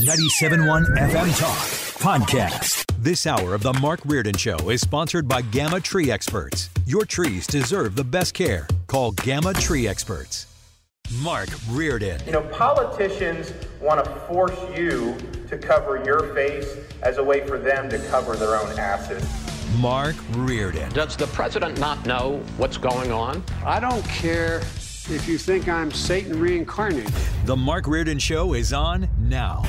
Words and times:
97.1 0.00 0.84
FM 0.98 1.38
Talk 1.40 1.56
Podcast. 1.98 2.84
This 3.02 3.26
hour 3.26 3.54
of 3.54 3.62
The 3.62 3.72
Mark 3.80 4.00
Reardon 4.04 4.36
Show 4.36 4.68
is 4.68 4.82
sponsored 4.82 5.26
by 5.26 5.40
Gamma 5.40 5.80
Tree 5.80 6.10
Experts. 6.10 6.68
Your 6.84 7.06
trees 7.06 7.46
deserve 7.46 7.96
the 7.96 8.04
best 8.04 8.34
care. 8.34 8.68
Call 8.88 9.12
Gamma 9.12 9.54
Tree 9.54 9.88
Experts. 9.88 10.48
Mark 11.22 11.48
Reardon. 11.70 12.20
You 12.26 12.32
know, 12.32 12.42
politicians 12.42 13.54
want 13.80 14.04
to 14.04 14.10
force 14.26 14.58
you 14.76 15.16
to 15.48 15.56
cover 15.56 16.02
your 16.04 16.34
face 16.34 16.76
as 17.02 17.16
a 17.16 17.24
way 17.24 17.46
for 17.46 17.56
them 17.56 17.88
to 17.88 17.98
cover 18.10 18.36
their 18.36 18.54
own 18.56 18.78
asses. 18.78 19.24
Mark 19.78 20.16
Reardon. 20.32 20.92
Does 20.92 21.16
the 21.16 21.26
president 21.28 21.80
not 21.80 22.04
know 22.04 22.42
what's 22.58 22.76
going 22.76 23.12
on? 23.12 23.42
I 23.64 23.80
don't 23.80 24.04
care 24.04 24.58
if 25.08 25.26
you 25.26 25.38
think 25.38 25.68
I'm 25.68 25.90
Satan 25.90 26.38
reincarnated. 26.38 27.12
The 27.44 27.56
Mark 27.56 27.86
Reardon 27.86 28.18
Show 28.18 28.54
is 28.54 28.72
on 28.74 29.08
now. 29.20 29.62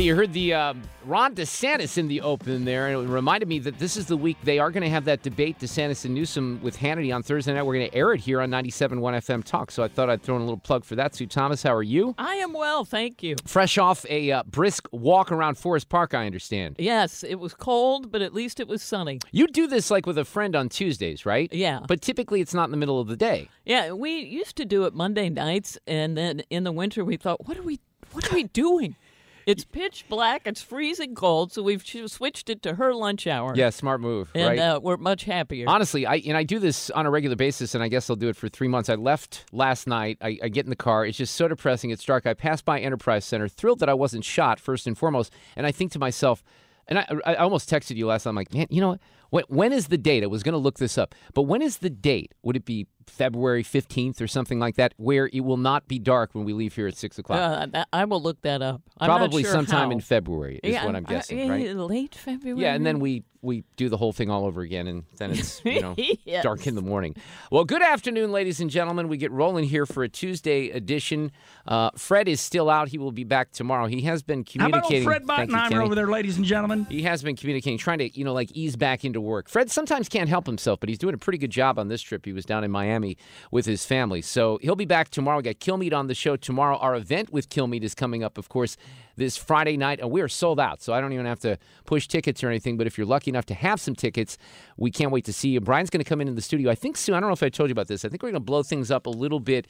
Hey, 0.00 0.06
you 0.06 0.16
heard 0.16 0.32
the 0.32 0.54
um, 0.54 0.80
Ron 1.04 1.34
DeSantis 1.34 1.98
in 1.98 2.08
the 2.08 2.22
open 2.22 2.64
there, 2.64 2.88
and 2.88 3.06
it 3.06 3.12
reminded 3.12 3.50
me 3.50 3.58
that 3.58 3.78
this 3.78 3.98
is 3.98 4.06
the 4.06 4.16
week 4.16 4.38
they 4.42 4.58
are 4.58 4.70
going 4.70 4.82
to 4.82 4.88
have 4.88 5.04
that 5.04 5.22
debate, 5.22 5.58
DeSantis 5.58 6.06
and 6.06 6.14
Newsom 6.14 6.58
with 6.62 6.74
Hannity 6.74 7.14
on 7.14 7.22
Thursday 7.22 7.52
night. 7.52 7.64
We're 7.64 7.74
going 7.74 7.90
to 7.90 7.94
air 7.94 8.14
it 8.14 8.20
here 8.20 8.40
on 8.40 8.50
97.1 8.50 8.98
FM 8.98 9.44
Talk. 9.44 9.70
So 9.70 9.82
I 9.82 9.88
thought 9.88 10.08
I'd 10.08 10.22
throw 10.22 10.36
in 10.36 10.40
a 10.40 10.44
little 10.46 10.56
plug 10.56 10.86
for 10.86 10.94
that. 10.94 11.14
Sue 11.14 11.26
Thomas, 11.26 11.62
how 11.62 11.74
are 11.74 11.82
you? 11.82 12.14
I 12.16 12.36
am 12.36 12.54
well, 12.54 12.86
thank 12.86 13.22
you. 13.22 13.36
Fresh 13.44 13.76
off 13.76 14.06
a 14.08 14.32
uh, 14.32 14.42
brisk 14.44 14.88
walk 14.90 15.30
around 15.30 15.58
Forest 15.58 15.90
Park, 15.90 16.14
I 16.14 16.24
understand. 16.24 16.76
Yes, 16.78 17.22
it 17.22 17.34
was 17.34 17.52
cold, 17.52 18.10
but 18.10 18.22
at 18.22 18.32
least 18.32 18.58
it 18.58 18.68
was 18.68 18.82
sunny. 18.82 19.18
You 19.32 19.48
do 19.48 19.66
this 19.66 19.90
like 19.90 20.06
with 20.06 20.16
a 20.16 20.24
friend 20.24 20.56
on 20.56 20.70
Tuesdays, 20.70 21.26
right? 21.26 21.52
Yeah. 21.52 21.80
But 21.86 22.00
typically 22.00 22.40
it's 22.40 22.54
not 22.54 22.64
in 22.64 22.70
the 22.70 22.78
middle 22.78 23.00
of 23.00 23.08
the 23.08 23.18
day. 23.18 23.50
Yeah, 23.66 23.92
we 23.92 24.20
used 24.20 24.56
to 24.56 24.64
do 24.64 24.84
it 24.84 24.94
Monday 24.94 25.28
nights, 25.28 25.76
and 25.86 26.16
then 26.16 26.40
in 26.48 26.64
the 26.64 26.72
winter 26.72 27.04
we 27.04 27.18
thought, 27.18 27.46
what 27.46 27.58
are 27.58 27.62
we, 27.62 27.80
what 28.12 28.32
are 28.32 28.34
we 28.34 28.44
doing? 28.44 28.96
It's 29.46 29.64
pitch 29.64 30.04
black. 30.08 30.42
It's 30.46 30.62
freezing 30.62 31.14
cold, 31.14 31.52
so 31.52 31.62
we've 31.62 31.84
switched 31.84 32.50
it 32.50 32.62
to 32.62 32.74
her 32.74 32.94
lunch 32.94 33.26
hour. 33.26 33.52
Yeah, 33.54 33.70
smart 33.70 34.00
move. 34.00 34.30
And 34.34 34.48
right? 34.48 34.58
uh, 34.58 34.80
we're 34.82 34.96
much 34.96 35.24
happier. 35.24 35.66
Honestly, 35.68 36.06
I 36.06 36.16
and 36.26 36.36
I 36.36 36.42
do 36.42 36.58
this 36.58 36.90
on 36.90 37.06
a 37.06 37.10
regular 37.10 37.36
basis, 37.36 37.74
and 37.74 37.82
I 37.82 37.88
guess 37.88 38.10
I'll 38.10 38.16
do 38.16 38.28
it 38.28 38.36
for 38.36 38.48
three 38.48 38.68
months. 38.68 38.88
I 38.88 38.94
left 38.94 39.44
last 39.52 39.86
night. 39.86 40.18
I, 40.20 40.38
I 40.42 40.48
get 40.48 40.66
in 40.66 40.70
the 40.70 40.76
car. 40.76 41.04
It's 41.04 41.18
just 41.18 41.34
so 41.34 41.48
depressing. 41.48 41.90
It's 41.90 42.04
dark. 42.04 42.26
I 42.26 42.34
pass 42.34 42.62
by 42.62 42.80
Enterprise 42.80 43.24
Center, 43.24 43.48
thrilled 43.48 43.80
that 43.80 43.88
I 43.88 43.94
wasn't 43.94 44.24
shot 44.24 44.60
first 44.60 44.86
and 44.86 44.96
foremost, 44.96 45.32
and 45.56 45.66
I 45.66 45.72
think 45.72 45.92
to 45.92 45.98
myself, 45.98 46.42
and 46.86 46.98
I, 46.98 47.06
I 47.24 47.34
almost 47.36 47.70
texted 47.70 47.96
you 47.96 48.06
last 48.06 48.26
night. 48.26 48.30
I'm 48.30 48.36
like, 48.36 48.52
man, 48.54 48.66
you 48.70 48.80
know 48.80 48.90
what? 48.90 49.00
When, 49.30 49.44
when 49.48 49.72
is 49.72 49.88
the 49.88 49.98
date? 49.98 50.22
I 50.22 50.26
was 50.26 50.42
going 50.42 50.52
to 50.52 50.58
look 50.58 50.78
this 50.78 50.98
up, 50.98 51.14
but 51.34 51.42
when 51.42 51.62
is 51.62 51.78
the 51.78 51.90
date? 51.90 52.34
Would 52.42 52.56
it 52.56 52.64
be 52.64 52.86
February 53.06 53.62
15th 53.62 54.20
or 54.20 54.26
something 54.26 54.58
like 54.58 54.76
that, 54.76 54.94
where 54.96 55.28
it 55.32 55.40
will 55.40 55.56
not 55.56 55.88
be 55.88 55.98
dark 55.98 56.34
when 56.34 56.44
we 56.44 56.52
leave 56.52 56.74
here 56.74 56.86
at 56.86 56.96
6 56.96 57.18
o'clock? 57.18 57.38
Uh, 57.38 57.66
that, 57.66 57.88
I 57.92 58.04
will 58.04 58.22
look 58.22 58.40
that 58.42 58.62
up. 58.62 58.82
I'm 58.98 59.08
Probably 59.08 59.42
sure 59.42 59.52
sometime 59.52 59.88
how. 59.88 59.92
in 59.92 60.00
February 60.00 60.60
is 60.62 60.72
yeah, 60.72 60.84
what 60.84 60.96
I'm 60.96 61.06
uh, 61.06 61.10
guessing, 61.10 61.50
uh, 61.50 61.54
right? 61.54 61.76
Late 61.76 62.14
February. 62.14 62.62
Yeah, 62.62 62.74
and 62.74 62.86
then 62.86 63.00
we 63.00 63.24
we 63.42 63.64
do 63.76 63.88
the 63.88 63.96
whole 63.96 64.12
thing 64.12 64.28
all 64.30 64.44
over 64.44 64.60
again, 64.60 64.86
and 64.86 65.04
then 65.16 65.30
it's 65.30 65.64
you 65.64 65.80
know 65.80 65.94
Yes. 66.24 66.42
dark 66.42 66.66
in 66.66 66.74
the 66.74 66.82
morning. 66.82 67.16
Well, 67.50 67.64
good 67.64 67.82
afternoon, 67.82 68.32
ladies 68.32 68.60
and 68.60 68.68
gentlemen. 68.70 69.08
We 69.08 69.16
get 69.16 69.30
rolling 69.30 69.64
here 69.64 69.86
for 69.86 70.02
a 70.02 70.08
Tuesday 70.08 70.70
edition. 70.70 71.32
Uh, 71.66 71.90
Fred 71.96 72.28
is 72.28 72.40
still 72.40 72.68
out. 72.68 72.88
He 72.88 72.98
will 72.98 73.12
be 73.12 73.24
back 73.24 73.52
tomorrow. 73.52 73.86
He 73.86 74.02
has 74.02 74.22
been 74.22 74.44
communicating. 74.44 75.04
How 75.04 75.10
about 75.10 75.26
old 75.26 75.26
Fred 75.26 75.48
Thank 75.48 75.72
Bottenheimer 75.72 75.84
over 75.84 75.94
there, 75.94 76.08
ladies 76.08 76.36
and 76.36 76.44
gentlemen? 76.44 76.86
He 76.90 77.02
has 77.02 77.22
been 77.22 77.36
communicating, 77.36 77.78
trying 77.78 77.98
to, 77.98 78.08
you 78.10 78.24
know, 78.24 78.34
like 78.34 78.50
ease 78.52 78.76
back 78.76 79.04
into 79.04 79.19
work. 79.20 79.48
Fred 79.48 79.70
sometimes 79.70 80.08
can't 80.08 80.28
help 80.28 80.46
himself, 80.46 80.80
but 80.80 80.88
he's 80.88 80.98
doing 80.98 81.14
a 81.14 81.18
pretty 81.18 81.38
good 81.38 81.50
job 81.50 81.78
on 81.78 81.88
this 81.88 82.02
trip. 82.02 82.24
He 82.24 82.32
was 82.32 82.44
down 82.44 82.64
in 82.64 82.70
Miami 82.70 83.16
with 83.50 83.66
his 83.66 83.84
family. 83.84 84.22
So 84.22 84.58
he'll 84.62 84.76
be 84.76 84.84
back 84.84 85.10
tomorrow. 85.10 85.38
We 85.38 85.42
got 85.42 85.58
Kilmeade 85.60 85.92
on 85.94 86.06
the 86.06 86.14
show 86.14 86.36
tomorrow. 86.36 86.76
Our 86.78 86.94
event 86.96 87.32
with 87.32 87.48
Kilmeade 87.48 87.82
is 87.84 87.94
coming 87.94 88.22
up, 88.24 88.38
of 88.38 88.48
course, 88.48 88.76
this 89.16 89.36
Friday 89.36 89.76
night. 89.76 90.00
And 90.00 90.10
we 90.10 90.20
are 90.22 90.28
sold 90.28 90.58
out, 90.58 90.82
so 90.82 90.92
I 90.92 91.00
don't 91.00 91.12
even 91.12 91.26
have 91.26 91.40
to 91.40 91.58
push 91.84 92.06
tickets 92.08 92.42
or 92.42 92.48
anything. 92.48 92.76
But 92.76 92.86
if 92.86 92.96
you're 92.96 93.06
lucky 93.06 93.30
enough 93.30 93.46
to 93.46 93.54
have 93.54 93.80
some 93.80 93.94
tickets, 93.94 94.38
we 94.76 94.90
can't 94.90 95.10
wait 95.10 95.24
to 95.26 95.32
see 95.32 95.50
you. 95.50 95.60
Brian's 95.60 95.90
going 95.90 96.02
to 96.02 96.08
come 96.08 96.20
in 96.20 96.28
in 96.28 96.34
the 96.34 96.42
studio. 96.42 96.70
I 96.70 96.74
think 96.74 96.96
soon, 96.96 97.14
I 97.14 97.20
don't 97.20 97.28
know 97.28 97.34
if 97.34 97.42
I 97.42 97.48
told 97.48 97.68
you 97.68 97.72
about 97.72 97.88
this. 97.88 98.04
I 98.04 98.08
think 98.08 98.22
we're 98.22 98.30
going 98.30 98.40
to 98.42 98.44
blow 98.44 98.62
things 98.62 98.90
up 98.90 99.06
a 99.06 99.10
little 99.10 99.40
bit 99.40 99.66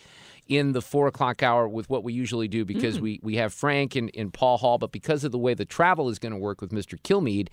in 0.46 0.72
the 0.72 0.82
four 0.82 1.06
o'clock 1.06 1.42
hour 1.42 1.68
with 1.68 1.88
what 1.88 2.02
we 2.02 2.12
usually 2.12 2.48
do 2.48 2.64
because 2.64 2.98
Mm. 2.98 3.02
we, 3.02 3.20
we 3.22 3.36
have 3.36 3.54
Frank 3.54 3.94
and, 3.94 4.10
and 4.16 4.32
Paul 4.32 4.58
Hall, 4.58 4.78
but 4.78 4.90
because 4.90 5.22
of 5.22 5.30
the 5.30 5.38
way 5.38 5.54
the 5.54 5.64
travel 5.64 6.08
is 6.08 6.18
going 6.18 6.32
to 6.32 6.38
work 6.38 6.60
with 6.60 6.70
Mr. 6.72 7.00
Kilmeade, 7.00 7.48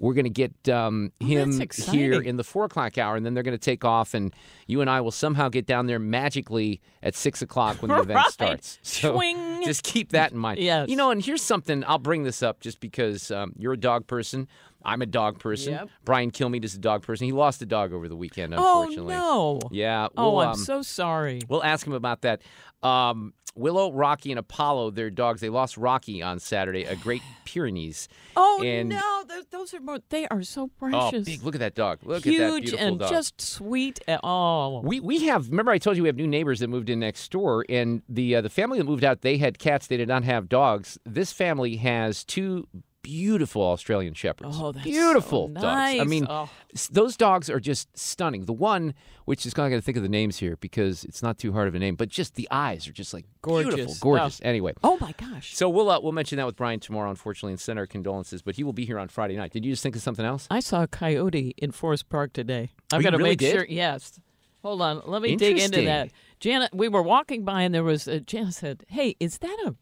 we're 0.00 0.14
going 0.14 0.24
to 0.24 0.30
get 0.30 0.68
um, 0.68 1.12
him 1.20 1.58
that's 1.58 1.90
here 1.90 2.20
in 2.20 2.36
the 2.36 2.42
four 2.42 2.64
o'clock 2.64 2.96
hour, 2.98 3.16
and 3.16 3.24
then 3.24 3.34
they're 3.34 3.42
going 3.42 3.56
to 3.56 3.58
take 3.58 3.84
off, 3.84 4.14
and 4.14 4.34
you 4.66 4.80
and 4.80 4.88
I 4.88 5.00
will 5.02 5.10
somehow 5.10 5.48
get 5.50 5.66
down 5.66 5.86
there 5.86 5.98
magically 5.98 6.80
at 7.02 7.14
six 7.14 7.42
o'clock 7.42 7.82
when 7.82 7.90
the 7.90 8.00
event 8.00 8.16
Right. 8.16 8.30
starts. 8.32 8.78
So 8.82 9.14
Swing. 9.14 9.62
just 9.62 9.82
keep 9.84 10.10
that 10.12 10.32
in 10.32 10.38
mind. 10.38 10.58
Yes. 10.58 10.88
You 10.88 10.96
know, 10.96 11.10
and 11.10 11.22
here's 11.24 11.42
something, 11.42 11.84
I'll 11.86 11.98
bring 11.98 12.22
this 12.24 12.42
up 12.42 12.60
just 12.60 12.80
because 12.80 13.30
um, 13.30 13.52
you're 13.56 13.74
a 13.74 13.76
dog 13.78 14.06
person. 14.06 14.48
I'm 14.84 15.02
a 15.02 15.06
dog 15.06 15.38
person. 15.38 15.72
Yep. 15.74 15.88
Brian 16.04 16.30
Kilmeade 16.30 16.64
is 16.64 16.74
a 16.74 16.78
dog 16.78 17.02
person. 17.02 17.26
He 17.26 17.32
lost 17.32 17.60
a 17.62 17.66
dog 17.66 17.92
over 17.92 18.08
the 18.08 18.16
weekend, 18.16 18.54
unfortunately. 18.54 19.14
Oh 19.14 19.56
unfortunately. 19.58 19.70
no. 19.72 19.76
Yeah. 19.76 20.08
Oh, 20.16 20.30
we'll, 20.36 20.40
I'm 20.40 20.48
um, 20.50 20.56
so 20.56 20.82
sorry. 20.82 21.40
We'll 21.48 21.64
ask 21.64 21.86
him 21.86 21.92
about 21.92 22.22
that. 22.22 22.42
Um, 22.82 23.34
Willow, 23.56 23.92
Rocky, 23.92 24.30
and 24.30 24.38
Apollo, 24.38 24.92
their 24.92 25.10
dogs, 25.10 25.40
they 25.40 25.48
lost 25.48 25.76
Rocky 25.76 26.22
on 26.22 26.38
Saturday, 26.38 26.84
a 26.84 26.94
Great 26.96 27.22
Pyrenees. 27.44 28.08
Oh 28.36 28.62
and, 28.64 28.88
no, 28.90 29.24
those, 29.28 29.44
those 29.50 29.74
are 29.74 29.80
more. 29.80 29.98
They 30.08 30.26
are 30.28 30.42
so 30.42 30.68
precious. 30.78 31.20
Oh, 31.20 31.24
big! 31.24 31.42
Look 31.42 31.54
at 31.54 31.58
that 31.60 31.74
dog! 31.74 31.98
Look 32.04 32.18
at 32.18 32.24
that 32.24 32.30
Huge 32.30 32.62
beautiful 32.64 32.86
and 32.86 32.98
dog. 33.00 33.10
just 33.10 33.40
sweet. 33.40 34.00
at- 34.06 34.20
Oh, 34.22 34.80
We 34.82 35.00
we 35.00 35.26
have. 35.26 35.48
Remember, 35.48 35.72
I 35.72 35.78
told 35.78 35.96
you 35.96 36.04
we 36.04 36.08
have 36.08 36.16
new 36.16 36.28
neighbors 36.28 36.60
that 36.60 36.68
moved 36.68 36.88
in 36.90 37.00
next 37.00 37.30
door, 37.30 37.64
and 37.68 38.02
the 38.08 38.36
uh, 38.36 38.40
the 38.40 38.48
family 38.50 38.78
that 38.78 38.84
moved 38.84 39.04
out, 39.04 39.22
they 39.22 39.36
had 39.38 39.58
cats. 39.58 39.88
They 39.88 39.96
did 39.96 40.08
not 40.08 40.24
have 40.24 40.48
dogs. 40.48 40.98
This 41.04 41.32
family 41.32 41.76
has 41.76 42.24
two 42.24 42.68
beautiful 43.02 43.62
Australian 43.62 44.14
shepherds. 44.14 44.56
Oh, 44.60 44.72
that's 44.72 44.84
so 44.84 44.90
beautiful 44.90 45.48
dogs. 45.48 45.64
I 46.00 46.04
mean, 46.04 46.26
Oh. 46.28 46.48
those 46.90 47.16
dogs 47.16 47.48
are 47.48 47.60
just 47.60 47.88
stunning. 47.98 48.44
The 48.44 48.52
one, 48.52 48.94
which 49.24 49.46
is 49.46 49.54
going 49.54 49.72
to 49.72 49.80
think 49.80 49.96
of 49.96 50.02
the 50.02 50.08
names 50.08 50.38
here 50.38 50.56
because 50.56 51.04
it's 51.04 51.22
not 51.22 51.38
too 51.38 51.52
hard 51.52 51.68
of 51.68 51.74
a 51.74 51.78
name, 51.78 51.94
but 51.96 52.08
just 52.08 52.34
the 52.34 52.46
eyes 52.50 52.86
are 52.88 52.92
just 52.92 53.14
like 53.14 53.24
beautiful, 53.42 53.70
Gorgeous. 53.76 53.98
gorgeous. 53.98 54.40
Anyway. 54.42 54.72
oh 54.84 54.98
my 55.00 55.12
gosh. 55.12 55.54
So 55.56 55.68
we'll 55.68 55.90
uh, 55.90 56.00
we'll 56.00 56.12
mention 56.12 56.36
that 56.36 56.46
with 56.46 56.56
Brian 56.56 56.80
tomorrow, 56.80 57.10
unfortunately, 57.10 57.52
and 57.52 57.60
send 57.60 57.78
our 57.78 57.86
condolences. 57.86 58.42
But 58.42 58.56
he 58.56 58.64
will 58.64 58.72
be 58.72 58.84
here 58.84 58.98
on 58.98 59.08
Friday 59.08 59.36
night. 59.36 59.52
Did 59.52 59.64
you 59.64 59.72
just 59.72 59.82
think 59.82 59.96
of 59.96 60.02
something 60.02 60.24
else? 60.26 60.46
I 60.50 60.60
saw 60.60 60.82
a 60.82 60.86
coyote 60.88 61.54
in 61.56 61.70
Forest 61.72 62.08
Park 62.08 62.32
today. 62.32 62.70
I've 62.92 63.00
Oh, 63.00 63.02
got 63.02 63.10
to 63.10 63.16
really 63.18 63.30
make 63.30 63.38
did? 63.38 63.52
sure. 63.54 63.66
Yes. 63.68 64.20
Hold 64.62 64.82
on. 64.82 65.00
Let 65.06 65.22
me 65.22 65.36
dig 65.36 65.58
into 65.58 65.82
that. 65.86 66.10
Janet, 66.38 66.74
we 66.74 66.88
were 66.88 67.02
walking 67.02 67.44
by 67.44 67.62
and 67.62 67.74
there 67.74 67.82
was 67.82 68.06
a, 68.06 68.20
Janet 68.20 68.52
said, 68.54 68.84
"Hey, 68.88 69.16
is 69.18 69.38
that 69.38 69.56
a 69.64 69.74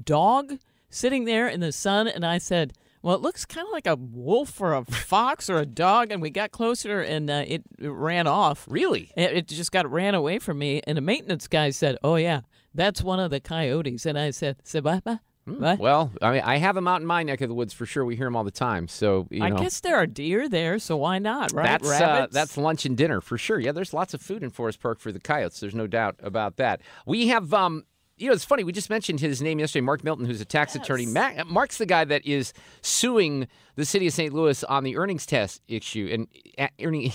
dog 0.00 0.58
sitting 0.90 1.24
there 1.24 1.48
in 1.48 1.60
the 1.60 1.72
sun?" 1.72 2.08
And 2.08 2.24
I 2.24 2.38
said, 2.38 2.72
"Well, 3.02 3.14
it 3.14 3.20
looks 3.20 3.44
kind 3.44 3.66
of 3.66 3.72
like 3.72 3.86
a 3.86 3.96
wolf 3.96 4.60
or 4.60 4.74
a 4.74 4.84
fox 4.84 5.48
or 5.50 5.58
a 5.58 5.66
dog." 5.66 6.10
And 6.10 6.20
we 6.22 6.30
got 6.30 6.50
closer 6.50 7.00
and 7.00 7.30
uh, 7.30 7.44
it, 7.46 7.62
it 7.78 7.88
ran 7.88 8.26
off. 8.26 8.66
Really? 8.68 9.12
It, 9.16 9.32
it 9.32 9.48
just 9.48 9.72
got 9.72 9.90
ran 9.90 10.14
away 10.14 10.38
from 10.38 10.58
me. 10.58 10.80
And 10.86 10.96
the 10.96 11.02
maintenance 11.02 11.48
guy 11.48 11.70
said, 11.70 11.96
"Oh 12.02 12.16
yeah, 12.16 12.40
that's 12.74 13.02
one 13.02 13.20
of 13.20 13.30
the 13.30 13.40
coyotes." 13.40 14.06
And 14.06 14.18
I 14.18 14.30
said, 14.30 14.56
"Sebaba." 14.64 15.20
What? 15.46 15.78
Well, 15.78 16.10
I 16.20 16.32
mean, 16.32 16.42
I 16.44 16.56
have 16.56 16.74
them 16.74 16.88
out 16.88 17.00
in 17.00 17.06
my 17.06 17.22
neck 17.22 17.40
of 17.40 17.48
the 17.48 17.54
woods 17.54 17.72
for 17.72 17.86
sure. 17.86 18.04
We 18.04 18.16
hear 18.16 18.26
them 18.26 18.34
all 18.34 18.42
the 18.42 18.50
time. 18.50 18.88
So 18.88 19.28
you 19.30 19.44
I 19.44 19.50
know, 19.50 19.58
guess 19.58 19.78
there 19.78 19.94
are 19.94 20.04
deer 20.04 20.48
there, 20.48 20.80
so 20.80 20.96
why 20.96 21.20
not, 21.20 21.52
right? 21.52 21.80
That's 21.80 21.88
uh, 21.88 22.26
that's 22.32 22.56
lunch 22.56 22.84
and 22.84 22.96
dinner 22.96 23.20
for 23.20 23.38
sure. 23.38 23.60
Yeah, 23.60 23.70
there's 23.70 23.94
lots 23.94 24.12
of 24.12 24.20
food 24.20 24.42
in 24.42 24.50
Forest 24.50 24.80
Park 24.80 24.98
for 24.98 25.12
the 25.12 25.20
coyotes. 25.20 25.60
There's 25.60 25.74
no 25.74 25.86
doubt 25.86 26.16
about 26.20 26.56
that. 26.56 26.80
We 27.06 27.28
have 27.28 27.54
um 27.54 27.84
you 28.18 28.28
know, 28.28 28.32
it's 28.32 28.46
funny. 28.46 28.64
We 28.64 28.72
just 28.72 28.88
mentioned 28.88 29.20
his 29.20 29.42
name 29.42 29.58
yesterday, 29.58 29.82
Mark 29.82 30.02
Milton, 30.02 30.24
who's 30.24 30.40
a 30.40 30.46
tax 30.46 30.74
attorney. 30.74 31.04
Ma- 31.04 31.44
Mark's 31.44 31.76
the 31.76 31.84
guy 31.84 32.02
that 32.06 32.24
is 32.24 32.54
suing 32.80 33.46
the 33.74 33.84
city 33.84 34.06
of 34.06 34.14
St. 34.14 34.32
Louis 34.32 34.64
on 34.64 34.84
the 34.84 34.96
earnings 34.96 35.26
test 35.26 35.60
issue 35.68 36.08
and 36.10 36.26
uh, 36.56 36.68
earning, 36.82 37.10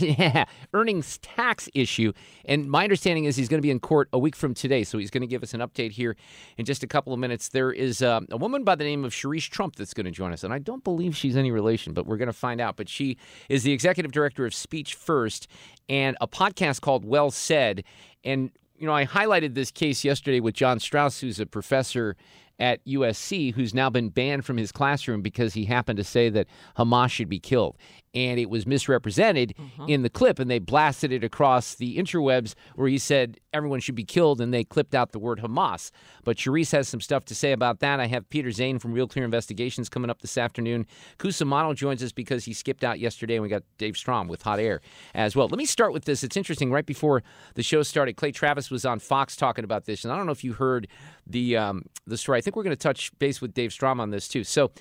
earnings 0.73 1.17
tax 1.17 1.67
issue. 1.73 2.13
And 2.45 2.69
my 2.69 2.83
understanding 2.83 3.25
is 3.25 3.35
he's 3.35 3.49
going 3.49 3.57
to 3.57 3.63
be 3.63 3.71
in 3.71 3.79
court 3.79 4.09
a 4.13 4.19
week 4.19 4.35
from 4.35 4.53
today, 4.53 4.83
so 4.83 4.99
he's 4.99 5.09
going 5.09 5.21
to 5.21 5.27
give 5.27 5.41
us 5.41 5.55
an 5.55 5.61
update 5.61 5.91
here 5.91 6.15
in 6.57 6.65
just 6.65 6.83
a 6.83 6.87
couple 6.87 7.13
of 7.13 7.19
minutes. 7.19 7.49
There 7.49 7.71
is 7.71 8.03
um, 8.03 8.27
a 8.29 8.37
woman 8.37 8.63
by 8.63 8.75
the 8.75 8.83
name 8.83 9.03
of 9.03 9.11
Cherise 9.11 9.49
Trump 9.49 9.77
that's 9.77 9.95
going 9.95 10.05
to 10.05 10.11
join 10.11 10.31
us, 10.33 10.43
and 10.43 10.53
I 10.53 10.59
don't 10.59 10.83
believe 10.83 11.17
she's 11.17 11.35
any 11.35 11.49
relation, 11.49 11.93
but 11.93 12.05
we're 12.05 12.17
going 12.17 12.27
to 12.27 12.33
find 12.33 12.61
out. 12.61 12.75
But 12.75 12.87
she 12.87 13.17
is 13.49 13.63
the 13.63 13.71
executive 13.71 14.11
director 14.11 14.45
of 14.45 14.53
Speech 14.53 14.93
First 14.93 15.47
and 15.89 16.15
a 16.21 16.27
podcast 16.27 16.81
called 16.81 17.05
Well 17.05 17.31
Said. 17.31 17.83
And 18.23 18.51
you 18.81 18.87
know, 18.87 18.95
I 18.95 19.05
highlighted 19.05 19.53
this 19.53 19.69
case 19.69 20.03
yesterday 20.03 20.39
with 20.39 20.55
John 20.55 20.79
Strauss, 20.79 21.21
who's 21.21 21.39
a 21.39 21.45
professor 21.45 22.17
at 22.61 22.85
USC, 22.85 23.53
who's 23.53 23.73
now 23.73 23.89
been 23.89 24.09
banned 24.09 24.45
from 24.45 24.55
his 24.55 24.71
classroom 24.71 25.21
because 25.21 25.55
he 25.55 25.65
happened 25.65 25.97
to 25.97 26.03
say 26.03 26.29
that 26.29 26.47
Hamas 26.77 27.09
should 27.09 27.27
be 27.27 27.39
killed. 27.39 27.75
And 28.13 28.39
it 28.39 28.49
was 28.49 28.67
misrepresented 28.67 29.53
Mm-hmm. 29.57 29.85
in 29.89 30.01
the 30.01 30.09
clip, 30.09 30.37
and 30.39 30.49
they 30.51 30.59
blasted 30.59 31.11
it 31.11 31.23
across 31.23 31.75
the 31.75 31.97
interwebs 31.97 32.55
where 32.75 32.87
he 32.87 32.97
said 32.97 33.37
everyone 33.53 33.79
should 33.79 33.95
be 33.95 34.03
killed, 34.03 34.41
and 34.41 34.53
they 34.53 34.63
clipped 34.63 34.93
out 34.93 35.11
the 35.11 35.19
word 35.19 35.39
Hamas. 35.39 35.91
But 36.23 36.37
Cherise 36.37 36.71
has 36.73 36.87
some 36.89 36.99
stuff 37.01 37.25
to 37.25 37.35
say 37.35 37.51
about 37.51 37.79
that. 37.79 37.99
I 37.99 38.07
have 38.07 38.29
Peter 38.29 38.51
Zane 38.51 38.79
from 38.79 38.91
Real 38.93 39.07
Clear 39.07 39.23
Investigations 39.25 39.87
coming 39.89 40.09
up 40.09 40.21
this 40.21 40.37
afternoon. 40.37 40.85
Cusimano 41.19 41.73
joins 41.75 42.03
us 42.03 42.11
because 42.11 42.45
he 42.45 42.53
skipped 42.53 42.83
out 42.83 42.99
yesterday, 42.99 43.35
and 43.35 43.43
we 43.43 43.49
got 43.49 43.63
Dave 43.77 43.95
Strom 43.95 44.27
with 44.27 44.41
Hot 44.43 44.59
Air 44.59 44.81
as 45.13 45.35
well. 45.35 45.47
Let 45.47 45.57
me 45.57 45.65
start 45.65 45.93
with 45.93 46.05
this. 46.05 46.23
It's 46.23 46.35
interesting. 46.37 46.69
Right 46.71 46.85
before 46.85 47.23
the 47.55 47.63
show 47.63 47.81
started, 47.83 48.17
Clay 48.17 48.31
Travis 48.31 48.69
was 48.69 48.83
on 48.85 48.99
Fox 48.99 49.35
talking 49.35 49.63
about 49.63 49.85
this, 49.85 50.03
and 50.03 50.11
I 50.11 50.17
don't 50.17 50.25
know 50.25 50.31
if 50.33 50.43
you 50.43 50.53
heard 50.53 50.87
the 51.25 51.55
um, 51.57 51.85
the 52.05 52.17
story. 52.17 52.39
I 52.39 52.41
think 52.41 52.50
we're 52.55 52.63
going 52.63 52.75
to 52.75 52.81
touch 52.81 53.17
base 53.19 53.41
with 53.41 53.53
Dave 53.53 53.71
Strom 53.73 53.99
on 53.99 54.11
this 54.11 54.27
too. 54.27 54.43
So. 54.43 54.71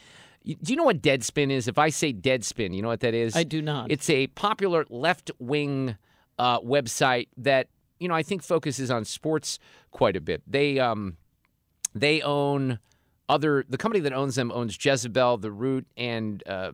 Do 0.42 0.72
you 0.72 0.76
know 0.76 0.84
what 0.84 1.02
Deadspin 1.02 1.50
is? 1.50 1.68
If 1.68 1.76
I 1.76 1.90
say 1.90 2.14
Deadspin, 2.14 2.74
you 2.74 2.80
know 2.80 2.88
what 2.88 3.00
that 3.00 3.12
is? 3.12 3.36
I 3.36 3.42
do 3.42 3.60
not. 3.60 3.90
It's 3.90 4.08
a 4.08 4.26
popular 4.28 4.86
left 4.88 5.30
wing 5.38 5.98
uh, 6.38 6.60
website 6.60 7.28
that 7.36 7.68
you 7.98 8.08
know 8.08 8.14
I 8.14 8.22
think 8.22 8.42
focuses 8.42 8.90
on 8.90 9.04
sports 9.04 9.58
quite 9.90 10.16
a 10.16 10.20
bit. 10.22 10.42
They 10.46 10.78
um, 10.78 11.18
they 11.94 12.22
own 12.22 12.78
other 13.28 13.66
the 13.68 13.76
company 13.76 14.00
that 14.00 14.14
owns 14.14 14.34
them 14.34 14.50
owns 14.50 14.82
Jezebel, 14.82 15.36
The 15.36 15.52
Root, 15.52 15.86
and 15.96 16.42
uh, 16.46 16.72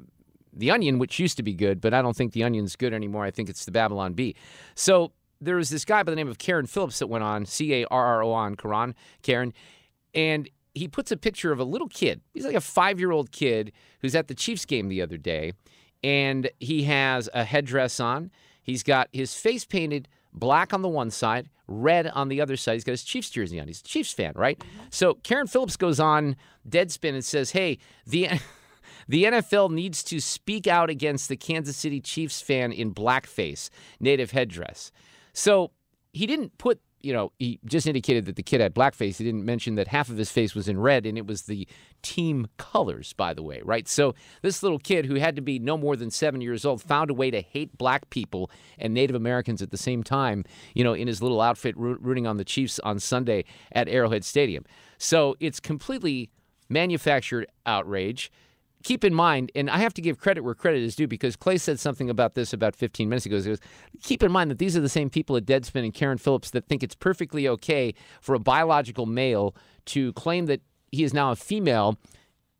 the 0.53 0.71
Onion, 0.71 0.99
which 0.99 1.19
used 1.19 1.37
to 1.37 1.43
be 1.43 1.53
good, 1.53 1.81
but 1.81 1.93
I 1.93 2.01
don't 2.03 2.17
think 2.17 2.33
the 2.33 2.45
Onion's 2.45 2.77
good 2.77 2.95
anymore. 2.95 3.25
I 3.25 3.31
think 3.31 3.49
it's 3.49 3.65
the 3.65 3.73
Babylon 3.73 4.15
Bee. 4.15 4.35
So 4.75 5.13
there 5.41 5.57
was 5.57 5.69
this 5.69 5.85
guy 5.85 6.03
by 6.03 6.13
the 6.13 6.17
name 6.17 6.29
of 6.29 6.39
Carron 6.39 6.67
Phillips 6.67 6.99
that 7.01 7.09
went 7.09 7.25
on 7.25 7.45
C 7.45 7.75
A 7.75 7.85
R 7.87 8.07
R 8.07 8.23
O 8.23 8.33
on 8.33 8.55
Karan 8.55 8.95
Karen, 9.23 9.53
and 10.15 10.49
he 10.77 10.89
puts 10.89 11.11
a 11.11 11.17
picture 11.17 11.53
of 11.53 11.59
a 11.59 11.65
little 11.65 11.89
kid. 11.89 12.21
He's 12.35 12.45
like 12.45 12.55
a 12.55 12.61
five 12.61 13.01
year 13.01 13.11
old 13.11 13.33
kid 13.33 13.73
who's 14.01 14.15
at 14.15 14.29
the 14.29 14.35
Chiefs 14.35 14.67
game 14.67 14.89
the 14.89 15.01
other 15.01 15.17
day, 15.17 15.55
and 16.05 16.51
he 16.61 16.85
has 16.85 17.31
a 17.33 17.45
headdress 17.45 17.99
on. 17.99 18.31
He's 18.63 18.83
got 18.83 19.09
his 19.11 19.35
face 19.35 19.65
painted 19.65 20.07
black 20.35 20.75
on 20.75 20.83
the 20.83 20.89
one 20.89 21.11
side, 21.11 21.49
red 21.67 22.09
on 22.09 22.29
the 22.29 22.43
other 22.43 22.59
side. 22.59 22.75
He's 22.75 22.85
got 22.85 22.93
his 22.93 23.05
Chiefs 23.05 23.31
jersey 23.31 23.59
on. 23.59 23.69
He's 23.69 23.81
a 23.81 23.85
Chiefs 23.85 24.13
fan, 24.13 24.35
right? 24.37 24.59
Mm-hmm. 24.59 24.87
So 24.91 25.15
Carron 25.15 25.47
Phillips 25.47 25.79
goes 25.79 25.99
on 25.99 26.37
Deadspin 26.69 27.15
and 27.15 27.25
says, 27.25 27.51
"Hey, 27.51 27.79
the." 28.07 28.29
The 29.09 29.25
NFL 29.25 29.71
needs 29.71 30.03
to 30.05 30.19
speak 30.19 30.67
out 30.67 30.91
against 30.91 31.29
the 31.29 31.37
Kansas 31.37 31.77
City 31.77 32.01
Chiefs 32.01 32.41
fan 32.41 32.73
in 32.73 32.93
blackface, 32.93 33.71
native 34.01 34.33
headdress. 34.33 34.91
So 35.33 35.71
he 36.13 36.27
didn't 36.27 36.59
put, 36.59 36.81
you 37.01 37.13
know, 37.13 37.33
he 37.39 37.61
just 37.65 37.87
indicated 37.87 38.27
that 38.27 38.37
the 38.37 38.43
kid 38.43 38.61
had 38.61 38.75
blackface. 38.75 39.17
He 39.17 39.25
didn't 39.25 39.45
mention 39.45 39.75
that 39.77 39.89
half 39.89 40.09
of 40.09 40.17
his 40.17 40.31
face 40.31 40.55
was 40.55 40.69
in 40.69 40.81
red, 40.81 41.07
and 41.07 41.17
it 41.17 41.27
was 41.27 41.43
the 41.43 41.69
team 42.03 42.49
colors, 42.57 43.13
by 43.13 43.35
the 43.35 43.43
way, 43.43 43.61
right? 43.65 43.87
So 43.87 44.15
this 44.43 44.63
little 44.63 44.79
kid 44.79 45.07
who 45.07 45.17
had 45.17 45.37
to 45.37 45.43
be 45.43 45.59
no 45.59 45.77
more 45.77 45.97
than 45.97 46.11
seven 46.11 46.41
years 46.41 46.65
old 46.65 46.83
found 46.83 47.11
a 47.11 47.15
way 47.15 47.31
to 47.31 47.41
hate 47.41 47.77
black 47.79 48.11
people 48.11 48.51
and 48.79 48.95
Native 48.95 49.17
Americans 49.17 49.63
at 49.63 49.71
the 49.71 49.77
same 49.77 50.03
time, 50.03 50.45
you 50.75 50.85
know, 50.85 50.95
in 50.95 51.07
his 51.07 51.23
little 51.23 51.41
outfit 51.41 51.77
roo- 51.77 51.99
rooting 52.01 52.27
on 52.27 52.37
the 52.37 52.45
Chiefs 52.45 52.79
on 52.81 52.99
Sunday 52.99 53.45
at 53.73 53.89
Arrowhead 53.89 54.25
Stadium. 54.25 54.65
So 54.99 55.37
it's 55.41 55.61
completely 55.61 56.31
manufactured 56.69 57.47
outrage 57.65 58.31
keep 58.87 59.03
in 59.03 59.13
mind, 59.13 59.51
and 59.57 59.69
I 59.69 59.79
have 59.79 59.93
to 59.95 60.01
give 60.01 60.21
credit 60.21 60.43
where 60.43 60.55
credit 60.55 60.81
is 60.81 60.95
due 60.95 61.09
because 61.09 61.35
Clay 61.35 61.59
said 61.59 61.81
something 61.81 62.09
about 62.09 62.35
this 62.35 62.53
about 62.53 62.77
15 62.77 63.09
minutes 63.09 63.27
ago. 63.27 63.37
He 63.37 63.43
goes, 63.43 63.59
keep 64.01 64.23
in 64.23 64.31
mind 64.31 64.49
that 64.53 64.59
these 64.59 64.77
are 64.77 64.81
the 64.81 64.89
same 64.89 65.11
people 65.11 65.37
at 65.37 65.45
Deadspin 65.45 65.83
and 65.83 65.93
Carron 65.93 66.19
Phillips 66.19 66.51
that 66.51 66.69
think 66.69 66.85
it's 66.85 66.95
perfectly 66.95 67.49
okay 67.49 67.95
for 68.21 68.37
a 68.37 68.39
biological 68.39 69.05
male 69.05 69.57
to 69.87 70.13
claim 70.13 70.47
that 70.47 70.61
he 70.93 71.03
is 71.03 71.13
now 71.13 71.33
a 71.33 71.37
female 71.37 71.99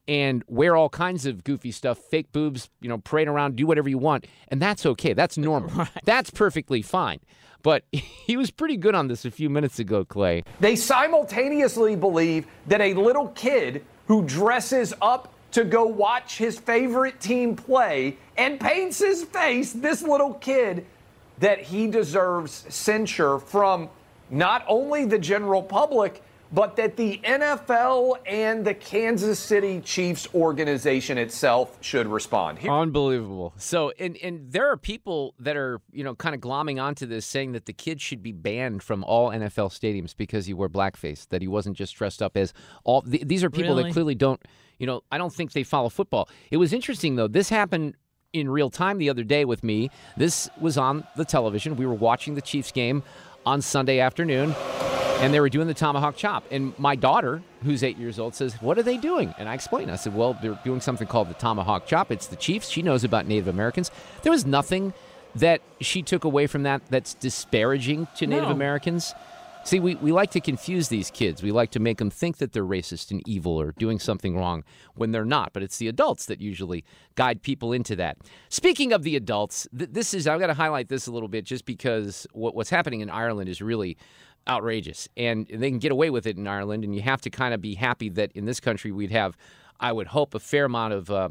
and 0.09 0.43
wear 0.49 0.75
all 0.75 0.89
kinds 0.89 1.27
of 1.27 1.45
goofy 1.45 1.71
stuff, 1.71 1.97
fake 1.97 2.33
boobs, 2.33 2.71
you 2.81 2.89
know, 2.89 2.99
parade 2.99 3.29
around, 3.29 3.55
do 3.55 3.65
whatever 3.65 3.89
you 3.89 3.99
want. 3.99 4.27
And 4.49 4.61
that's 4.61 4.85
okay. 4.85 5.13
That's 5.13 5.39
normal. 5.39 5.87
That's 6.05 6.31
perfectly 6.31 6.83
fine. 6.83 7.21
But 7.63 7.85
he 7.93 8.37
was 8.37 8.51
pretty 8.51 8.77
good 8.77 8.97
on 8.97 9.07
this 9.07 9.25
a 9.25 9.31
few 9.31 9.49
minutes 9.49 9.79
ago, 9.79 10.05
Clay. 10.05 10.43
They 10.59 10.75
simultaneously 10.75 11.95
believe 11.95 12.49
that 12.67 12.81
a 12.81 12.95
little 12.95 13.29
kid 13.29 13.85
who 14.09 14.25
dresses 14.25 14.93
up 15.01 15.33
to 15.57 15.65
go 15.65 15.87
watch 15.87 16.37
his 16.37 16.59
favorite 16.59 17.19
team 17.19 17.57
play 17.57 18.15
and 18.37 18.61
paints 18.61 18.99
his 18.99 19.25
face, 19.25 19.73
this 19.73 20.03
little 20.03 20.35
kid, 20.35 20.85
that 21.39 21.59
he 21.59 21.87
deserves 21.87 22.67
censure 22.69 23.39
from 23.39 23.89
not 24.29 24.63
only 24.69 25.07
the 25.07 25.19
general 25.19 25.63
public, 25.63 26.23
but 26.53 26.77
that 26.77 26.97
the 26.97 27.19
NFL 27.25 28.17
and 28.27 28.65
the 28.65 28.75
Kansas 28.75 29.39
City 29.39 29.81
Chiefs 29.81 30.29
organization 30.35 31.19
itself 31.19 31.77
should 31.81 32.07
respond. 32.07 32.59
Here- 32.59 32.71
Unbelievable. 32.71 33.53
So, 33.57 33.93
and 33.99 34.17
and 34.19 34.51
there 34.53 34.69
are 34.71 34.77
people 34.77 35.35
that 35.39 35.57
are 35.57 35.81
you 35.93 36.05
know 36.05 36.15
kind 36.15 36.35
of 36.35 36.41
glomming 36.41 36.83
onto 36.83 37.07
this, 37.07 37.27
saying 37.27 37.53
that 37.53 37.67
the 37.67 37.73
kid 37.73 38.01
should 38.01 38.23
be 38.23 38.33
banned 38.33 38.83
from 38.83 39.03
all 39.05 39.31
NFL 39.31 39.71
stadiums 39.73 40.17
because 40.17 40.47
he 40.47 40.55
wore 40.55 40.69
blackface. 40.69 41.29
That 41.29 41.43
he 41.43 41.49
wasn't 41.49 41.77
just 41.77 41.95
dressed 41.97 42.23
up 42.23 42.37
as 42.37 42.53
all. 42.85 43.03
th- 43.03 43.23
these 43.27 43.43
are 43.45 43.51
people 43.51 43.71
Really? 43.77 43.85
that 43.85 43.93
clearly 43.93 44.15
don't. 44.15 44.41
You 44.79 44.87
know, 44.87 45.03
I 45.11 45.19
don't 45.19 45.33
think 45.33 45.53
they 45.53 45.63
follow 45.65 45.89
football. 45.89 46.29
It 46.51 46.59
was 46.59 46.73
interesting 46.73 47.17
though. 47.17 47.29
This 47.29 47.49
happened 47.49 47.95
in 48.33 48.49
real 48.51 48.69
time 48.71 48.99
the 48.99 49.09
other 49.09 49.25
day 49.25 49.45
with 49.47 49.65
me. 49.65 49.89
This 50.17 50.51
was 50.61 50.77
on 50.77 51.05
the 51.17 51.25
television. 51.25 51.77
We 51.77 51.87
were 51.87 51.95
watching 51.95 52.35
the 52.35 52.43
Chiefs 52.43 52.71
game 52.73 53.03
on 53.47 53.63
Sunday 53.63 54.01
afternoon 54.01 54.55
and 55.19 55.33
they 55.33 55.41
were 55.41 55.49
doing 55.49 55.67
the 55.67 55.75
tomahawk 55.75 56.17
chop. 56.17 56.45
And 56.51 56.79
my 56.79 56.95
daughter, 56.97 57.43
who's 57.63 57.83
eight 57.83 57.97
years 57.99 58.19
old, 58.19 58.35
says, 58.35 58.55
"What 58.61 58.79
are 58.79 58.83
they 58.83 58.97
doing?" 58.97 59.35
And 59.39 59.49
I 59.49 59.55
explained. 59.55 59.91
I 59.91 59.97
said, 59.97 60.15
"Well, 60.15 60.37
they're 60.41 60.59
doing 60.65 60.81
something 60.81 61.07
called 61.07 61.29
the 61.29 61.35
tomahawk 61.35 61.87
chop. 61.87 62.13
It's 62.13 62.27
the 62.27 62.37
Chiefs. 62.37 62.69
She 62.69 62.83
knows 62.83 63.05
about 63.05 63.27
Native 63.27 63.49
Americans. 63.49 63.91
There 64.23 64.33
was 64.33 64.47
nothing 64.47 64.93
that 65.35 65.61
she 65.81 66.03
took 66.03 66.25
away 66.25 66.47
from 66.47 66.63
that 66.63 66.83
that's 66.89 67.15
disparaging 67.15 68.09
to 68.17 68.27
Native 68.27 68.49
No. 68.49 68.55
Americans." 68.55 69.15
See, 69.65 69.81
we, 69.81 69.97
we 69.97 70.13
like 70.13 70.31
to 70.31 70.41
confuse 70.41 70.91
these 70.91 71.11
kids. 71.11 71.43
We 71.43 71.51
like 71.51 71.73
to 71.73 71.81
make 71.81 71.99
them 71.99 72.09
think 72.09 72.37
that 72.37 72.53
they're 72.53 72.65
racist 72.65 73.11
and 73.11 73.21
evil 73.27 73.61
or 73.61 73.73
doing 73.73 73.99
something 73.99 74.37
wrong 74.37 74.63
when 74.95 75.11
they're 75.11 75.25
not. 75.25 75.53
But 75.53 75.65
it's 75.65 75.79
the 75.79 75.89
adults 75.89 76.27
that 76.27 76.41
usually 76.41 76.85
guide 77.17 77.43
people 77.43 77.73
into 77.73 77.97
that. 77.97 78.17
Speaking 78.49 78.93
of 78.93 79.03
the 79.03 79.17
adults, 79.17 79.67
th- 79.77 79.91
this 79.93 80.15
is, 80.15 80.29
I've 80.29 80.39
got 80.39 80.47
to 80.47 80.55
highlight 80.55 80.89
this 80.89 81.09
a 81.09 81.11
little 81.11 81.29
bit 81.29 81.45
just 81.45 81.67
because 81.67 82.29
what, 82.31 82.55
what's 82.55 82.71
happening 82.71 83.01
in 83.01 83.11
Ireland 83.11 83.49
is 83.49 83.61
really 83.61 83.97
outrageous. 84.49 85.09
And 85.17 85.47
they 85.47 85.71
can 85.71 85.79
get 85.79 85.93
away 85.93 86.11
with 86.11 86.27
it 86.27 86.37
in 86.37 86.47
Ireland. 86.47 86.85
And 86.85 86.95
you 86.95 87.03
have 87.03 87.21
to 87.23 87.31
kind 87.31 87.55
of 87.55 87.61
be 87.61 87.75
happy 87.75 88.09
that 88.11 88.33
in 88.33 88.45
this 88.45 88.61
country 88.61 88.93
we'd 88.93 89.11
have, 89.11 89.37
I 89.81 89.93
would 89.93 90.09
hope, 90.09 90.35
a 90.35 90.39
fair 90.39 90.65
amount 90.67 90.95
of 90.95 91.11
uh, 91.11 91.29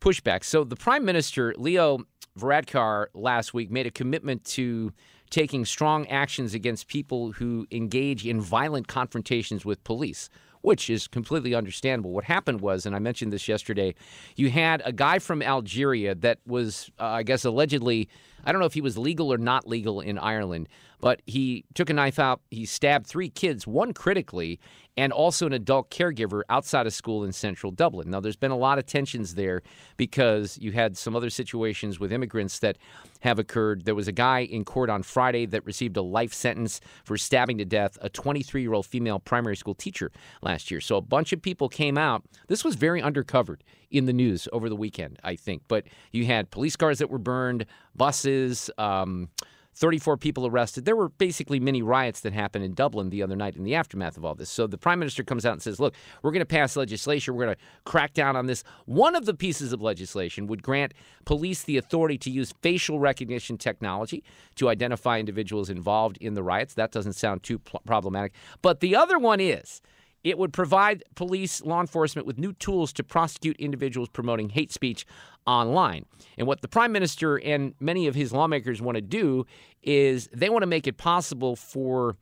pushback. 0.00 0.44
So 0.44 0.64
the 0.64 0.76
Prime 0.76 1.04
Minister, 1.04 1.54
Leo 1.56 1.98
Varadkar, 2.38 3.06
last 3.14 3.54
week 3.54 3.70
made 3.70 3.86
a 3.86 3.90
commitment 3.90 4.44
to 4.44 4.92
taking 5.30 5.64
strong 5.64 6.06
actions 6.08 6.54
against 6.54 6.88
people 6.88 7.32
who 7.32 7.66
engage 7.70 8.26
in 8.26 8.40
violent 8.40 8.88
confrontations 8.88 9.64
with 9.64 9.82
police. 9.84 10.28
Which 10.62 10.88
is 10.88 11.06
completely 11.06 11.54
understandable. 11.54 12.12
What 12.12 12.24
happened 12.24 12.62
was, 12.62 12.86
and 12.86 12.96
I 12.96 12.98
mentioned 12.98 13.34
this 13.34 13.48
yesterday, 13.48 13.94
you 14.34 14.48
had 14.48 14.80
a 14.86 14.92
guy 14.92 15.18
from 15.18 15.42
Algeria 15.42 16.14
that 16.14 16.38
was, 16.46 16.90
uh, 16.98 17.04
I 17.04 17.22
guess, 17.22 17.44
allegedly 17.44 18.08
I 18.44 18.52
don't 18.52 18.60
know 18.60 18.66
if 18.66 18.74
he 18.74 18.80
was 18.80 18.98
legal 18.98 19.32
or 19.32 19.38
not 19.38 19.66
legal 19.66 20.00
in 20.00 20.18
Ireland, 20.18 20.68
but 21.00 21.20
he 21.26 21.64
took 21.74 21.90
a 21.90 21.92
knife 21.92 22.18
out. 22.18 22.40
He 22.50 22.64
stabbed 22.64 23.06
three 23.06 23.28
kids, 23.28 23.66
one 23.66 23.92
critically, 23.92 24.58
and 24.96 25.12
also 25.12 25.46
an 25.46 25.52
adult 25.52 25.90
caregiver 25.90 26.42
outside 26.48 26.86
of 26.86 26.94
school 26.94 27.24
in 27.24 27.32
central 27.32 27.72
Dublin. 27.72 28.10
Now, 28.10 28.20
there's 28.20 28.36
been 28.36 28.50
a 28.50 28.56
lot 28.56 28.78
of 28.78 28.86
tensions 28.86 29.34
there 29.34 29.62
because 29.96 30.56
you 30.58 30.72
had 30.72 30.96
some 30.96 31.16
other 31.16 31.30
situations 31.30 31.98
with 31.98 32.12
immigrants 32.12 32.60
that 32.60 32.78
have 33.20 33.38
occurred. 33.38 33.84
There 33.84 33.94
was 33.94 34.08
a 34.08 34.12
guy 34.12 34.40
in 34.40 34.64
court 34.64 34.88
on 34.88 35.02
Friday 35.02 35.46
that 35.46 35.64
received 35.66 35.96
a 35.96 36.02
life 36.02 36.32
sentence 36.32 36.80
for 37.04 37.16
stabbing 37.16 37.58
to 37.58 37.64
death 37.64 37.98
a 38.00 38.08
23 38.08 38.62
year 38.62 38.72
old 38.72 38.86
female 38.86 39.18
primary 39.18 39.56
school 39.56 39.74
teacher 39.74 40.12
last 40.42 40.70
year. 40.70 40.80
So 40.80 40.96
a 40.96 41.02
bunch 41.02 41.32
of 41.32 41.42
people 41.42 41.68
came 41.68 41.98
out. 41.98 42.22
This 42.48 42.64
was 42.64 42.76
very 42.76 43.02
undercovered 43.02 43.60
in 43.90 44.06
the 44.06 44.12
news 44.12 44.48
over 44.52 44.68
the 44.68 44.76
weekend, 44.76 45.18
I 45.22 45.36
think. 45.36 45.62
But 45.68 45.84
you 46.12 46.26
had 46.26 46.50
police 46.50 46.76
cars 46.76 46.98
that 46.98 47.10
were 47.10 47.18
burned, 47.18 47.66
buses. 47.96 48.70
Um, 48.78 49.28
34 49.74 50.16
people 50.16 50.46
arrested. 50.46 50.84
There 50.84 50.96
were 50.96 51.08
basically 51.08 51.58
mini 51.58 51.82
riots 51.82 52.20
that 52.20 52.32
happened 52.32 52.64
in 52.64 52.74
Dublin 52.74 53.10
the 53.10 53.22
other 53.22 53.36
night 53.36 53.56
in 53.56 53.64
the 53.64 53.74
aftermath 53.74 54.16
of 54.16 54.24
all 54.24 54.34
this. 54.34 54.48
So 54.48 54.66
the 54.66 54.78
prime 54.78 54.98
minister 54.98 55.24
comes 55.24 55.44
out 55.44 55.52
and 55.52 55.62
says, 55.62 55.80
Look, 55.80 55.94
we're 56.22 56.30
going 56.30 56.40
to 56.40 56.46
pass 56.46 56.76
legislation. 56.76 57.34
We're 57.34 57.44
going 57.44 57.56
to 57.56 57.62
crack 57.84 58.14
down 58.14 58.36
on 58.36 58.46
this. 58.46 58.62
One 58.86 59.16
of 59.16 59.26
the 59.26 59.34
pieces 59.34 59.72
of 59.72 59.82
legislation 59.82 60.46
would 60.46 60.62
grant 60.62 60.94
police 61.24 61.62
the 61.64 61.76
authority 61.76 62.18
to 62.18 62.30
use 62.30 62.54
facial 62.62 62.98
recognition 62.98 63.58
technology 63.58 64.22
to 64.56 64.68
identify 64.68 65.18
individuals 65.18 65.70
involved 65.70 66.18
in 66.18 66.34
the 66.34 66.42
riots. 66.42 66.74
That 66.74 66.92
doesn't 66.92 67.14
sound 67.14 67.42
too 67.42 67.58
pl- 67.58 67.82
problematic. 67.84 68.32
But 68.62 68.80
the 68.80 68.94
other 68.94 69.18
one 69.18 69.40
is 69.40 69.80
it 70.24 70.38
would 70.38 70.52
provide 70.52 71.04
police, 71.14 71.62
law 71.62 71.80
enforcement 71.80 72.26
with 72.26 72.38
new 72.38 72.54
tools 72.54 72.92
to 72.94 73.04
prosecute 73.04 73.56
individuals 73.58 74.08
promoting 74.08 74.48
hate 74.48 74.72
speech 74.72 75.06
online. 75.46 76.06
And 76.38 76.46
what 76.46 76.62
the 76.62 76.68
prime 76.68 76.90
minister 76.90 77.36
and 77.36 77.74
many 77.78 78.06
of 78.06 78.14
his 78.14 78.32
lawmakers 78.32 78.80
want 78.80 78.96
to 78.96 79.02
do 79.02 79.46
is 79.82 80.28
they 80.32 80.48
want 80.48 80.62
to 80.62 80.66
make 80.66 80.86
it 80.86 80.96
possible 80.96 81.54
for 81.54 82.16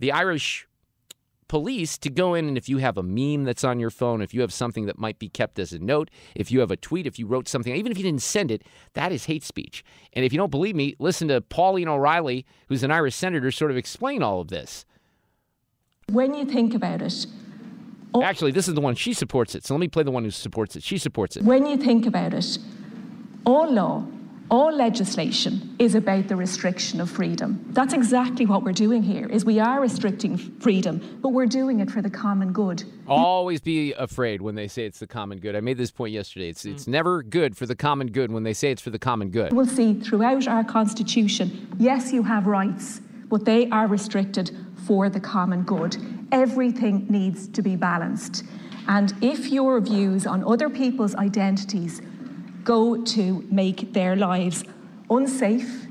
the 0.00 0.10
Irish 0.10 0.66
police 1.52 1.98
to 1.98 2.08
go 2.08 2.32
in 2.32 2.48
and 2.48 2.56
if 2.56 2.66
you 2.66 2.78
have 2.78 2.96
a 2.96 3.02
meme 3.02 3.44
that's 3.44 3.62
on 3.62 3.78
your 3.78 3.90
phone, 3.90 4.22
if 4.22 4.32
you 4.32 4.40
have 4.40 4.54
something 4.54 4.86
that 4.86 4.98
might 4.98 5.18
be 5.18 5.28
kept 5.28 5.58
as 5.58 5.74
a 5.74 5.78
note, 5.78 6.10
if 6.34 6.50
you 6.50 6.60
have 6.60 6.70
a 6.70 6.76
tweet, 6.78 7.06
if 7.06 7.18
you 7.18 7.26
wrote 7.26 7.46
something, 7.46 7.76
even 7.76 7.92
if 7.92 7.98
you 7.98 8.04
didn't 8.04 8.22
send 8.22 8.50
it, 8.50 8.62
that 8.94 9.12
is 9.12 9.26
hate 9.26 9.44
speech. 9.44 9.84
And 10.14 10.24
if 10.24 10.32
you 10.32 10.38
don't 10.38 10.50
believe 10.50 10.74
me, 10.74 10.96
listen 10.98 11.28
to 11.28 11.42
Pauline 11.42 11.88
O'Reilly, 11.88 12.46
who's 12.68 12.82
an 12.82 12.90
Irish 12.90 13.16
senator, 13.16 13.50
sort 13.50 13.70
of 13.70 13.76
explain 13.76 14.22
all 14.22 14.40
of 14.40 14.48
this. 14.48 14.86
When 16.08 16.34
you 16.34 16.44
think 16.44 16.74
about 16.74 17.02
it, 17.02 17.26
Actually, 18.20 18.52
this 18.52 18.68
is 18.68 18.74
the 18.74 18.80
one 18.80 18.94
she 18.94 19.14
supports 19.14 19.54
it. 19.54 19.64
So 19.64 19.74
let 19.74 19.80
me 19.80 19.88
play 19.88 20.02
the 20.02 20.10
one 20.10 20.24
who 20.24 20.30
supports 20.30 20.76
it. 20.76 20.82
She 20.82 20.98
supports 20.98 21.36
it. 21.36 21.44
When 21.44 21.64
you 21.66 21.76
think 21.76 22.06
about 22.06 22.34
it, 22.34 22.58
all 23.46 23.72
law, 23.72 24.04
all 24.50 24.70
legislation 24.70 25.74
is 25.78 25.94
about 25.94 26.28
the 26.28 26.36
restriction 26.36 27.00
of 27.00 27.10
freedom. 27.10 27.64
That's 27.70 27.94
exactly 27.94 28.44
what 28.44 28.62
we're 28.62 28.72
doing 28.72 29.02
here. 29.02 29.26
Is 29.28 29.46
we 29.46 29.58
are 29.58 29.80
restricting 29.80 30.36
freedom, 30.36 31.20
but 31.22 31.30
we're 31.30 31.46
doing 31.46 31.80
it 31.80 31.90
for 31.90 32.02
the 32.02 32.10
common 32.10 32.52
good. 32.52 32.84
Always 33.08 33.62
be 33.62 33.94
afraid 33.94 34.42
when 34.42 34.54
they 34.54 34.68
say 34.68 34.84
it's 34.84 34.98
the 34.98 35.06
common 35.06 35.38
good. 35.38 35.56
I 35.56 35.60
made 35.60 35.78
this 35.78 35.90
point 35.90 36.12
yesterday. 36.12 36.50
It's 36.50 36.66
it's 36.66 36.84
mm. 36.84 36.88
never 36.88 37.22
good 37.22 37.56
for 37.56 37.64
the 37.64 37.74
common 37.74 38.08
good 38.08 38.30
when 38.30 38.42
they 38.42 38.52
say 38.52 38.70
it's 38.70 38.82
for 38.82 38.90
the 38.90 38.98
common 38.98 39.30
good. 39.30 39.54
We'll 39.54 39.64
see 39.64 39.94
throughout 39.94 40.46
our 40.46 40.64
constitution, 40.64 41.74
yes, 41.78 42.12
you 42.12 42.22
have 42.24 42.46
rights, 42.46 43.00
but 43.30 43.46
they 43.46 43.70
are 43.70 43.86
restricted 43.86 44.54
for 44.86 45.08
the 45.08 45.20
common 45.20 45.62
good. 45.62 45.96
Everything 46.32 47.06
needs 47.08 47.48
to 47.48 47.62
be 47.62 47.76
balanced. 47.76 48.44
And 48.88 49.14
if 49.22 49.48
your 49.48 49.80
views 49.80 50.26
on 50.26 50.44
other 50.44 50.68
people's 50.68 51.14
identities 51.14 52.02
go 52.64 53.02
to 53.02 53.46
make 53.50 53.92
their 53.92 54.16
lives 54.16 54.64
unsafe, 55.10 55.86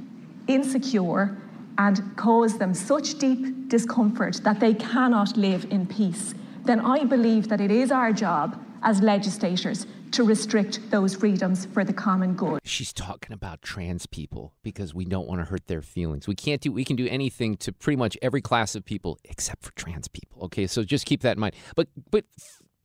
insecure, 0.48 1.38
and 1.78 2.16
cause 2.18 2.58
them 2.58 2.74
such 2.74 3.18
deep 3.18 3.70
discomfort 3.70 4.42
that 4.44 4.60
they 4.60 4.74
cannot 4.74 5.38
live 5.38 5.66
in 5.72 5.86
peace, 5.86 6.34
then 6.66 6.80
I 6.80 7.06
believe 7.06 7.48
that 7.48 7.62
it 7.62 7.72
is 7.72 7.92
our 7.92 8.12
job 8.12 8.62
as 8.84 9.02
legislators 9.02 9.88
to 10.12 10.24
restrict 10.24 10.80
those 10.92 11.16
freedoms 11.16 11.66
for 11.66 11.84
the 11.84 11.94
common 11.94 12.34
good. 12.34 12.60
She's 12.64 12.94
talking 12.94 13.34
about 13.34 13.62
trans 13.62 14.06
people 14.06 14.54
because 14.64 14.94
we 14.94 15.06
don't 15.06 15.28
want 15.28 15.42
to 15.42 15.46
hurt 15.46 15.68
their 15.68 15.82
feelings. 15.82 16.28
We 16.28 16.36
can't 16.36 16.62
do 16.62 16.72
we 16.72 16.86
can 16.86 16.96
do 16.96 17.08
anything 17.08 17.58
to 17.58 17.72
pretty 17.72 17.98
much 17.98 18.18
every 18.22 18.42
class 18.42 18.76
of 18.76 18.86
people 18.86 19.20
except 19.24 19.64
for 19.64 19.72
trans 19.74 20.08
people. 20.08 20.44
Okay? 20.44 20.68
So 20.68 20.84
just 20.84 21.06
keep 21.06 21.22
that 21.22 21.38
in 21.38 21.40
mind. 21.40 21.56
But 21.76 21.88
but 22.10 22.26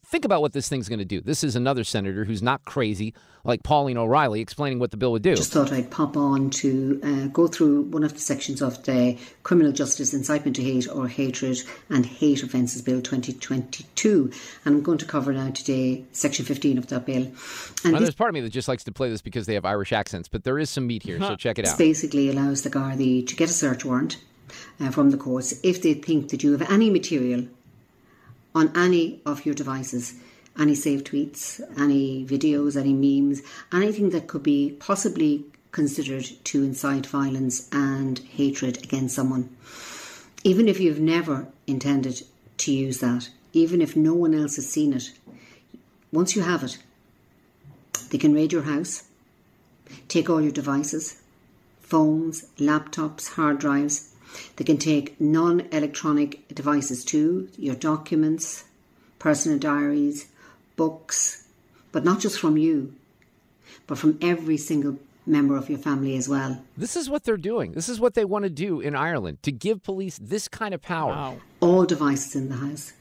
think 0.06 0.25
about 0.25 0.40
what 0.40 0.52
this 0.52 0.68
thing's 0.68 0.88
going 0.88 0.98
to 1.00 1.04
do. 1.04 1.20
This 1.20 1.42
is 1.42 1.56
another 1.56 1.84
senator 1.84 2.25
who's 2.25 2.42
not 2.42 2.64
crazy, 2.64 3.12
like 3.44 3.62
Pauline 3.62 3.98
O'Reilly, 3.98 4.40
explaining 4.40 4.78
what 4.78 4.90
the 4.92 4.96
bill 4.96 5.12
would 5.12 5.22
do. 5.22 5.34
Just 5.34 5.52
thought 5.52 5.72
I'd 5.72 5.90
pop 5.90 6.16
on 6.16 6.50
to 6.50 7.00
uh, 7.02 7.26
go 7.26 7.48
through 7.48 7.82
one 7.82 8.04
of 8.04 8.12
the 8.12 8.20
sections 8.20 8.62
of 8.62 8.82
the 8.84 9.18
Criminal 9.42 9.72
Justice 9.72 10.14
Incitement 10.14 10.56
to 10.56 10.62
Hate 10.62 10.88
or 10.88 11.08
Hatred 11.08 11.58
and 11.90 12.06
Hate 12.06 12.42
Offences 12.42 12.82
Bill 12.82 13.02
2022. 13.02 14.30
And 14.64 14.76
I'm 14.76 14.82
going 14.82 14.98
to 14.98 15.06
cover 15.06 15.32
now 15.32 15.50
today 15.50 16.04
Section 16.12 16.44
15 16.44 16.78
of 16.78 16.86
that 16.86 17.04
bill. 17.04 17.26
And 17.84 17.92
well, 17.92 18.00
there's 18.00 18.14
part 18.14 18.30
of 18.30 18.34
me 18.34 18.40
that 18.42 18.50
just 18.50 18.68
likes 18.68 18.84
to 18.84 18.92
play 18.92 19.08
this 19.08 19.22
because 19.22 19.46
they 19.46 19.54
have 19.54 19.64
Irish 19.64 19.92
accents, 19.92 20.28
but 20.28 20.44
there 20.44 20.58
is 20.58 20.70
some 20.70 20.86
meat 20.86 21.02
here, 21.02 21.18
so 21.18 21.36
check 21.36 21.58
it 21.58 21.66
out. 21.66 21.76
This 21.76 21.78
basically 21.78 22.30
allows 22.30 22.62
the 22.62 22.70
Gardaí 22.70 23.26
to 23.26 23.36
get 23.36 23.50
a 23.50 23.52
search 23.52 23.84
warrant 23.84 24.18
uh, 24.80 24.90
from 24.90 25.10
the 25.10 25.16
courts 25.16 25.54
if 25.62 25.82
they 25.82 25.94
think 25.94 26.28
that 26.30 26.42
you 26.42 26.52
have 26.52 26.70
any 26.70 26.90
material 26.90 27.46
on 28.56 28.76
any 28.76 29.20
of 29.25 29.46
your 29.46 29.54
devices 29.54 30.14
any 30.58 30.75
saved 30.75 31.06
tweets, 31.06 31.60
any 31.78 32.25
videos, 32.25 32.76
any 32.76 32.92
memes, 32.92 33.42
anything 33.72 34.10
that 34.10 34.26
could 34.26 34.42
be 34.42 34.76
possibly 34.78 35.44
considered 35.72 36.25
to 36.44 36.62
incite 36.62 37.06
violence 37.06 37.68
and 37.72 38.18
hatred 38.20 38.82
against 38.82 39.14
someone. 39.14 39.54
Even 40.44 40.68
if 40.68 40.80
you've 40.80 41.00
never 41.00 41.46
intended 41.66 42.22
to 42.58 42.72
use 42.72 42.98
that, 43.00 43.28
even 43.52 43.82
if 43.82 43.96
no 43.96 44.14
one 44.14 44.34
else 44.34 44.56
has 44.56 44.68
seen 44.68 44.92
it, 44.92 45.12
once 46.12 46.34
you 46.34 46.42
have 46.42 46.62
it, 46.62 46.78
they 48.10 48.18
can 48.18 48.32
raid 48.32 48.52
your 48.52 48.62
house, 48.62 49.04
take 50.08 50.30
all 50.30 50.40
your 50.40 50.52
devices, 50.52 51.20
phones, 51.80 52.46
laptops, 52.58 53.34
hard 53.34 53.58
drives. 53.58 54.14
They 54.56 54.64
can 54.64 54.78
take 54.78 55.21
non 55.21 55.61
electronic 55.73 56.49
devices 56.49 57.04
too, 57.04 57.49
your 57.56 57.75
documents, 57.75 58.64
personal 59.18 59.59
diaries, 59.59 60.26
books, 60.76 61.47
but 61.92 62.04
not 62.04 62.21
just 62.21 62.38
from 62.38 62.56
you, 62.56 62.95
but 63.87 63.99
from 63.99 64.18
every 64.21 64.56
single 64.56 64.99
member 65.26 65.56
of 65.56 65.68
your 65.68 65.78
family 65.78 66.16
as 66.16 66.28
well. 66.28 66.62
This 66.76 66.97
is 66.97 67.11
what 67.11 67.25
they're 67.25 67.37
doing. 67.37 67.73
This 67.73 67.88
is 67.88 67.99
what 67.99 68.14
they 68.14 68.25
want 68.25 68.45
to 68.45 68.50
do 68.50 68.80
in 68.80 68.95
Ireland 68.95 69.42
to 69.42 69.52
give 69.52 69.83
police 69.83 70.18
this 70.23 70.49
kind 70.49 70.73
of 70.73 70.80
power. 70.80 71.12
Wow. 71.12 71.37
All 71.61 71.85
devices 71.85 72.37
in 72.37 72.49
the 72.49 72.56
house. 72.56 72.92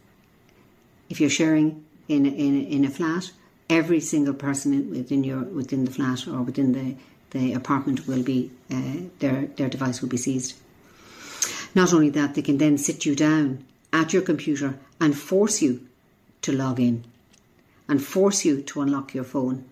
If 1.10 1.22
you're 1.22 1.30
sharing 1.30 1.86
in 2.08 2.26
in 2.26 2.66
in 2.66 2.86
a 2.86 2.90
flat, 2.90 3.32
every 3.70 4.00
single 4.00 4.34
person 4.34 4.90
within 4.90 5.24
your 5.24 5.42
within 5.42 5.86
the 5.86 5.92
flat 5.92 6.28
or 6.28 6.42
within 6.42 6.72
the 6.74 6.96
the 7.32 7.54
apartment 7.54 8.08
will 8.08 8.24
be 8.24 8.52
uh, 8.72 8.98
their 9.20 9.48
their 9.58 9.70
device 9.70 10.02
will 10.02 10.10
be 10.10 10.18
seized. 10.18 10.56
Not 11.76 11.94
only 11.94 12.10
that, 12.12 12.34
they 12.36 12.42
can 12.42 12.58
then 12.58 12.78
sit 12.78 13.06
you 13.06 13.16
down 13.16 13.66
at 13.92 14.14
your 14.14 14.22
computer 14.22 14.76
and 15.00 15.16
force 15.16 15.62
you 15.62 15.86
to 16.42 16.54
log 16.54 16.80
in 16.80 17.04
and 17.88 18.04
force 18.04 18.46
you 18.46 18.62
to 18.62 18.82
unlock 18.82 19.14
your 19.14 19.26
phone. 19.26 19.66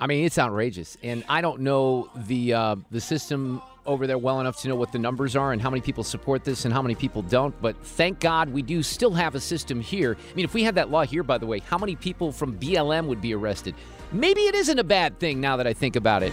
I 0.00 0.06
mean, 0.06 0.24
it's 0.24 0.38
outrageous, 0.38 0.96
and 1.02 1.24
I 1.28 1.40
don't 1.40 1.60
know 1.60 2.08
the 2.14 2.52
uh, 2.52 2.76
the 2.90 3.00
system 3.00 3.60
over 3.84 4.06
there 4.06 4.18
well 4.18 4.38
enough 4.40 4.60
to 4.60 4.68
know 4.68 4.76
what 4.76 4.92
the 4.92 4.98
numbers 4.98 5.34
are 5.34 5.52
and 5.52 5.62
how 5.62 5.70
many 5.70 5.80
people 5.80 6.04
support 6.04 6.44
this 6.44 6.64
and 6.64 6.74
how 6.74 6.82
many 6.82 6.94
people 6.94 7.22
don't. 7.22 7.60
But 7.62 7.74
thank 7.84 8.20
God 8.20 8.50
we 8.50 8.62
do 8.62 8.82
still 8.82 9.12
have 9.12 9.34
a 9.34 9.40
system 9.40 9.80
here. 9.80 10.16
I 10.30 10.34
mean, 10.36 10.44
if 10.44 10.52
we 10.52 10.62
had 10.62 10.74
that 10.74 10.90
law 10.90 11.04
here, 11.04 11.22
by 11.22 11.38
the 11.38 11.46
way, 11.46 11.60
how 11.60 11.78
many 11.78 11.96
people 11.96 12.30
from 12.30 12.58
BLM 12.58 13.06
would 13.06 13.20
be 13.20 13.34
arrested? 13.34 13.74
Maybe 14.12 14.42
it 14.42 14.54
isn't 14.54 14.78
a 14.78 14.84
bad 14.84 15.18
thing 15.18 15.40
now 15.40 15.56
that 15.56 15.66
I 15.66 15.72
think 15.72 15.96
about 15.96 16.22
it. 16.22 16.32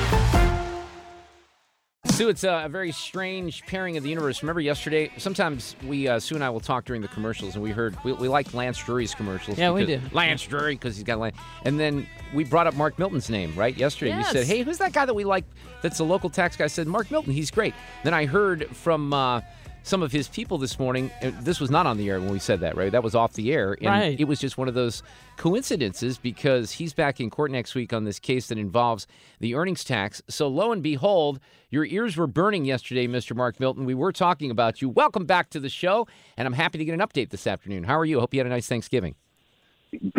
Sue, 2.21 2.29
it's 2.29 2.43
a, 2.43 2.65
a, 2.65 2.69
very 2.69 2.91
strange 2.91 3.65
pairing 3.65 3.97
of 3.97 4.03
the 4.03 4.09
universe. 4.09 4.43
Remember 4.43 4.61
yesterday? 4.61 5.11
Sometimes 5.17 5.75
we, 5.87 6.07
uh, 6.07 6.19
Sue 6.19 6.35
and 6.35 6.43
I 6.43 6.51
will 6.51 6.59
talk 6.59 6.85
during 6.85 7.01
the 7.01 7.07
commercials, 7.07 7.55
and 7.55 7.63
we 7.63 7.71
heard 7.71 7.97
we, 8.03 8.13
we 8.13 8.27
like 8.27 8.53
Lance 8.53 8.77
Drury's 8.77 9.15
commercials. 9.15 9.57
Yeah, 9.57 9.71
we 9.71 9.87
do. 9.87 9.99
Lance 10.11 10.43
Drury 10.43 10.75
because 10.75 10.95
he's 10.95 11.03
got 11.03 11.17
Lance. 11.17 11.35
And 11.65 11.79
then 11.79 12.05
we 12.31 12.43
brought 12.43 12.67
up 12.67 12.75
Mark 12.75 12.99
Milton's 12.99 13.31
name 13.31 13.55
right 13.55 13.75
yesterday. 13.75 14.11
Yes. 14.11 14.33
We 14.35 14.39
said, 14.39 14.47
"Hey, 14.55 14.61
who's 14.61 14.77
that 14.77 14.93
guy 14.93 15.05
that 15.05 15.15
we 15.15 15.23
like? 15.23 15.45
That's 15.81 15.99
a 15.99 16.03
local 16.03 16.29
tax 16.29 16.55
guy." 16.55 16.65
I 16.65 16.67
said, 16.67 16.85
"Mark 16.85 17.09
Milton. 17.09 17.33
He's 17.33 17.49
great." 17.49 17.73
Then 18.03 18.13
I 18.13 18.27
heard 18.27 18.67
from. 18.75 19.13
Uh, 19.13 19.41
some 19.83 20.01
of 20.03 20.11
his 20.11 20.27
people 20.27 20.57
this 20.57 20.79
morning. 20.79 21.11
Uh, 21.21 21.31
this 21.41 21.59
was 21.59 21.69
not 21.69 21.85
on 21.85 21.97
the 21.97 22.09
air 22.09 22.19
when 22.19 22.31
we 22.31 22.39
said 22.39 22.59
that, 22.59 22.75
right? 22.75 22.91
That 22.91 23.03
was 23.03 23.15
off 23.15 23.33
the 23.33 23.51
air. 23.53 23.77
And 23.81 23.87
right. 23.87 24.19
it 24.19 24.25
was 24.25 24.39
just 24.39 24.57
one 24.57 24.67
of 24.67 24.73
those 24.73 25.03
coincidences 25.37 26.17
because 26.17 26.71
he's 26.71 26.93
back 26.93 27.19
in 27.19 27.29
court 27.29 27.51
next 27.51 27.75
week 27.75 27.93
on 27.93 28.03
this 28.03 28.19
case 28.19 28.47
that 28.47 28.57
involves 28.57 29.07
the 29.39 29.55
earnings 29.55 29.83
tax. 29.83 30.21
So 30.27 30.47
lo 30.47 30.71
and 30.71 30.83
behold, 30.83 31.39
your 31.69 31.85
ears 31.85 32.17
were 32.17 32.27
burning 32.27 32.65
yesterday, 32.65 33.07
Mr. 33.07 33.35
Mark 33.35 33.59
Milton. 33.59 33.85
We 33.85 33.95
were 33.95 34.11
talking 34.11 34.51
about 34.51 34.81
you. 34.81 34.89
Welcome 34.89 35.25
back 35.25 35.49
to 35.51 35.59
the 35.59 35.69
show, 35.69 36.07
and 36.37 36.45
I'm 36.45 36.53
happy 36.53 36.77
to 36.77 36.85
get 36.85 36.93
an 36.93 36.99
update 36.99 37.29
this 37.29 37.47
afternoon. 37.47 37.83
How 37.83 37.97
are 37.97 38.05
you? 38.05 38.19
Hope 38.19 38.33
you 38.33 38.39
had 38.39 38.47
a 38.47 38.49
nice 38.51 38.67
Thanksgiving. 38.67 39.15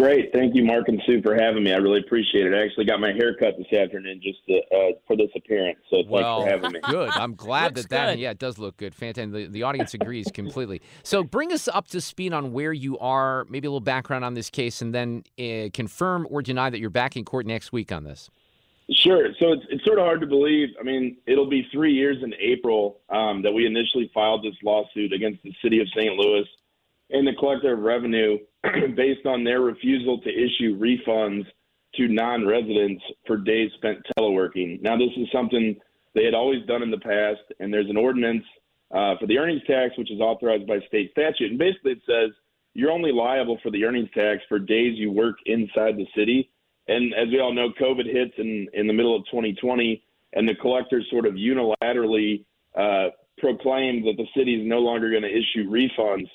Great. 0.02 0.32
Thank 0.32 0.56
you, 0.56 0.64
Mark 0.64 0.88
and 0.88 1.00
Sue, 1.06 1.22
for 1.22 1.36
having 1.36 1.62
me. 1.62 1.72
I 1.72 1.76
really 1.76 2.00
appreciate 2.00 2.44
it. 2.44 2.52
I 2.52 2.64
actually 2.64 2.86
got 2.86 2.98
my 2.98 3.12
hair 3.12 3.36
cut 3.36 3.54
this 3.56 3.72
afternoon 3.72 4.20
just 4.20 4.44
to, 4.48 4.56
uh, 4.76 4.92
for 5.06 5.16
this 5.16 5.28
appearance. 5.36 5.78
So 5.90 6.02
well, 6.08 6.42
thanks 6.42 6.50
for 6.50 6.56
having 6.56 6.72
me. 6.72 6.80
Good. 6.90 7.10
I'm 7.10 7.36
glad 7.36 7.76
that 7.76 7.88
that, 7.90 8.14
good. 8.14 8.18
yeah, 8.18 8.30
it 8.30 8.40
does 8.40 8.58
look 8.58 8.76
good. 8.76 8.96
Fantastic. 8.96 9.32
The, 9.32 9.46
the 9.46 9.62
audience 9.62 9.94
agrees 9.94 10.26
completely. 10.34 10.82
So 11.04 11.22
bring 11.22 11.52
us 11.52 11.68
up 11.68 11.86
to 11.88 12.00
speed 12.00 12.32
on 12.32 12.52
where 12.52 12.72
you 12.72 12.98
are, 12.98 13.46
maybe 13.48 13.68
a 13.68 13.70
little 13.70 13.78
background 13.78 14.24
on 14.24 14.34
this 14.34 14.50
case, 14.50 14.82
and 14.82 14.92
then 14.92 15.22
uh, 15.38 15.68
confirm 15.72 16.26
or 16.28 16.42
deny 16.42 16.68
that 16.68 16.80
you're 16.80 16.90
back 16.90 17.16
in 17.16 17.24
court 17.24 17.46
next 17.46 17.70
week 17.70 17.92
on 17.92 18.02
this. 18.02 18.28
Sure. 18.90 19.28
So 19.38 19.52
it's, 19.52 19.62
it's 19.70 19.84
sort 19.84 20.00
of 20.00 20.04
hard 20.04 20.20
to 20.22 20.26
believe. 20.26 20.70
I 20.80 20.82
mean, 20.82 21.18
it'll 21.28 21.48
be 21.48 21.68
three 21.72 21.92
years 21.92 22.16
in 22.24 22.34
April 22.40 23.02
um, 23.08 23.40
that 23.42 23.52
we 23.52 23.66
initially 23.66 24.10
filed 24.12 24.42
this 24.42 24.56
lawsuit 24.64 25.12
against 25.12 25.44
the 25.44 25.54
city 25.62 25.80
of 25.80 25.86
St. 25.96 26.16
Louis 26.16 26.44
and 27.10 27.24
the 27.24 27.34
collector 27.38 27.74
of 27.74 27.78
revenue 27.78 28.38
based 28.96 29.26
on 29.26 29.44
their 29.44 29.60
refusal 29.60 30.20
to 30.20 30.30
issue 30.30 30.78
refunds 30.78 31.44
to 31.96 32.08
non-residents 32.08 33.02
for 33.26 33.36
days 33.36 33.70
spent 33.76 33.98
teleworking. 34.16 34.80
Now, 34.80 34.96
this 34.96 35.10
is 35.16 35.28
something 35.32 35.76
they 36.14 36.24
had 36.24 36.34
always 36.34 36.64
done 36.66 36.82
in 36.82 36.90
the 36.90 36.98
past, 36.98 37.40
and 37.60 37.72
there's 37.72 37.90
an 37.90 37.96
ordinance 37.96 38.44
uh, 38.92 39.16
for 39.18 39.26
the 39.26 39.38
earnings 39.38 39.62
tax, 39.66 39.96
which 39.98 40.10
is 40.10 40.20
authorized 40.20 40.66
by 40.66 40.78
state 40.86 41.10
statute. 41.12 41.50
And 41.50 41.58
basically, 41.58 41.92
it 41.92 42.02
says 42.06 42.30
you're 42.74 42.90
only 42.90 43.12
liable 43.12 43.58
for 43.62 43.70
the 43.70 43.84
earnings 43.84 44.08
tax 44.14 44.42
for 44.48 44.58
days 44.58 44.98
you 44.98 45.10
work 45.10 45.36
inside 45.46 45.96
the 45.96 46.06
city. 46.16 46.50
And 46.88 47.14
as 47.14 47.28
we 47.28 47.40
all 47.40 47.52
know, 47.52 47.68
COVID 47.80 48.06
hits 48.06 48.34
in, 48.38 48.68
in 48.74 48.86
the 48.86 48.92
middle 48.92 49.14
of 49.14 49.24
2020, 49.26 50.02
and 50.34 50.48
the 50.48 50.54
collectors 50.54 51.06
sort 51.10 51.26
of 51.26 51.34
unilaterally 51.34 52.44
uh, 52.76 53.08
proclaimed 53.38 54.06
that 54.06 54.16
the 54.16 54.26
city 54.36 54.54
is 54.54 54.66
no 54.66 54.78
longer 54.78 55.10
going 55.10 55.22
to 55.22 55.28
issue 55.28 55.68
refunds 55.70 56.28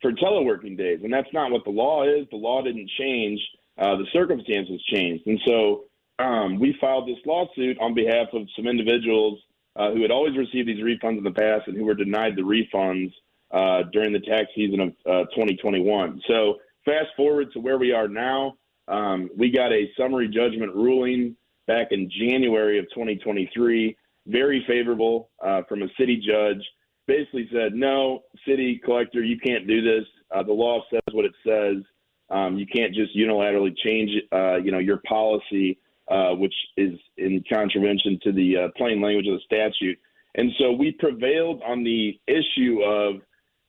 for 0.00 0.12
teleworking 0.12 0.76
days. 0.76 1.00
And 1.02 1.12
that's 1.12 1.32
not 1.32 1.50
what 1.50 1.64
the 1.64 1.70
law 1.70 2.04
is. 2.04 2.26
The 2.30 2.36
law 2.36 2.62
didn't 2.62 2.90
change. 2.98 3.40
Uh, 3.78 3.96
the 3.96 4.06
circumstances 4.12 4.80
changed. 4.92 5.26
And 5.26 5.40
so 5.46 5.84
um, 6.18 6.58
we 6.58 6.76
filed 6.80 7.08
this 7.08 7.18
lawsuit 7.24 7.78
on 7.80 7.94
behalf 7.94 8.28
of 8.32 8.46
some 8.56 8.66
individuals 8.66 9.38
uh, 9.76 9.92
who 9.92 10.02
had 10.02 10.10
always 10.10 10.36
received 10.36 10.68
these 10.68 10.82
refunds 10.82 11.18
in 11.18 11.24
the 11.24 11.30
past 11.30 11.66
and 11.66 11.76
who 11.76 11.84
were 11.84 11.94
denied 11.94 12.36
the 12.36 12.42
refunds 12.42 13.12
uh, 13.52 13.88
during 13.92 14.12
the 14.12 14.20
tax 14.20 14.46
season 14.54 14.80
of 14.80 14.88
uh, 15.06 15.24
2021. 15.30 16.20
So 16.28 16.56
fast 16.84 17.08
forward 17.16 17.52
to 17.52 17.60
where 17.60 17.78
we 17.78 17.92
are 17.92 18.08
now. 18.08 18.54
Um, 18.88 19.30
we 19.36 19.50
got 19.50 19.72
a 19.72 19.90
summary 19.96 20.28
judgment 20.28 20.74
ruling 20.74 21.36
back 21.66 21.88
in 21.92 22.10
January 22.10 22.78
of 22.78 22.86
2023, 22.86 23.96
very 24.26 24.64
favorable 24.66 25.30
uh, 25.42 25.62
from 25.68 25.82
a 25.82 25.88
city 25.98 26.16
judge 26.16 26.62
basically 27.10 27.48
said, 27.52 27.74
no, 27.74 28.22
city 28.46 28.80
collector, 28.84 29.24
you 29.24 29.36
can't 29.38 29.66
do 29.66 29.82
this. 29.82 30.06
Uh, 30.30 30.44
the 30.44 30.52
law 30.52 30.80
says 30.90 31.02
what 31.10 31.24
it 31.24 31.32
says. 31.44 31.82
Um, 32.30 32.56
you 32.56 32.66
can't 32.66 32.94
just 32.94 33.16
unilaterally 33.16 33.76
change, 33.84 34.10
uh, 34.32 34.56
you 34.56 34.70
know, 34.70 34.78
your 34.78 34.98
policy, 35.08 35.78
uh, 36.08 36.30
which 36.30 36.54
is 36.76 36.92
in 37.16 37.42
contravention 37.52 38.20
to 38.22 38.32
the 38.32 38.56
uh, 38.56 38.68
plain 38.76 39.00
language 39.02 39.26
of 39.26 39.34
the 39.34 39.40
statute. 39.44 39.98
And 40.36 40.52
so 40.60 40.70
we 40.70 40.92
prevailed 40.92 41.60
on 41.66 41.82
the 41.82 42.20
issue 42.28 42.82
of 42.84 43.22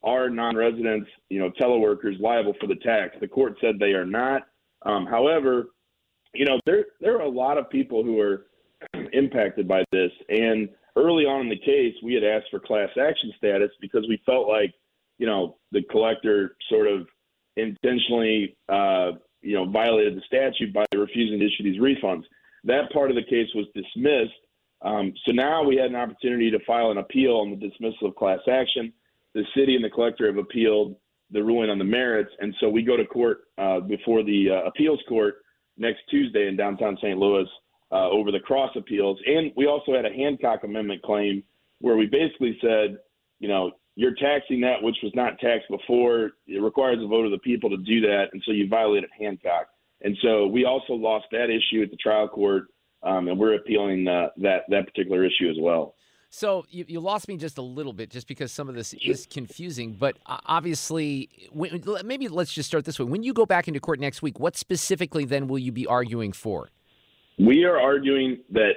are 0.04 0.30
non-residents, 0.30 1.10
you 1.30 1.40
know, 1.40 1.50
teleworkers 1.60 2.20
liable 2.20 2.54
for 2.60 2.68
the 2.68 2.76
tax? 2.76 3.16
The 3.20 3.28
court 3.28 3.58
said 3.62 3.76
they 3.80 3.94
are 3.94 4.06
not. 4.06 4.44
Um, 4.84 5.06
however, 5.08 5.70
you 6.34 6.46
know, 6.46 6.60
there 6.66 6.86
there 7.00 7.18
are 7.18 7.24
a 7.24 7.30
lot 7.30 7.58
of 7.58 7.70
people 7.70 8.04
who 8.04 8.20
are 8.20 8.46
impacted 9.14 9.68
by 9.68 9.84
this, 9.92 10.12
and 10.30 10.70
early 10.96 11.26
on 11.26 11.42
in 11.42 11.50
the 11.50 11.58
case, 11.58 11.94
we 12.04 12.14
had 12.14 12.24
asked 12.24 12.48
for 12.52 12.60
class 12.60 12.90
action 13.00 13.34
status 13.38 13.72
because 13.80 14.06
we 14.08 14.22
felt 14.26 14.48
like, 14.48 14.74
you 15.18 15.26
know, 15.26 15.58
the 15.72 15.84
collector 15.84 16.56
sort 16.70 16.88
of 16.88 17.08
intentionally, 17.56 18.58
uh, 18.70 19.12
you 19.42 19.56
know, 19.56 19.66
violated 19.70 20.16
the 20.16 20.22
statute 20.26 20.74
by 20.74 20.86
refusing 20.96 21.40
to 21.40 21.46
issue 21.46 21.64
these 21.64 21.82
refunds. 21.82 22.24
That 22.64 22.92
part 22.92 23.10
of 23.10 23.16
the 23.16 23.24
case 23.24 23.48
was 23.56 23.66
dismissed. 23.74 24.34
Um, 24.84 25.14
so 25.26 25.32
now 25.32 25.64
we 25.64 25.76
had 25.76 25.90
an 25.90 25.96
opportunity 25.96 26.50
to 26.52 26.60
file 26.66 26.92
an 26.92 26.98
appeal 26.98 27.38
on 27.38 27.52
the 27.52 27.56
dismissal 27.56 28.08
of 28.08 28.16
class 28.16 28.40
action. 28.50 28.94
The 29.34 29.44
city 29.56 29.76
and 29.76 29.84
the 29.84 29.90
collector 29.90 30.28
have 30.28 30.38
appealed 30.38 30.96
the 31.32 31.42
ruling 31.42 31.70
on 31.70 31.78
the 31.78 31.86
merits, 31.86 32.32
and 32.40 32.54
so 32.60 32.68
we 32.68 32.84
go 32.84 32.98
to 32.98 33.06
court 33.06 33.44
uh, 33.58 33.80
before 33.80 34.22
the 34.24 34.50
uh, 34.50 34.68
appeals 34.68 35.00
court 35.08 35.36
next 35.78 36.02
Tuesday 36.10 36.48
in 36.48 36.58
downtown 36.58 36.98
St. 37.02 37.18
Louis 37.18 37.48
uh, 37.92 38.10
over 38.10 38.32
the 38.32 38.40
cross 38.40 38.72
appeals. 38.76 39.20
And 39.26 39.52
we 39.56 39.68
also 39.68 39.94
had 39.94 40.06
a 40.06 40.14
Hancock 40.14 40.64
Amendment 40.64 41.02
claim 41.02 41.44
where 41.80 41.98
we 41.98 42.06
basically 42.06 42.58
said, 42.62 42.98
you 43.40 43.48
know, 43.48 43.72
you're 43.96 44.16
taxing 44.16 44.62
that 44.62 44.82
which 44.82 44.96
was 45.04 45.12
not 45.16 45.38
taxed 45.40 45.70
before. 45.70 46.32
It 46.48 46.62
requires 46.62 47.00
a 47.04 47.08
vote 47.08 47.26
of 47.26 47.32
the 47.32 47.40
people 47.40 47.70
to 47.70 47.78
do 47.78 48.02
that, 48.02 48.28
and 48.32 48.42
so 48.46 48.52
you 48.52 48.68
violated 48.68 49.10
Hancock. 49.20 49.68
And 50.02 50.18
so 50.22 50.48
we 50.48 50.66
also 50.66 50.94
lost 50.94 51.26
that 51.32 51.50
issue 51.50 51.84
at 51.84 51.92
the 51.92 51.98
trial 51.98 52.28
court, 52.28 52.68
um, 53.04 53.28
and 53.28 53.38
we're 53.38 53.56
appealing 53.56 54.08
uh, 54.08 54.30
that 54.38 54.62
that 54.70 54.88
particular 54.88 55.26
issue 55.26 55.50
as 55.50 55.58
well. 55.60 55.96
So 56.34 56.66
you, 56.70 56.86
you 56.88 57.02
lost 57.02 57.28
me 57.28 57.36
just 57.36 57.58
a 57.58 57.62
little 57.62 57.92
bit, 57.92 58.10
just 58.10 58.26
because 58.26 58.54
some 58.54 58.70
of 58.70 58.76
this 58.76 58.94
is 58.94 59.28
confusing. 59.30 59.98
But 60.00 60.18
obviously, 60.26 61.30
when, 61.52 61.84
maybe 62.06 62.30
let's 62.30 62.54
just 62.54 62.68
start 62.68 62.86
this 62.86 62.98
way. 62.98 63.06
When 63.06 63.22
you 63.22 63.34
go 63.34 63.46
back 63.46 63.68
into 63.68 63.82
court 63.82 64.00
next 64.00 64.22
week, 64.22 64.40
what 64.40 64.56
specifically 64.56 65.26
then 65.26 65.50
will 65.50 65.60
you 65.60 65.74
be 65.74 65.86
arguing 65.86 66.32
for? 66.32 66.70
We 67.46 67.64
are 67.66 67.80
arguing 67.80 68.40
that 68.52 68.74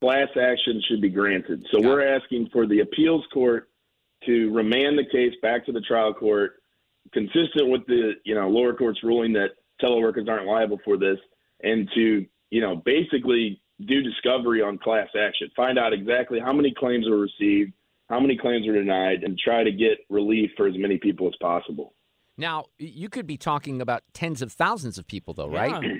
class 0.00 0.28
action 0.40 0.82
should 0.88 1.00
be 1.00 1.08
granted. 1.08 1.64
So 1.70 1.80
Got 1.80 1.88
we're 1.88 2.00
it. 2.00 2.20
asking 2.20 2.48
for 2.52 2.66
the 2.66 2.80
appeals 2.80 3.24
court 3.32 3.68
to 4.26 4.52
remand 4.52 4.98
the 4.98 5.04
case 5.04 5.34
back 5.40 5.64
to 5.66 5.72
the 5.72 5.80
trial 5.80 6.12
court, 6.12 6.54
consistent 7.12 7.68
with 7.68 7.86
the 7.86 8.14
you 8.24 8.34
know 8.34 8.48
lower 8.48 8.74
court's 8.74 9.02
ruling 9.02 9.32
that 9.34 9.50
teleworkers 9.82 10.28
aren't 10.28 10.46
liable 10.46 10.80
for 10.84 10.96
this, 10.96 11.18
and 11.62 11.88
to 11.94 12.26
you 12.50 12.60
know 12.60 12.76
basically 12.76 13.60
do 13.86 14.02
discovery 14.02 14.60
on 14.60 14.76
class 14.78 15.08
action, 15.16 15.48
find 15.54 15.78
out 15.78 15.92
exactly 15.92 16.40
how 16.40 16.52
many 16.52 16.74
claims 16.76 17.08
were 17.08 17.18
received, 17.18 17.72
how 18.08 18.18
many 18.18 18.36
claims 18.36 18.66
were 18.66 18.74
denied, 18.74 19.22
and 19.22 19.38
try 19.38 19.62
to 19.62 19.70
get 19.70 19.98
relief 20.10 20.50
for 20.56 20.66
as 20.66 20.74
many 20.76 20.98
people 20.98 21.28
as 21.28 21.34
possible. 21.40 21.94
Now, 22.36 22.66
you 22.78 23.08
could 23.08 23.26
be 23.26 23.36
talking 23.36 23.80
about 23.80 24.02
tens 24.12 24.42
of 24.42 24.52
thousands 24.52 24.98
of 24.98 25.06
people, 25.06 25.34
though, 25.34 25.48
right? 25.48 25.82
Yeah. 25.82 25.92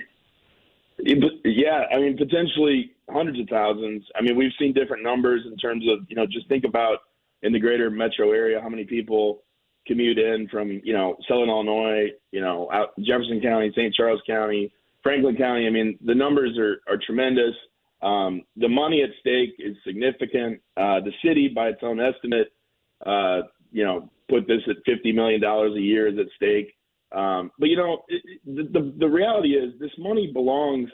Yeah, 1.03 1.83
I 1.93 1.97
mean 1.97 2.17
potentially 2.17 2.91
hundreds 3.09 3.39
of 3.39 3.47
thousands. 3.49 4.03
I 4.15 4.21
mean 4.21 4.35
we've 4.35 4.51
seen 4.59 4.73
different 4.73 5.03
numbers 5.03 5.43
in 5.45 5.57
terms 5.57 5.85
of 5.89 5.99
you 6.09 6.15
know 6.15 6.25
just 6.25 6.47
think 6.47 6.63
about 6.63 6.99
in 7.41 7.53
the 7.53 7.59
greater 7.59 7.89
metro 7.89 8.31
area 8.31 8.59
how 8.61 8.69
many 8.69 8.83
people 8.83 9.43
commute 9.87 10.17
in 10.17 10.47
from 10.49 10.81
you 10.83 10.93
know 10.93 11.15
Southern 11.27 11.49
Illinois, 11.49 12.09
you 12.31 12.41
know 12.41 12.69
out 12.71 12.89
Jefferson 12.99 13.41
County, 13.41 13.71
St. 13.71 13.93
Charles 13.93 14.21
County, 14.27 14.71
Franklin 15.03 15.35
County. 15.35 15.67
I 15.67 15.69
mean 15.69 15.97
the 16.03 16.15
numbers 16.15 16.57
are 16.57 16.81
are 16.91 16.99
tremendous. 17.05 17.55
Um, 18.01 18.43
the 18.55 18.69
money 18.69 19.03
at 19.03 19.09
stake 19.19 19.55
is 19.59 19.75
significant. 19.85 20.61
Uh, 20.77 21.01
the 21.01 21.11
city, 21.23 21.49
by 21.53 21.67
its 21.67 21.79
own 21.81 21.99
estimate, 21.99 22.53
uh, 23.05 23.41
you 23.71 23.83
know, 23.83 24.09
put 24.29 24.47
this 24.47 24.61
at 24.69 24.77
fifty 24.85 25.11
million 25.11 25.41
dollars 25.41 25.75
a 25.75 25.81
year 25.81 26.07
is 26.07 26.17
at 26.17 26.27
stake. 26.35 26.73
Um, 27.11 27.51
but 27.57 27.69
you 27.69 27.77
know, 27.77 28.03
it, 28.07 28.21
the, 28.45 28.63
the 28.79 28.93
the 28.99 29.09
reality 29.09 29.49
is 29.49 29.73
this 29.79 29.91
money 29.97 30.31
belongs 30.31 30.89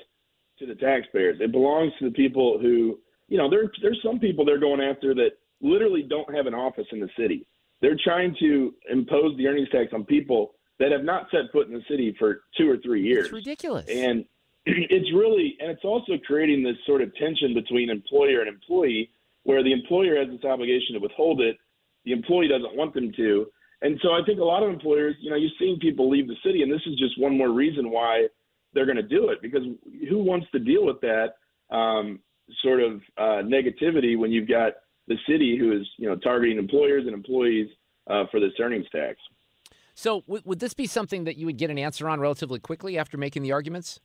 to 0.60 0.66
the 0.66 0.76
taxpayers. 0.76 1.38
It 1.42 1.52
belongs 1.52 1.92
to 2.00 2.06
the 2.06 2.14
people 2.14 2.58
who, 2.60 3.00
you 3.28 3.38
know, 3.38 3.50
there 3.50 3.72
there's 3.82 4.00
some 4.04 4.20
people 4.20 4.46
they're 4.46 4.60
going 4.60 4.82
after 4.82 5.14
that 5.16 5.32
literally 5.62 6.04
don't 6.04 6.34
have 6.34 6.48
an 6.48 6.54
office 6.54 6.88
in 6.92 7.00
the 7.00 7.10
city. 7.18 7.48
They're 7.82 7.98
trying 8.02 8.36
to 8.40 8.74
impose 8.90 9.38
the 9.38 9.48
earnings 9.48 9.70
tax 9.70 9.92
on 9.94 10.06
people 10.06 10.54
that 10.80 10.92
have 10.92 11.04
not 11.04 11.28
set 11.32 11.52
foot 11.52 11.68
in 11.68 11.74
the 11.74 11.84
city 11.90 12.16
for 12.18 12.42
two 12.58 12.70
or 12.70 12.78
three 12.78 13.04
years. 13.04 13.26
It's 13.26 13.34
ridiculous. 13.34 13.86
And 13.90 14.26
it's 14.66 15.12
really, 15.14 15.56
and 15.60 15.70
it's 15.70 15.84
also 15.84 16.14
creating 16.26 16.64
this 16.64 16.76
sort 16.86 17.02
of 17.02 17.14
tension 17.16 17.54
between 17.54 17.90
employer 17.90 18.42
and 18.42 18.50
employee, 18.50 19.12
where 19.44 19.64
the 19.64 19.72
employer 19.72 20.18
has 20.18 20.28
this 20.30 20.44
obligation 20.44 20.96
to 20.96 21.00
withhold 21.00 21.42
it, 21.42 21.58
the 22.04 22.12
employee 22.12 22.48
doesn't 22.48 22.76
want 22.76 22.94
them 22.94 23.12
to. 23.16 23.48
And 23.86 24.00
so 24.02 24.14
I 24.14 24.22
think 24.26 24.40
a 24.40 24.44
lot 24.44 24.64
of 24.64 24.70
employers, 24.70 25.16
you 25.20 25.30
know, 25.30 25.36
you've 25.36 25.52
seen 25.60 25.78
people 25.80 26.10
leave 26.10 26.28
the 26.28 26.36
city, 26.44 26.64
and 26.64 26.72
this 26.72 26.82
is 26.88 26.98
just 26.98 27.22
one 27.22 27.38
more 27.38 27.52
reason 27.52 27.92
why 27.92 28.26
they're 28.74 28.88
going 28.88 28.96
to 28.96 29.04
do 29.04 29.30
it 29.30 29.44
because 29.44 29.62
who 30.10 30.18
wants 30.24 30.48
to 30.54 30.60
deal 30.60 30.84
with 30.84 31.00
that 31.02 31.36
um, 31.70 32.20
sort 32.64 32.82
of 32.82 33.00
uh, 33.20 33.46
negativity 33.46 34.18
when 34.18 34.32
you've 34.32 34.50
got 34.50 34.74
the 35.08 35.16
city 35.30 35.56
who 35.56 35.72
is, 35.72 35.88
you 35.98 36.10
know, 36.10 36.16
targeting 36.16 36.58
employers 36.58 37.04
and 37.06 37.14
employees 37.14 37.70
uh, 38.10 38.24
for 38.32 38.40
this 38.40 38.54
earnings 38.60 38.88
tax. 38.92 39.20
So, 39.94 40.22
w- 40.22 40.42
would 40.46 40.60
this 40.60 40.74
be 40.74 40.88
something 40.88 41.26
that 41.26 41.38
you 41.38 41.46
would 41.46 41.58
get 41.58 41.70
an 41.70 41.78
answer 41.78 42.10
on 42.10 42.20
relatively 42.20 42.60
quickly 42.60 42.98
after 42.98 43.20
making 43.20 43.44
the 43.44 43.52
arguments? 43.52 44.00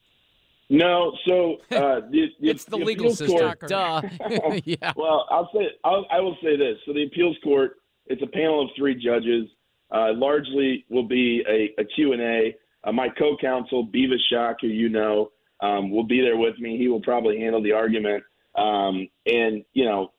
No, 0.68 1.16
so 1.26 1.54
uh, 1.70 2.00
the, 2.10 2.26
the, 2.38 2.50
it's 2.50 2.66
the, 2.66 2.76
the 2.76 2.84
legal 2.84 3.06
appeals 3.06 3.18
system. 3.18 3.38
court. 3.38 3.60
Duh. 3.60 4.02
yeah. 4.66 4.92
Well, 4.94 5.26
I'll 5.30 5.50
say 5.54 5.70
I'll, 5.84 6.04
I 6.10 6.20
will 6.20 6.36
say 6.42 6.58
this. 6.58 6.76
So 6.84 6.92
the 6.92 7.04
appeals 7.04 7.38
court, 7.42 7.78
it's 8.06 8.22
a 8.22 8.26
panel 8.26 8.62
of 8.62 8.68
three 8.76 8.94
judges. 8.94 9.48
Uh, 9.92 10.12
largely 10.14 10.84
will 10.88 11.06
be 11.06 11.42
a, 11.48 11.80
a 11.80 11.84
Q 11.84 12.12
and 12.12 12.22
A. 12.22 12.54
Uh, 12.84 12.92
my 12.92 13.08
co-counsel 13.08 13.88
Beavis 13.88 14.20
Shock, 14.32 14.58
who 14.62 14.68
you 14.68 14.88
know, 14.88 15.30
um, 15.62 15.90
will 15.90 16.06
be 16.06 16.20
there 16.20 16.36
with 16.36 16.58
me. 16.58 16.78
He 16.78 16.88
will 16.88 17.02
probably 17.02 17.38
handle 17.38 17.62
the 17.62 17.72
argument. 17.72 18.22
Um, 18.56 19.08
and 19.26 19.64
you 19.72 19.84
know, 19.84 20.12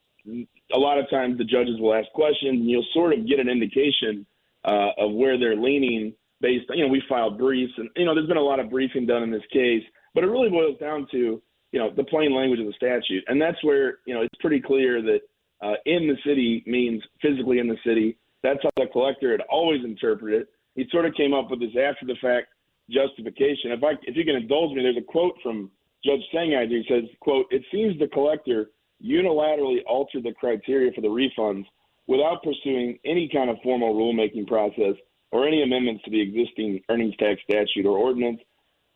a 0.74 0.78
lot 0.78 1.00
of 1.00 1.10
times 1.10 1.38
the 1.38 1.44
judges 1.44 1.80
will 1.80 1.94
ask 1.94 2.08
questions, 2.14 2.60
and 2.60 2.70
you'll 2.70 2.86
sort 2.94 3.14
of 3.14 3.28
get 3.28 3.40
an 3.40 3.50
indication 3.50 4.26
uh, 4.66 4.90
of 4.98 5.14
where 5.14 5.40
they're 5.40 5.56
leaning 5.56 6.14
based. 6.42 6.66
You 6.70 6.86
know, 6.86 6.92
we 6.92 7.02
filed 7.10 7.38
briefs, 7.38 7.74
and 7.78 7.90
you 7.96 8.06
know, 8.06 8.14
there's 8.14 8.28
been 8.28 8.38
a 8.38 8.42
lot 8.42 8.60
of 8.60 8.70
briefing 8.70 9.06
done 9.06 9.24
in 9.24 9.32
this 9.32 9.42
case. 9.52 9.84
But 10.14 10.24
it 10.24 10.28
really 10.28 10.50
boils 10.50 10.78
down 10.78 11.08
to, 11.12 11.42
you 11.72 11.80
know, 11.80 11.90
the 11.96 12.04
plain 12.04 12.36
language 12.36 12.60
of 12.60 12.66
the 12.66 12.74
statute. 12.74 13.24
And 13.28 13.42
that's 13.42 13.64
where, 13.64 14.00
you 14.06 14.14
know, 14.14 14.22
it's 14.22 14.42
pretty 14.42 14.60
clear 14.60 15.02
that 15.02 15.20
uh, 15.64 15.76
in 15.86 16.08
the 16.08 16.18
city 16.26 16.64
means 16.68 17.02
physically 17.22 17.60
in 17.60 17.68
the 17.68 17.78
city. 17.86 18.18
That's 18.44 18.60
how 18.64 18.70
the 18.78 18.88
collector 18.92 19.32
had 19.32 19.42
always 19.50 19.84
interpreted 19.84 20.42
it. 20.42 20.48
He 20.76 20.86
sort 20.92 21.06
of 21.06 21.14
came 21.16 21.34
up 21.34 21.50
with 21.50 21.60
this 21.60 21.76
after 21.78 22.06
the 22.06 22.16
fact 22.22 22.48
justification. 22.90 23.72
If 23.72 23.84
I, 23.84 23.92
if 24.04 24.16
you 24.16 24.26
can 24.26 24.36
indulge 24.36 24.76
me, 24.76 24.84
there's 24.84 24.98
a 24.98 25.02
quote 25.02 25.36
from 25.44 25.70
Judge 26.04 26.22
Sennheiser. 26.34 26.70
He 26.70 26.86
says, 26.90 27.04
quote, 27.20 27.46
it 27.52 27.64
seems 27.72 28.00
the 28.00 28.08
collector 28.08 28.72
unilaterally 29.04 29.80
altered 29.88 30.24
the 30.24 30.34
criteria 30.40 30.92
for 30.94 31.02
the 31.02 31.08
refunds 31.08 31.66
without 32.08 32.44
pursuing 32.44 32.98
any 33.06 33.30
kind 33.32 33.50
of 33.50 33.58
formal 33.64 33.94
rulemaking 33.94 34.48
process 34.48 34.96
or 35.32 35.48
any 35.48 35.64
amendments 35.64 36.04
to 36.04 36.12
the 36.12 36.22
existing 36.22 36.82
earnings 36.90 37.16
tax 37.18 37.42
statute 37.44 37.86
or 37.86 37.98
ordinance 37.98 38.40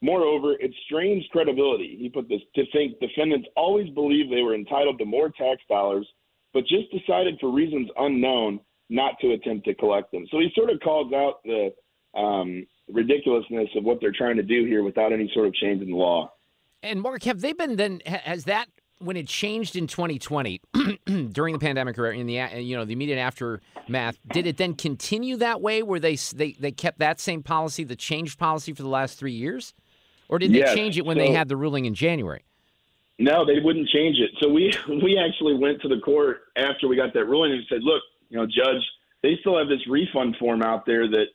Moreover, 0.01 0.53
it 0.59 0.71
strains 0.85 1.25
credibility, 1.31 1.97
he 1.99 2.09
put 2.09 2.27
this, 2.29 2.41
to 2.55 2.63
think 2.71 2.99
defendants 2.99 3.47
always 3.55 3.89
believed 3.89 4.31
they 4.31 4.41
were 4.41 4.53
entitled 4.53 4.99
to 4.99 5.05
more 5.05 5.29
tax 5.29 5.61
dollars, 5.69 6.07
but 6.53 6.65
just 6.67 6.91
decided 6.91 7.37
for 7.39 7.51
reasons 7.51 7.89
unknown 7.97 8.59
not 8.89 9.19
to 9.21 9.31
attempt 9.31 9.65
to 9.65 9.73
collect 9.75 10.11
them. 10.11 10.25
So 10.31 10.39
he 10.39 10.49
sort 10.55 10.69
of 10.69 10.79
calls 10.79 11.11
out 11.13 11.43
the 11.43 11.73
um, 12.17 12.65
ridiculousness 12.91 13.69
of 13.75 13.83
what 13.83 13.99
they're 13.99 14.13
trying 14.15 14.37
to 14.37 14.43
do 14.43 14.65
here 14.65 14.83
without 14.83 15.11
any 15.11 15.29
sort 15.33 15.47
of 15.47 15.53
change 15.55 15.81
in 15.81 15.89
the 15.89 15.95
law. 15.95 16.31
And 16.83 17.01
Mark, 17.01 17.23
have 17.23 17.41
they 17.41 17.53
been 17.53 17.75
then? 17.77 18.01
Has 18.05 18.45
that 18.45 18.67
when 18.99 19.17
it 19.17 19.27
changed 19.27 19.75
in 19.75 19.87
2020 19.87 20.61
during 21.31 21.53
the 21.53 21.59
pandemic 21.59 21.97
or 21.97 22.11
in 22.11 22.27
the 22.27 22.33
you 22.61 22.75
know 22.77 22.85
the 22.85 22.93
immediate 22.93 23.17
aftermath? 23.17 24.19
Did 24.31 24.45
it 24.45 24.57
then 24.57 24.75
continue 24.75 25.37
that 25.37 25.61
way, 25.61 25.81
where 25.81 25.99
they 25.99 26.15
they 26.15 26.51
they 26.59 26.71
kept 26.71 26.99
that 26.99 27.19
same 27.19 27.41
policy, 27.41 27.83
the 27.83 27.95
changed 27.95 28.37
policy 28.37 28.71
for 28.73 28.83
the 28.83 28.89
last 28.89 29.17
three 29.17 29.31
years? 29.33 29.73
Or 30.29 30.37
did 30.39 30.53
they 30.53 30.59
Yes, 30.59 30.73
change 30.75 30.97
it 30.97 31.05
when 31.05 31.17
so- 31.17 31.23
they 31.23 31.31
had 31.31 31.47
the 31.49 31.57
ruling 31.57 31.85
in 31.85 31.95
January? 31.95 32.43
No, 33.17 33.45
they 33.45 33.59
wouldn't 33.63 33.87
change 33.89 34.17
it. 34.19 34.29
So 34.39 34.49
we 34.49 34.71
we 34.87 35.17
actually 35.17 35.55
went 35.55 35.81
to 35.81 35.87
the 35.87 35.99
court 36.01 36.41
after 36.55 36.87
we 36.87 36.95
got 36.95 37.13
that 37.15 37.25
ruling 37.25 37.51
and 37.53 37.63
said, 37.67 37.79
look, 37.81 38.03
you 38.35 38.41
know, 38.41 38.47
judge, 38.47 38.83
they 39.23 39.37
still 39.39 39.57
have 39.57 39.69
this 39.69 39.87
refund 39.89 40.35
form 40.37 40.61
out 40.61 40.85
there 40.85 41.07
that 41.07 41.27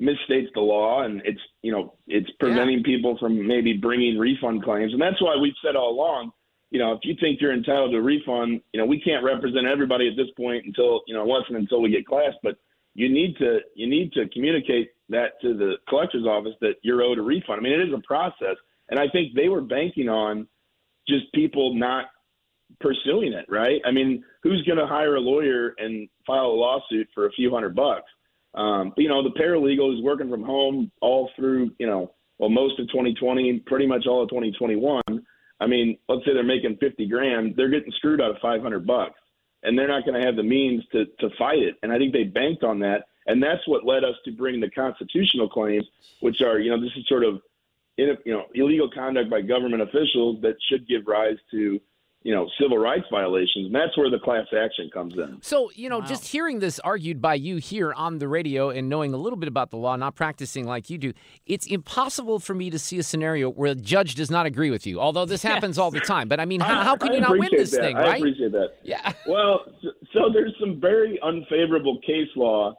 misstates 0.00 0.52
the 0.54 0.60
law 0.60 1.02
and 1.02 1.22
it's 1.24 1.40
you 1.62 1.72
know 1.72 1.94
it's 2.06 2.30
preventing 2.38 2.82
people 2.82 3.16
from 3.18 3.46
maybe 3.46 3.72
bringing 3.72 4.18
refund 4.18 4.62
claims. 4.62 4.92
And 4.92 5.00
that's 5.00 5.20
why 5.20 5.36
we've 5.40 5.54
said 5.64 5.74
all 5.74 5.90
along 5.90 6.32
you 6.70 6.78
know 6.78 6.92
if 6.92 7.00
you 7.02 7.14
think 7.18 7.40
you're 7.40 7.54
entitled 7.54 7.92
to 7.92 7.96
a 7.96 8.02
refund 8.02 8.60
you 8.74 8.80
know 8.80 8.84
we 8.84 9.00
can't 9.00 9.24
represent 9.24 9.66
everybody 9.66 10.06
at 10.06 10.14
this 10.14 10.28
point 10.36 10.66
until 10.66 11.00
you 11.06 11.14
know 11.14 11.22
unless 11.22 11.44
and 11.48 11.56
until 11.56 11.80
we 11.80 11.88
get 11.88 12.06
class 12.06 12.32
but 12.42 12.56
you 12.94 13.08
need 13.08 13.38
to 13.38 13.60
you 13.74 13.88
need 13.88 14.12
to 14.12 14.28
communicate 14.28 14.90
that 15.08 15.40
to 15.40 15.54
the 15.54 15.76
collector's 15.88 16.26
office 16.26 16.54
that 16.60 16.74
you're 16.82 17.00
owed 17.00 17.18
a 17.18 17.22
refund. 17.22 17.58
I 17.58 17.62
mean 17.62 17.80
it 17.80 17.88
is 17.88 17.94
a 17.94 18.02
process. 18.06 18.56
And 18.90 19.00
i 19.00 19.08
think 19.08 19.34
they 19.34 19.48
were 19.48 19.62
banking 19.62 20.10
on 20.10 20.46
just 21.08 21.32
people 21.32 21.74
not 21.74 22.06
pursuing 22.80 23.32
it, 23.32 23.46
right? 23.48 23.80
I 23.84 23.90
mean, 23.90 24.24
who's 24.42 24.62
going 24.62 24.78
to 24.78 24.86
hire 24.86 25.16
a 25.16 25.20
lawyer 25.20 25.74
and 25.78 26.08
file 26.26 26.46
a 26.46 26.58
lawsuit 26.58 27.08
for 27.14 27.26
a 27.26 27.32
few 27.32 27.50
hundred 27.50 27.74
bucks? 27.74 28.10
Um, 28.54 28.92
but, 28.94 29.02
you 29.02 29.08
know, 29.08 29.22
the 29.22 29.38
paralegal 29.38 29.94
who's 29.94 30.02
working 30.02 30.30
from 30.30 30.42
home 30.42 30.90
all 31.00 31.30
through, 31.36 31.72
you 31.78 31.86
know, 31.86 32.12
well, 32.38 32.50
most 32.50 32.78
of 32.78 32.88
2020, 32.88 33.60
pretty 33.60 33.86
much 33.86 34.06
all 34.06 34.22
of 34.22 34.28
2021. 34.28 35.02
I 35.60 35.66
mean, 35.66 35.98
let's 36.08 36.24
say 36.24 36.34
they're 36.34 36.42
making 36.42 36.76
50 36.76 37.06
grand, 37.08 37.54
they're 37.56 37.68
getting 37.68 37.92
screwed 37.92 38.20
out 38.20 38.30
of 38.30 38.38
500 38.42 38.86
bucks, 38.86 39.18
and 39.62 39.78
they're 39.78 39.88
not 39.88 40.04
going 40.04 40.20
to 40.20 40.26
have 40.26 40.36
the 40.36 40.42
means 40.42 40.84
to 40.92 41.06
to 41.20 41.30
fight 41.38 41.58
it. 41.58 41.76
And 41.82 41.90
I 41.92 41.98
think 41.98 42.12
they 42.12 42.24
banked 42.24 42.62
on 42.62 42.78
that, 42.80 43.04
and 43.26 43.42
that's 43.42 43.66
what 43.66 43.86
led 43.86 44.04
us 44.04 44.16
to 44.26 44.32
bring 44.32 44.60
the 44.60 44.70
constitutional 44.70 45.48
claims, 45.48 45.86
which 46.20 46.42
are, 46.42 46.58
you 46.58 46.70
know, 46.70 46.80
this 46.80 46.92
is 46.96 47.06
sort 47.08 47.24
of, 47.24 47.40
you 47.96 48.16
know, 48.26 48.44
illegal 48.54 48.90
conduct 48.90 49.30
by 49.30 49.40
government 49.40 49.82
officials 49.82 50.40
that 50.42 50.56
should 50.68 50.86
give 50.86 51.06
rise 51.06 51.38
to, 51.52 51.80
you 52.26 52.34
know, 52.34 52.50
civil 52.60 52.76
rights 52.76 53.04
violations, 53.08 53.66
and 53.66 53.74
that's 53.74 53.96
where 53.96 54.10
the 54.10 54.18
class 54.18 54.46
action 54.52 54.90
comes 54.92 55.14
in. 55.14 55.38
So, 55.42 55.70
you 55.76 55.88
know, 55.88 56.00
just 56.00 56.26
hearing 56.26 56.58
this 56.58 56.80
argued 56.80 57.22
by 57.22 57.34
you 57.34 57.58
here 57.58 57.92
on 57.92 58.18
the 58.18 58.26
radio 58.26 58.70
and 58.70 58.88
knowing 58.88 59.14
a 59.14 59.16
little 59.16 59.36
bit 59.36 59.46
about 59.46 59.70
the 59.70 59.76
law, 59.76 59.94
not 59.94 60.16
practicing 60.16 60.66
like 60.66 60.90
you 60.90 60.98
do, 60.98 61.12
it's 61.46 61.68
impossible 61.68 62.40
for 62.40 62.52
me 62.52 62.68
to 62.68 62.80
see 62.80 62.98
a 62.98 63.04
scenario 63.04 63.48
where 63.48 63.70
a 63.70 63.74
judge 63.76 64.16
does 64.16 64.28
not 64.28 64.44
agree 64.44 64.70
with 64.70 64.88
you. 64.88 64.98
Although 65.00 65.24
this 65.24 65.44
happens 65.44 65.78
all 65.78 65.92
the 65.92 66.00
time. 66.00 66.28
But 66.28 66.40
I 66.40 66.46
mean, 66.46 66.60
how, 66.60 66.82
how 66.82 66.96
can 66.96 67.12
I 67.12 67.14
you 67.14 67.20
not 67.20 67.38
win 67.38 67.50
this 67.52 67.70
that. 67.70 67.80
thing, 67.80 67.96
I 67.96 68.00
right? 68.00 68.18
appreciate 68.18 68.50
that. 68.50 68.70
Yeah. 68.82 69.12
Well, 69.28 69.60
so, 69.82 69.88
so 70.12 70.20
there's 70.32 70.54
some 70.58 70.80
very 70.80 71.20
unfavorable 71.22 72.00
case 72.00 72.28
law 72.34 72.74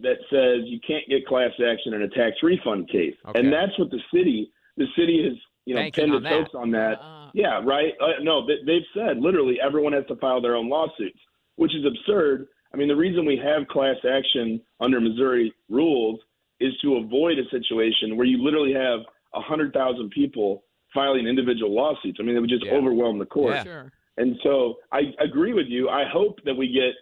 that 0.00 0.16
says 0.30 0.64
you 0.66 0.80
can't 0.86 1.04
get 1.08 1.24
class 1.26 1.50
action 1.64 1.94
in 1.94 2.02
a 2.02 2.08
tax 2.08 2.36
refund 2.42 2.88
case, 2.90 3.14
and 3.34 3.52
that's 3.52 3.78
what 3.78 3.90
the 3.90 4.00
city 4.12 4.50
the 4.76 4.86
city 4.96 5.24
has 5.24 5.36
you 5.66 5.74
know 5.74 5.82
Banking 5.82 6.04
tended 6.12 6.16
on 6.16 6.22
that. 6.22 6.30
focus 6.30 6.52
on 6.54 6.70
that. 6.72 6.98
Ah. 7.00 7.17
Yeah, 7.34 7.60
right. 7.64 7.92
Uh, 8.00 8.22
no, 8.22 8.46
they, 8.46 8.56
they've 8.66 8.86
said 8.94 9.18
literally 9.18 9.58
everyone 9.64 9.92
has 9.92 10.06
to 10.06 10.16
file 10.16 10.40
their 10.40 10.56
own 10.56 10.68
lawsuits, 10.68 11.18
which 11.56 11.74
is 11.74 11.84
absurd. 11.84 12.46
I 12.72 12.76
mean, 12.76 12.88
the 12.88 12.96
reason 12.96 13.24
we 13.24 13.40
have 13.42 13.66
class 13.68 13.96
action 14.08 14.60
under 14.80 15.00
Missouri 15.00 15.52
rules 15.68 16.20
is 16.60 16.72
to 16.82 16.96
avoid 16.96 17.38
a 17.38 17.48
situation 17.50 18.16
where 18.16 18.26
you 18.26 18.42
literally 18.42 18.74
have 18.74 19.00
a 19.34 19.40
hundred 19.40 19.72
thousand 19.72 20.10
people 20.10 20.64
filing 20.92 21.26
individual 21.26 21.74
lawsuits. 21.74 22.18
I 22.20 22.24
mean, 22.24 22.36
it 22.36 22.40
would 22.40 22.50
just 22.50 22.66
overwhelm 22.66 23.18
the 23.18 23.26
court. 23.26 23.54
Yeah. 23.54 23.64
Sure. 23.64 23.92
And 24.16 24.36
so 24.42 24.76
I 24.92 25.02
agree 25.20 25.52
with 25.52 25.66
you. 25.68 25.88
I 25.88 26.04
hope 26.10 26.40
that 26.44 26.54
we 26.54 26.68
get 26.72 26.94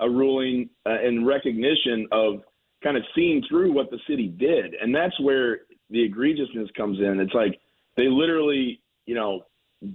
a 0.00 0.10
ruling 0.10 0.68
uh, 0.86 1.00
in 1.00 1.24
recognition 1.24 2.08
of 2.10 2.40
kind 2.82 2.96
of 2.96 3.04
seeing 3.14 3.42
through 3.48 3.72
what 3.72 3.90
the 3.90 3.98
city 4.08 4.28
did. 4.28 4.74
And 4.74 4.94
that's 4.94 5.18
where 5.20 5.60
the 5.90 6.08
egregiousness 6.08 6.74
comes 6.76 6.98
in. 6.98 7.20
It's 7.20 7.34
like 7.34 7.58
they 7.96 8.08
literally, 8.08 8.80
you 9.06 9.14
know, 9.14 9.44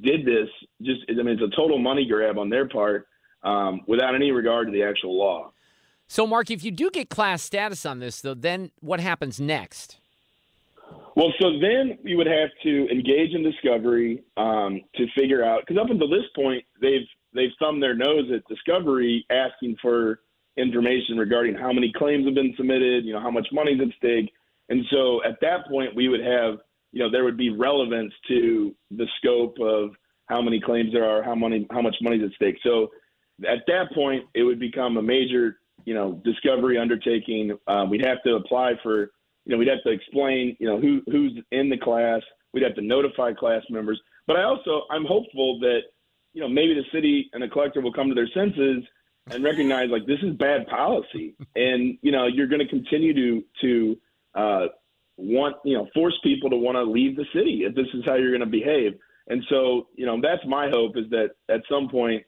did 0.01 0.25
this 0.25 0.47
just, 0.81 1.01
I 1.09 1.13
mean, 1.13 1.39
it's 1.39 1.41
a 1.41 1.55
total 1.55 1.79
money 1.79 2.05
grab 2.07 2.37
on 2.37 2.49
their 2.49 2.67
part 2.67 3.07
um, 3.43 3.81
without 3.87 4.15
any 4.15 4.31
regard 4.31 4.67
to 4.67 4.73
the 4.73 4.83
actual 4.83 5.17
law. 5.17 5.51
So, 6.07 6.25
Mark, 6.25 6.49
if 6.49 6.63
you 6.63 6.71
do 6.71 6.89
get 6.89 7.09
class 7.09 7.43
status 7.43 7.85
on 7.85 7.99
this, 7.99 8.21
though, 8.21 8.33
then 8.33 8.71
what 8.79 8.99
happens 8.99 9.39
next? 9.39 9.97
Well, 11.15 11.33
so 11.39 11.51
then 11.59 11.97
you 12.03 12.17
would 12.17 12.27
have 12.27 12.49
to 12.63 12.87
engage 12.89 13.33
in 13.33 13.43
discovery 13.43 14.23
um, 14.37 14.81
to 14.95 15.05
figure 15.17 15.43
out 15.43 15.61
because 15.61 15.79
up 15.79 15.89
until 15.89 16.09
this 16.09 16.25
point 16.35 16.63
they've 16.81 17.05
they've 17.33 17.51
thumbed 17.59 17.83
their 17.83 17.93
nose 17.93 18.31
at 18.33 18.47
discovery, 18.47 19.25
asking 19.29 19.75
for 19.81 20.21
information 20.57 21.17
regarding 21.17 21.55
how 21.55 21.71
many 21.73 21.91
claims 21.95 22.25
have 22.25 22.35
been 22.35 22.53
submitted, 22.57 23.05
you 23.05 23.13
know, 23.13 23.19
how 23.19 23.31
much 23.31 23.47
money's 23.51 23.81
at 23.81 23.95
stake, 23.97 24.31
and 24.69 24.85
so 24.91 25.21
at 25.23 25.39
that 25.41 25.67
point 25.67 25.95
we 25.95 26.07
would 26.07 26.21
have 26.21 26.59
you 26.91 26.99
know 26.99 27.11
there 27.11 27.23
would 27.23 27.37
be 27.37 27.49
relevance 27.49 28.13
to 28.27 28.75
the 28.91 29.07
scope 29.17 29.57
of 29.59 29.91
how 30.29 30.41
many 30.41 30.61
claims 30.61 30.93
there 30.93 31.09
are, 31.09 31.23
how 31.23 31.35
money, 31.35 31.67
how 31.71 31.81
much 31.81 31.95
money's 32.01 32.23
at 32.23 32.31
stake. 32.33 32.57
So 32.63 32.89
at 33.47 33.59
that 33.67 33.91
point, 33.93 34.25
it 34.35 34.43
would 34.43 34.59
become 34.59 34.97
a 34.97 35.01
major, 35.01 35.59
you 35.85 35.93
know, 35.93 36.21
discovery 36.23 36.77
undertaking. 36.77 37.57
Um, 37.67 37.89
we'd 37.89 38.05
have 38.05 38.21
to 38.23 38.35
apply 38.35 38.73
for, 38.83 39.11
you 39.45 39.53
know, 39.53 39.57
we'd 39.57 39.67
have 39.67 39.83
to 39.85 39.91
explain, 39.91 40.55
you 40.59 40.67
know, 40.67 40.79
who 40.79 41.01
who's 41.11 41.33
in 41.51 41.69
the 41.69 41.77
class. 41.77 42.21
We'd 42.53 42.63
have 42.63 42.75
to 42.75 42.81
notify 42.81 43.33
class 43.33 43.63
members. 43.69 43.99
But 44.27 44.37
I 44.37 44.43
also, 44.43 44.83
I'm 44.91 45.05
hopeful 45.05 45.59
that, 45.61 45.81
you 46.33 46.41
know, 46.41 46.47
maybe 46.47 46.75
the 46.75 46.85
city 46.93 47.29
and 47.33 47.41
the 47.41 47.47
collector 47.47 47.81
will 47.81 47.93
come 47.93 48.09
to 48.09 48.15
their 48.15 48.29
senses 48.33 48.83
and 49.31 49.43
recognize 49.43 49.89
like 49.89 50.05
this 50.05 50.19
is 50.21 50.35
bad 50.35 50.67
policy, 50.67 51.35
and 51.55 51.97
you 52.01 52.11
know, 52.11 52.27
you're 52.27 52.47
going 52.47 52.61
to 52.61 52.67
continue 52.67 53.13
to 53.13 53.43
to 53.61 53.97
uh, 54.35 54.65
want, 55.19 55.57
you 55.63 55.77
know, 55.77 55.87
force 55.93 56.17
people 56.23 56.49
to 56.49 56.55
want 56.55 56.75
to 56.75 56.83
leave 56.83 57.15
the 57.15 57.25
city 57.33 57.63
if 57.65 57.75
this 57.75 57.87
is 57.93 58.03
how 58.05 58.15
you're 58.15 58.31
going 58.31 58.39
to 58.39 58.45
behave. 58.45 58.93
And 59.27 59.43
so, 59.49 59.87
you 59.95 60.05
know, 60.05 60.19
that's 60.21 60.45
my 60.47 60.69
hope 60.69 60.97
is 60.97 61.05
that 61.11 61.31
at 61.49 61.61
some 61.69 61.87
point 61.89 62.23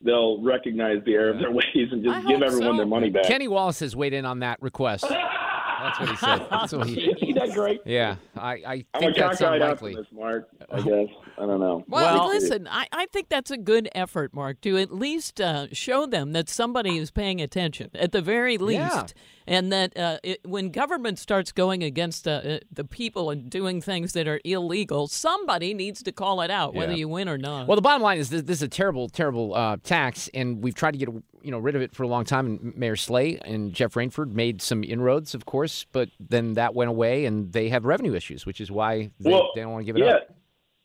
they'll 0.00 0.42
recognize 0.42 0.98
the 1.04 1.14
error 1.14 1.30
of 1.30 1.38
their 1.38 1.50
ways 1.52 1.88
and 1.90 2.04
just 2.04 2.26
give 2.26 2.42
everyone 2.42 2.74
so. 2.74 2.76
their 2.76 2.86
money 2.86 3.10
back. 3.10 3.24
Kenny 3.24 3.48
Wallace 3.48 3.80
has 3.80 3.94
weighed 3.94 4.14
in 4.14 4.24
on 4.24 4.40
that 4.40 4.60
request. 4.62 5.04
That's 5.80 5.98
what 6.00 6.08
he 6.08 6.16
said. 6.16 6.46
That's 6.50 6.72
what 6.72 6.86
he. 6.88 7.10
Isn't 7.22 7.34
that 7.34 7.52
great? 7.54 7.80
Yeah, 7.84 8.16
I, 8.36 8.50
I 8.52 8.84
I'm 8.94 9.00
think 9.00 9.16
a 9.16 9.20
that's 9.20 9.40
unlikely. 9.40 9.96
Mark. 10.12 10.48
I 10.70 10.80
guess 10.80 11.08
I 11.38 11.46
don't 11.46 11.60
know. 11.60 11.84
Well, 11.88 12.28
listen, 12.28 12.66
I, 12.70 12.86
I 12.92 13.06
think 13.06 13.28
that's 13.28 13.50
a 13.50 13.56
good 13.58 13.88
effort, 13.94 14.32
Mark, 14.34 14.60
to 14.62 14.78
at 14.78 14.92
least 14.92 15.40
uh, 15.40 15.66
show 15.72 16.06
them 16.06 16.32
that 16.32 16.48
somebody 16.48 16.96
is 16.98 17.10
paying 17.10 17.40
attention, 17.40 17.90
at 17.94 18.12
the 18.12 18.22
very 18.22 18.58
least. 18.58 18.78
Yeah. 18.80 19.06
And 19.48 19.70
that 19.72 19.96
uh, 19.96 20.18
it, 20.24 20.40
when 20.44 20.70
government 20.70 21.20
starts 21.20 21.52
going 21.52 21.84
against 21.84 22.26
uh, 22.26 22.30
uh, 22.32 22.58
the 22.72 22.82
people 22.82 23.30
and 23.30 23.48
doing 23.48 23.80
things 23.80 24.12
that 24.14 24.26
are 24.26 24.40
illegal, 24.44 25.06
somebody 25.06 25.72
needs 25.72 26.02
to 26.02 26.10
call 26.10 26.40
it 26.40 26.50
out, 26.50 26.74
whether 26.74 26.90
Yeah. 26.90 26.98
you 26.98 27.08
win 27.08 27.28
or 27.28 27.38
not. 27.38 27.68
Well, 27.68 27.76
the 27.76 27.82
bottom 27.82 28.02
line 28.02 28.18
is 28.18 28.30
this, 28.30 28.42
this 28.42 28.56
is 28.58 28.62
a 28.62 28.68
terrible, 28.68 29.08
terrible 29.08 29.54
uh, 29.54 29.76
tax, 29.84 30.28
and 30.34 30.64
we've 30.64 30.74
tried 30.74 30.92
to 30.92 30.98
get 30.98 31.08
you 31.46 31.52
know 31.52 31.58
rid 31.58 31.76
of 31.76 31.82
it 31.82 31.94
for 31.94 32.02
a 32.02 32.08
long 32.08 32.24
time. 32.24 32.46
And 32.46 32.76
Mayor 32.76 32.96
Slay 32.96 33.38
and 33.38 33.72
Jeff 33.72 33.94
Rainford 33.94 34.32
made 34.32 34.60
some 34.60 34.82
inroads, 34.82 35.34
of 35.34 35.46
course, 35.46 35.86
but 35.92 36.10
then 36.18 36.54
that 36.54 36.74
went 36.74 36.90
away, 36.90 37.24
and 37.24 37.52
they 37.52 37.68
have 37.68 37.84
revenue 37.84 38.14
issues, 38.14 38.44
which 38.44 38.60
is 38.60 38.70
why 38.70 39.10
they, 39.20 39.30
Well, 39.30 39.50
they 39.54 39.62
don't 39.62 39.72
want 39.72 39.86
to 39.86 39.86
give 39.86 39.96
it 39.96 40.04
yeah. 40.04 40.16
up. 40.16 40.36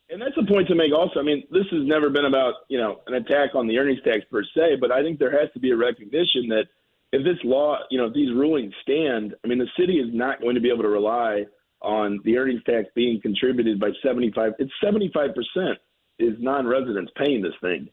And 0.10 0.22
that's 0.22 0.38
a 0.38 0.46
point 0.46 0.68
to 0.68 0.76
make 0.76 0.94
also. 0.94 1.20
I 1.20 1.24
mean, 1.24 1.44
this 1.52 1.66
has 1.72 1.82
never 1.84 2.10
been 2.10 2.26
about, 2.26 2.54
you 2.68 2.78
know, 2.78 3.00
an 3.08 3.14
attack 3.14 3.56
on 3.56 3.66
the 3.66 3.78
earnings 3.78 4.02
tax 4.04 4.26
per 4.30 4.44
se, 4.44 4.76
but 4.80 4.92
I 4.92 5.02
think 5.02 5.20
there 5.20 5.32
has 5.32 5.50
to 5.54 5.60
be 5.60 5.72
a 5.72 5.78
recognition 5.78 6.50
that 6.50 6.66
if 7.14 7.24
this 7.24 7.38
law, 7.44 7.78
you 7.90 7.98
know, 7.98 8.06
if 8.06 8.14
these 8.14 8.34
rulings 8.34 8.74
stand, 8.82 9.36
I 9.44 9.48
mean, 9.48 9.58
the 9.58 9.70
city 9.80 10.00
is 10.00 10.14
not 10.14 10.42
going 10.42 10.56
to 10.56 10.62
be 10.62 10.70
able 10.70 10.84
to 10.84 10.90
rely 10.90 11.46
on 11.82 12.20
the 12.26 12.38
earnings 12.38 12.62
tax 12.66 12.88
being 12.94 13.22
contributed 13.22 13.80
by 13.80 13.90
75. 14.04 14.54
It's 14.60 14.72
75% 14.84 15.34
is 16.20 16.36
non-residents 16.40 17.12
paying 17.18 17.42
this 17.42 17.54
thing. 17.62 17.90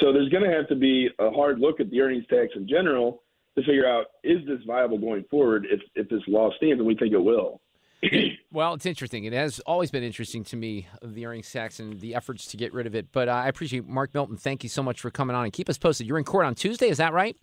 So 0.00 0.12
there's 0.12 0.28
going 0.28 0.44
to 0.44 0.50
have 0.50 0.68
to 0.68 0.74
be 0.74 1.08
a 1.18 1.30
hard 1.30 1.60
look 1.60 1.80
at 1.80 1.90
the 1.90 2.00
earnings 2.00 2.26
tax 2.28 2.48
in 2.56 2.68
general 2.68 3.22
to 3.56 3.62
figure 3.62 3.88
out 3.88 4.06
is 4.24 4.44
this 4.46 4.58
viable 4.66 4.98
going 4.98 5.24
forward 5.30 5.66
if, 5.70 5.80
if 5.94 6.08
this 6.08 6.22
law 6.26 6.50
stands, 6.56 6.78
and 6.78 6.86
we 6.86 6.96
think 6.96 7.12
it 7.12 7.18
will. 7.18 7.60
Well, 8.52 8.74
it's 8.74 8.86
interesting. 8.86 9.24
It 9.24 9.32
has 9.32 9.58
always 9.66 9.90
been 9.90 10.04
interesting 10.04 10.44
to 10.44 10.56
me, 10.56 10.86
the 11.02 11.26
earnings 11.26 11.50
tax 11.50 11.80
and 11.80 12.00
the 12.00 12.14
efforts 12.14 12.46
to 12.52 12.56
get 12.56 12.72
rid 12.72 12.86
of 12.86 12.94
it. 12.94 13.10
But 13.10 13.28
uh, 13.28 13.32
I 13.32 13.48
appreciate 13.48 13.84
Mark 13.88 14.14
Milton. 14.14 14.36
Thank 14.36 14.62
you 14.62 14.68
so 14.68 14.80
much 14.80 15.00
for 15.00 15.10
coming 15.10 15.34
on 15.34 15.42
and 15.42 15.52
keep 15.52 15.68
us 15.68 15.76
posted. 15.76 16.06
You're 16.06 16.18
in 16.18 16.24
court 16.24 16.46
on 16.46 16.54
Tuesday, 16.54 16.88
is 16.88 16.98
that 16.98 17.12
right? 17.12 17.36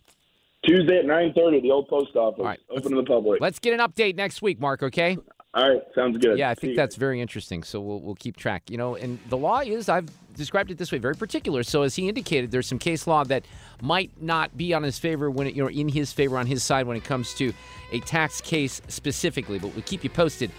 Tuesday 0.64 1.00
at 1.00 1.04
9:30, 1.04 1.60
the 1.60 1.70
old 1.70 1.88
post 1.88 2.16
office, 2.16 2.42
right, 2.42 2.60
open 2.70 2.92
to 2.92 2.96
the 2.96 3.02
public. 3.02 3.42
Let's 3.42 3.58
get 3.58 3.78
an 3.78 3.86
update 3.86 4.16
next 4.16 4.40
week, 4.40 4.58
Mark. 4.58 4.82
Okay. 4.82 5.18
All 5.54 5.68
right, 5.68 5.82
sounds 5.94 6.16
good. 6.16 6.38
Yeah, 6.38 6.48
I 6.48 6.54
think 6.54 6.76
that's 6.76 6.96
very 6.96 7.20
interesting. 7.20 7.62
So 7.62 7.78
we'll 7.78 8.00
we'll 8.00 8.14
keep 8.14 8.38
track. 8.38 8.70
You 8.70 8.78
know, 8.78 8.94
and 8.94 9.18
the 9.28 9.36
law 9.36 9.60
is 9.60 9.90
I've 9.90 10.08
described 10.34 10.70
it 10.70 10.78
this 10.78 10.90
way, 10.90 10.96
very 10.96 11.14
particular. 11.14 11.62
So 11.62 11.82
as 11.82 11.94
he 11.94 12.08
indicated, 12.08 12.50
there's 12.50 12.66
some 12.66 12.78
case 12.78 13.06
law 13.06 13.22
that 13.24 13.44
might 13.82 14.10
not 14.20 14.56
be 14.56 14.72
on 14.72 14.82
his 14.82 14.98
favor 14.98 15.30
when 15.30 15.46
it, 15.46 15.54
you 15.54 15.62
know 15.62 15.68
in 15.68 15.90
his 15.90 16.10
favor 16.10 16.38
on 16.38 16.46
his 16.46 16.62
side 16.62 16.86
when 16.86 16.96
it 16.96 17.04
comes 17.04 17.34
to 17.34 17.52
a 17.92 18.00
tax 18.00 18.40
case 18.40 18.80
specifically. 18.88 19.58
But 19.58 19.74
we'll 19.74 19.82
keep 19.82 20.02
you 20.04 20.10
posted 20.10 20.50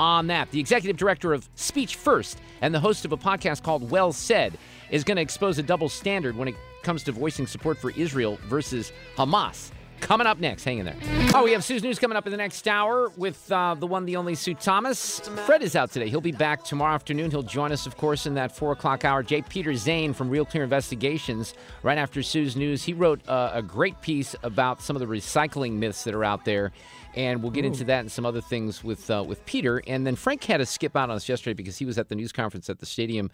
on 0.00 0.26
that. 0.28 0.50
The 0.50 0.58
executive 0.58 0.96
director 0.96 1.32
of 1.32 1.48
Speech 1.54 1.94
First 1.94 2.40
and 2.60 2.74
the 2.74 2.80
host 2.80 3.04
of 3.04 3.12
a 3.12 3.16
podcast 3.16 3.62
called 3.62 3.88
Well 3.88 4.12
Said 4.12 4.58
is 4.90 5.04
going 5.04 5.16
to 5.16 5.22
expose 5.22 5.58
a 5.58 5.62
double 5.62 5.88
standard 5.88 6.36
when 6.36 6.48
it 6.48 6.56
comes 6.82 7.04
to 7.04 7.12
voicing 7.12 7.46
support 7.46 7.78
for 7.78 7.90
Israel 7.92 8.36
versus 8.48 8.92
Hamas. 9.16 9.70
Coming 10.00 10.26
up 10.26 10.40
next, 10.40 10.64
hang 10.64 10.78
in 10.78 10.86
there. 10.86 10.96
Oh, 11.34 11.44
we 11.44 11.52
have 11.52 11.62
Sue's 11.62 11.82
News 11.82 11.98
coming 11.98 12.16
up 12.16 12.26
in 12.26 12.32
the 12.32 12.36
next 12.36 12.66
hour 12.66 13.10
with 13.16 13.50
uh, 13.52 13.74
the 13.74 13.86
one, 13.86 14.06
the 14.06 14.16
only 14.16 14.34
Sue 14.34 14.54
Thomas. 14.54 15.20
Fred 15.46 15.62
is 15.62 15.76
out 15.76 15.92
today. 15.92 16.08
He'll 16.08 16.20
be 16.20 16.32
back 16.32 16.64
tomorrow 16.64 16.94
afternoon. 16.94 17.30
He'll 17.30 17.44
join 17.44 17.70
us, 17.70 17.86
of 17.86 17.96
course, 17.96 18.26
in 18.26 18.34
that 18.34 18.54
4 18.56 18.72
o'clock 18.72 19.04
hour. 19.04 19.22
J. 19.22 19.42
Peter 19.42 19.74
Zane 19.74 20.12
from 20.12 20.28
Real 20.28 20.44
Clear 20.44 20.64
Investigations, 20.64 21.54
right 21.84 21.98
after 21.98 22.22
Sue's 22.22 22.56
News. 22.56 22.82
He 22.82 22.92
wrote 22.92 23.20
uh, 23.28 23.52
a 23.54 23.62
great 23.62 24.00
piece 24.00 24.34
about 24.42 24.82
some 24.82 24.96
of 24.96 25.00
the 25.00 25.06
recycling 25.06 25.74
myths 25.74 26.02
that 26.04 26.14
are 26.14 26.24
out 26.24 26.44
there. 26.44 26.72
And 27.14 27.42
we'll 27.42 27.52
get 27.52 27.64
into 27.64 27.84
that 27.84 28.00
and 28.00 28.10
some 28.10 28.24
other 28.24 28.40
things 28.40 28.84
with 28.84 29.10
uh, 29.10 29.24
with 29.26 29.44
Peter. 29.44 29.82
And 29.86 30.06
then 30.06 30.14
Frank 30.14 30.44
had 30.44 30.58
to 30.58 30.66
skip 30.66 30.96
out 30.96 31.10
on 31.10 31.16
us 31.16 31.28
yesterday 31.28 31.54
because 31.54 31.76
he 31.76 31.84
was 31.84 31.98
at 31.98 32.08
the 32.08 32.14
news 32.14 32.30
conference 32.30 32.70
at 32.70 32.78
the 32.78 32.86
stadium 32.86 33.30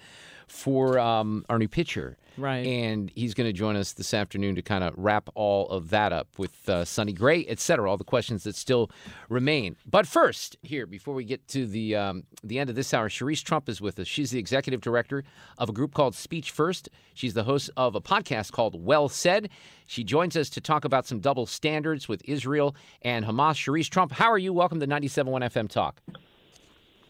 for 0.47 0.99
um, 0.99 1.45
our 1.51 1.59
new 1.59 1.69
pitcher. 1.69 2.17
Right. 2.39 2.67
And 2.67 3.11
he's 3.15 3.35
going 3.35 3.49
to 3.49 3.53
join 3.53 3.77
us 3.77 3.93
this 3.93 4.13
afternoon 4.13 4.55
to 4.57 4.63
kind 4.63 4.85
of 4.85 4.95
wrap 4.97 5.29
all 5.35 5.69
of 5.69 5.91
that 5.91 6.13
up 6.13 6.39
with 6.39 6.69
uh, 6.69 6.85
Sonny 6.85 7.13
Gray, 7.13 7.45
et 7.47 7.59
cetera, 7.59 7.91
all 7.91 7.97
the 7.97 8.05
questions 8.05 8.45
that 8.45 8.55
still 8.57 8.91
remain. 9.29 9.77
But 9.87 10.07
first, 10.07 10.57
here, 10.63 10.87
before 10.87 11.15
we 11.15 11.25
get 11.25 11.47
to 11.49 11.67
the, 11.67 11.97
um, 11.97 12.25
the 12.43 12.59
end 12.59 12.71
of 12.71 12.77
this 12.77 12.93
hour, 12.93 13.09
Cherise 13.09 13.43
Trump 13.43 13.69
is 13.69 13.81
with 13.81 13.99
us. 13.99 14.07
She's 14.07 14.31
the 14.31 14.39
executive 14.39 14.81
director 14.81 15.25
of 15.59 15.69
a 15.69 15.73
group 15.73 15.95
called 15.95 16.15
Speech 16.15 16.51
First. 16.51 16.89
She's 17.15 17.35
the 17.35 17.45
host 17.45 17.71
of 17.77 17.95
a 17.95 18.01
podcast 18.01 18.53
called 18.53 18.85
Well 18.85 19.09
Said. 19.09 19.49
She 19.87 20.05
joins 20.05 20.37
us 20.37 20.51
to 20.51 20.61
talk 20.61 20.85
about 20.85 21.07
some 21.07 21.21
double 21.21 21.47
standards 21.47 22.09
with 22.09 22.23
Israel 22.25 22.77
and 23.03 23.25
Hamas. 23.25 23.55
Cherise 23.55 23.89
Trump, 23.89 24.13
how 24.13 24.31
are 24.31 24.39
you? 24.39 24.53
Welcome 24.53 24.81
to 24.81 24.87
97.1 24.87 25.43
FM 25.51 25.69
Talk. 25.69 26.03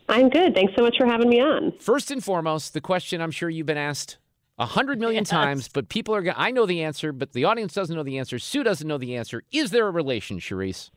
I'm 0.08 0.28
good. 0.28 0.54
Thanks 0.54 0.72
so 0.76 0.82
much 0.82 0.96
for 0.96 1.06
having 1.06 1.28
me 1.28 1.40
on. 1.40 1.72
First 1.80 2.12
and 2.12 2.22
foremost, 2.22 2.74
the 2.74 2.80
question 2.80 3.20
I'm 3.20 3.32
sure 3.32 3.50
you've 3.50 3.66
been 3.66 3.76
asked 3.76 4.18
a 4.59 4.66
hundred 4.66 4.99
million 4.99 5.25
times, 5.38 5.69
but 5.69 5.88
people 5.88 6.14
are 6.14 6.23
going 6.23 6.37
I 6.38 6.51
know 6.51 6.66
the 6.66 6.83
answer, 6.83 7.12
but 7.12 7.33
the 7.33 7.45
audience 7.45 7.75
doesn't 7.75 7.95
know 7.95 8.03
the 8.03 8.19
answer. 8.19 8.38
Sue 8.38 8.62
doesn't 8.62 8.87
know 8.87 8.99
the 8.99 9.16
answer. 9.16 9.42
Is 9.53 9.71
there 9.71 9.87
a 9.87 9.90
relation, 9.90 10.38
Cherise? 10.38 10.90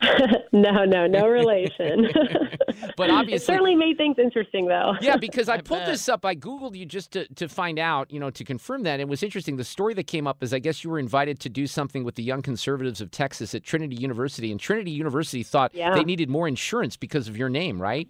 no, 0.52 0.84
no, 0.84 1.06
no 1.06 1.28
relation. 1.28 2.08
But 2.96 3.10
obviously, 3.10 3.36
it 3.36 3.46
certainly 3.46 3.74
made 3.74 3.96
things 3.96 4.16
interesting, 4.18 4.66
though. 4.66 4.94
Yeah, 5.00 5.16
because 5.16 5.48
I, 5.48 5.60
pulled 5.60 5.86
this 5.86 6.08
up. 6.08 6.24
I 6.24 6.34
Googled 6.34 6.76
you 6.76 6.86
just 6.86 7.12
to, 7.12 7.26
to 7.34 7.48
find 7.48 7.78
out, 7.78 8.10
you 8.10 8.20
know, 8.20 8.30
to 8.30 8.44
confirm 8.44 8.82
that. 8.84 9.00
It 9.00 9.08
was 9.08 9.22
interesting. 9.22 9.56
The 9.56 9.64
story 9.64 9.94
that 9.94 10.06
came 10.06 10.26
up 10.26 10.42
is 10.42 10.52
I 10.52 10.58
guess 10.58 10.82
you 10.84 10.90
were 10.90 10.98
invited 10.98 11.40
to 11.40 11.48
do 11.48 11.66
something 11.66 12.04
with 12.04 12.14
the 12.14 12.22
Young 12.22 12.42
Conservatives 12.42 13.00
of 13.00 13.10
Texas 13.10 13.54
at 13.54 13.64
Trinity 13.64 13.96
University, 13.96 14.50
and 14.50 14.60
Trinity 14.60 14.90
University 14.90 15.42
thought 15.42 15.74
Yeah. 15.74 15.94
they 15.94 16.04
needed 16.04 16.28
more 16.28 16.48
insurance 16.48 16.96
because 16.96 17.28
of 17.28 17.36
your 17.36 17.48
name, 17.48 17.80
right? 17.80 18.08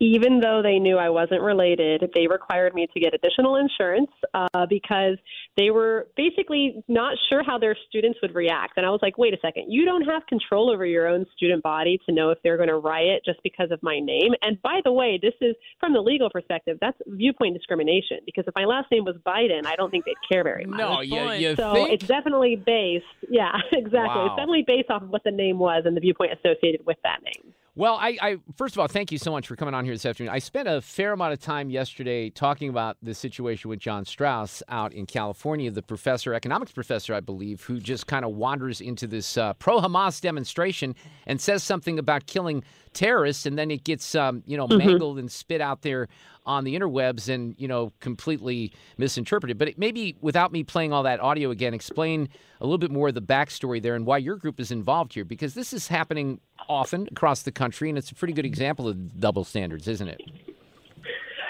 Even 0.00 0.40
though 0.40 0.62
they 0.62 0.78
knew 0.78 0.96
I 0.96 1.10
wasn't 1.10 1.42
related, 1.42 2.10
they 2.14 2.26
required 2.26 2.74
me 2.74 2.88
to 2.92 3.00
get 3.00 3.12
additional 3.14 3.56
insurance 3.56 4.10
uh, 4.32 4.66
because 4.68 5.18
they 5.58 5.70
were 5.70 6.08
basically 6.16 6.82
not 6.88 7.18
sure 7.28 7.42
how 7.44 7.58
their 7.58 7.76
students 7.88 8.18
would 8.22 8.34
react. 8.34 8.78
And 8.78 8.86
I 8.86 8.90
was 8.90 9.00
like, 9.02 9.18
wait 9.18 9.34
a 9.34 9.38
second, 9.42 9.66
you 9.68 9.84
don't 9.84 10.02
have 10.02 10.26
control 10.26 10.70
over 10.70 10.86
your 10.86 11.06
own 11.06 11.26
student 11.36 11.62
body 11.62 12.00
to 12.06 12.14
know 12.14 12.30
if 12.30 12.38
they're 12.42 12.56
going 12.56 12.70
to 12.70 12.78
riot 12.78 13.22
just 13.24 13.42
because 13.42 13.70
of 13.70 13.82
my 13.82 14.00
name. 14.00 14.32
And 14.40 14.60
by 14.62 14.80
the 14.84 14.92
way, 14.92 15.18
this 15.20 15.34
is 15.40 15.54
from 15.78 15.92
the 15.92 16.00
legal 16.00 16.30
perspective, 16.30 16.78
that's 16.80 16.96
viewpoint 17.06 17.54
discrimination 17.54 18.18
because 18.24 18.44
if 18.46 18.54
my 18.56 18.64
last 18.64 18.90
name 18.90 19.04
was 19.04 19.16
Biden, 19.26 19.66
I 19.66 19.76
don't 19.76 19.90
think 19.90 20.06
they'd 20.06 20.14
care 20.30 20.44
very 20.44 20.64
much. 20.64 20.78
No, 20.78 21.00
you, 21.00 21.30
you 21.32 21.56
so 21.56 21.74
think? 21.74 21.90
it's 21.92 22.06
definitely 22.06 22.56
based, 22.56 23.04
yeah, 23.28 23.52
exactly. 23.72 24.00
Wow. 24.00 24.26
It's 24.26 24.36
definitely 24.36 24.64
based 24.66 24.90
off 24.90 25.02
of 25.02 25.10
what 25.10 25.24
the 25.24 25.30
name 25.30 25.58
was 25.58 25.82
and 25.84 25.96
the 25.96 26.00
viewpoint 26.00 26.32
associated 26.32 26.86
with 26.86 26.96
that 27.04 27.20
name. 27.22 27.52
Well, 27.80 27.96
I, 27.98 28.18
I 28.20 28.36
first 28.58 28.74
of 28.74 28.80
all, 28.80 28.88
thank 28.88 29.10
you 29.10 29.16
so 29.16 29.30
much 29.30 29.46
for 29.46 29.56
coming 29.56 29.72
on 29.72 29.86
here 29.86 29.94
this 29.94 30.04
afternoon. 30.04 30.30
I 30.30 30.38
spent 30.38 30.68
a 30.68 30.82
fair 30.82 31.14
amount 31.14 31.32
of 31.32 31.40
time 31.40 31.70
yesterday 31.70 32.28
talking 32.28 32.68
about 32.68 32.98
the 33.02 33.14
situation 33.14 33.70
with 33.70 33.78
John 33.78 34.04
Strauss 34.04 34.62
out 34.68 34.92
in 34.92 35.06
California, 35.06 35.70
the 35.70 35.80
professor, 35.80 36.34
economics 36.34 36.72
professor, 36.72 37.14
I 37.14 37.20
believe, 37.20 37.62
who 37.62 37.80
just 37.80 38.06
kind 38.06 38.22
of 38.22 38.32
wanders 38.32 38.82
into 38.82 39.06
this 39.06 39.38
uh, 39.38 39.54
pro-Hamas 39.54 40.20
demonstration 40.20 40.94
and 41.26 41.40
says 41.40 41.62
something 41.62 41.98
about 41.98 42.26
killing 42.26 42.64
terrorists, 42.92 43.46
and 43.46 43.58
then 43.58 43.70
it 43.70 43.84
gets 43.84 44.14
um, 44.14 44.42
you 44.46 44.56
know 44.56 44.66
Mhm. 44.68 44.78
mangled 44.78 45.18
and 45.18 45.30
spit 45.30 45.60
out 45.60 45.82
there 45.82 46.08
on 46.46 46.64
the 46.64 46.74
interwebs 46.74 47.28
and 47.28 47.54
you 47.58 47.68
know 47.68 47.92
completely 48.00 48.72
misinterpreted. 48.98 49.58
But 49.58 49.68
it, 49.68 49.78
maybe 49.78 50.16
without 50.20 50.52
me 50.52 50.64
playing 50.64 50.92
all 50.92 51.02
that 51.04 51.20
audio 51.20 51.50
again, 51.50 51.74
explain 51.74 52.28
a 52.60 52.64
little 52.64 52.78
bit 52.78 52.90
more 52.90 53.08
of 53.08 53.14
the 53.14 53.22
backstory 53.22 53.80
there 53.80 53.94
and 53.94 54.06
why 54.06 54.18
your 54.18 54.36
group 54.36 54.58
is 54.58 54.70
involved 54.70 55.14
here, 55.14 55.24
because 55.24 55.54
this 55.54 55.72
is 55.72 55.88
happening 55.88 56.40
often 56.68 57.08
across 57.10 57.42
the 57.42 57.52
country, 57.52 57.88
and 57.88 57.98
it's 57.98 58.10
a 58.10 58.14
pretty 58.14 58.34
good 58.34 58.46
example 58.46 58.88
of 58.88 59.20
double 59.20 59.44
standards, 59.44 59.86
isn't 59.88 60.08
it? 60.08 60.20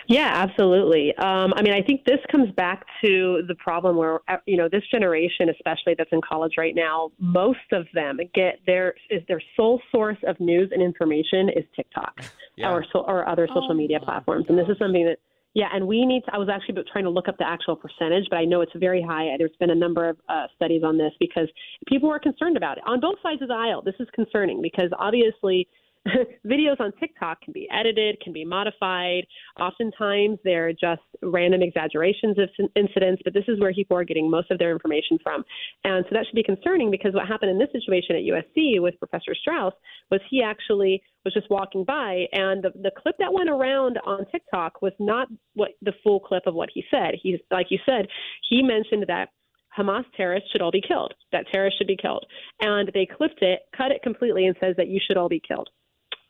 Yeah, 0.08 0.30
absolutely. 0.32 1.14
Um, 1.16 1.52
I 1.56 1.62
mean, 1.62 1.72
I 1.72 1.82
think 1.82 2.04
this 2.04 2.18
comes 2.30 2.50
back 2.52 2.84
to 3.04 3.42
the 3.46 3.54
problem 3.56 3.96
where 3.96 4.20
uh, 4.28 4.36
you 4.46 4.56
know 4.56 4.68
this 4.68 4.82
generation, 4.90 5.48
especially 5.48 5.94
that's 5.96 6.12
in 6.12 6.20
college 6.20 6.54
right 6.58 6.74
now, 6.74 7.10
most 7.18 7.58
of 7.72 7.86
them 7.94 8.18
get 8.34 8.60
their 8.66 8.94
is 9.10 9.22
their 9.28 9.42
sole 9.56 9.80
source 9.92 10.18
of 10.26 10.38
news 10.40 10.70
and 10.72 10.82
information 10.82 11.48
is 11.50 11.64
TikTok 11.76 12.20
Yeah. 12.56 12.70
or 12.70 12.84
so, 12.92 13.00
or 13.00 13.28
other 13.28 13.46
social 13.48 13.74
media 13.74 14.00
platforms, 14.00 14.46
and 14.48 14.58
this 14.58 14.68
is 14.68 14.78
something 14.78 15.04
that 15.06 15.18
Yeah, 15.54 15.68
and 15.72 15.86
we 15.86 16.06
need 16.06 16.22
to. 16.26 16.34
I 16.34 16.38
was 16.38 16.48
actually 16.48 16.80
trying 16.92 17.04
to 17.04 17.10
look 17.10 17.26
up 17.26 17.36
the 17.38 17.46
actual 17.46 17.74
percentage, 17.74 18.26
but 18.30 18.36
I 18.36 18.44
know 18.44 18.60
it's 18.60 18.72
very 18.76 19.02
high. 19.02 19.34
There's 19.36 19.56
been 19.58 19.70
a 19.70 19.74
number 19.74 20.08
of 20.08 20.16
uh, 20.28 20.46
studies 20.54 20.82
on 20.84 20.96
this 20.96 21.12
because 21.18 21.48
people 21.88 22.08
are 22.10 22.20
concerned 22.20 22.56
about 22.56 22.78
it 22.78 22.84
on 22.86 23.00
both 23.00 23.16
sides 23.22 23.42
of 23.42 23.48
the 23.48 23.54
aisle. 23.54 23.82
This 23.82 23.96
is 23.98 24.06
concerning 24.14 24.62
because 24.62 24.90
obviously 24.98 25.66
videos 26.46 26.80
on 26.80 26.92
TikTok 26.98 27.40
can 27.42 27.52
be 27.52 27.68
edited, 27.72 28.20
can 28.20 28.32
be 28.32 28.44
modified. 28.44 29.24
Oftentimes, 29.58 30.38
they're 30.44 30.72
just 30.72 31.02
random 31.22 31.62
exaggerations 31.62 32.38
of 32.38 32.48
incidents, 32.74 33.20
but 33.24 33.34
this 33.34 33.44
is 33.48 33.60
where 33.60 33.72
people 33.72 33.96
are 33.96 34.04
getting 34.04 34.30
most 34.30 34.50
of 34.50 34.58
their 34.58 34.72
information 34.72 35.18
from. 35.22 35.44
And 35.84 36.04
so 36.08 36.14
that 36.14 36.24
should 36.26 36.34
be 36.34 36.42
concerning 36.42 36.90
because 36.90 37.12
what 37.12 37.28
happened 37.28 37.50
in 37.50 37.58
this 37.58 37.68
situation 37.72 38.16
at 38.16 38.22
USC 38.22 38.80
with 38.80 38.98
Professor 38.98 39.34
Strauss 39.34 39.74
was 40.10 40.20
he 40.30 40.42
actually 40.42 41.02
was 41.24 41.34
just 41.34 41.50
walking 41.50 41.84
by, 41.84 42.24
and 42.32 42.62
the, 42.62 42.70
the 42.82 42.90
clip 42.96 43.16
that 43.18 43.32
went 43.32 43.50
around 43.50 43.98
on 44.06 44.24
TikTok 44.32 44.80
was 44.80 44.92
not 44.98 45.28
what 45.54 45.72
the 45.82 45.92
full 46.02 46.20
clip 46.20 46.44
of 46.46 46.54
what 46.54 46.70
he 46.72 46.82
said. 46.90 47.14
He, 47.22 47.38
like 47.50 47.66
you 47.70 47.78
said, 47.84 48.06
he 48.48 48.62
mentioned 48.62 49.04
that 49.08 49.28
Hamas 49.76 50.04
terrorists 50.16 50.50
should 50.50 50.62
all 50.62 50.70
be 50.70 50.82
killed. 50.86 51.14
That 51.32 51.46
terrorists 51.52 51.78
should 51.78 51.86
be 51.86 51.96
killed. 51.96 52.24
And 52.60 52.90
they 52.94 53.06
clipped 53.06 53.42
it, 53.42 53.60
cut 53.76 53.92
it 53.92 54.02
completely, 54.02 54.46
and 54.46 54.56
says 54.60 54.74
that 54.76 54.88
you 54.88 54.98
should 55.06 55.16
all 55.16 55.28
be 55.28 55.42
killed. 55.46 55.68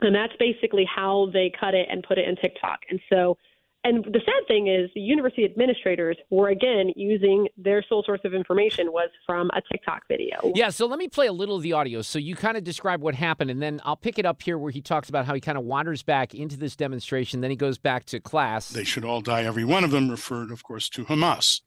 And 0.02 0.14
that's 0.14 0.34
basically 0.38 0.84
how 0.84 1.28
they 1.32 1.52
cut 1.58 1.74
it 1.74 1.88
and 1.90 2.02
put 2.02 2.18
it 2.18 2.28
in 2.28 2.36
TikTok. 2.36 2.80
And 2.88 3.00
so, 3.12 3.36
and 3.82 4.04
the 4.04 4.20
sad 4.24 4.46
thing 4.46 4.66
is, 4.66 4.90
the 4.94 5.00
university 5.00 5.44
administrators 5.44 6.16
were 6.28 6.48
again 6.48 6.92
using 6.96 7.48
their 7.56 7.82
sole 7.88 8.02
source 8.04 8.20
of 8.24 8.34
information 8.34 8.92
was 8.92 9.08
from 9.24 9.50
a 9.54 9.62
TikTok 9.72 10.02
video. 10.06 10.52
Yeah, 10.54 10.68
so 10.68 10.86
let 10.86 10.98
me 10.98 11.08
play 11.08 11.28
a 11.28 11.32
little 11.32 11.56
of 11.56 11.62
the 11.62 11.72
audio. 11.72 12.02
So 12.02 12.18
you 12.18 12.36
kind 12.36 12.58
of 12.58 12.64
describe 12.64 13.00
what 13.00 13.14
happened, 13.14 13.50
and 13.50 13.62
then 13.62 13.80
I'll 13.84 13.96
pick 13.96 14.18
it 14.18 14.26
up 14.26 14.42
here 14.42 14.58
where 14.58 14.70
he 14.70 14.82
talks 14.82 15.08
about 15.08 15.24
how 15.24 15.34
he 15.34 15.40
kind 15.40 15.56
of 15.56 15.64
wanders 15.64 16.02
back 16.02 16.34
into 16.34 16.58
this 16.58 16.76
demonstration. 16.76 17.40
Then 17.40 17.50
he 17.50 17.56
goes 17.56 17.78
back 17.78 18.04
to 18.06 18.20
class. 18.20 18.68
They 18.68 18.84
should 18.84 19.04
all 19.04 19.22
die. 19.22 19.44
Every 19.44 19.64
one 19.64 19.84
of 19.84 19.90
them 19.90 20.10
referred, 20.10 20.50
of 20.50 20.62
course, 20.62 20.90
to 20.90 21.06
Hamas. 21.06 21.60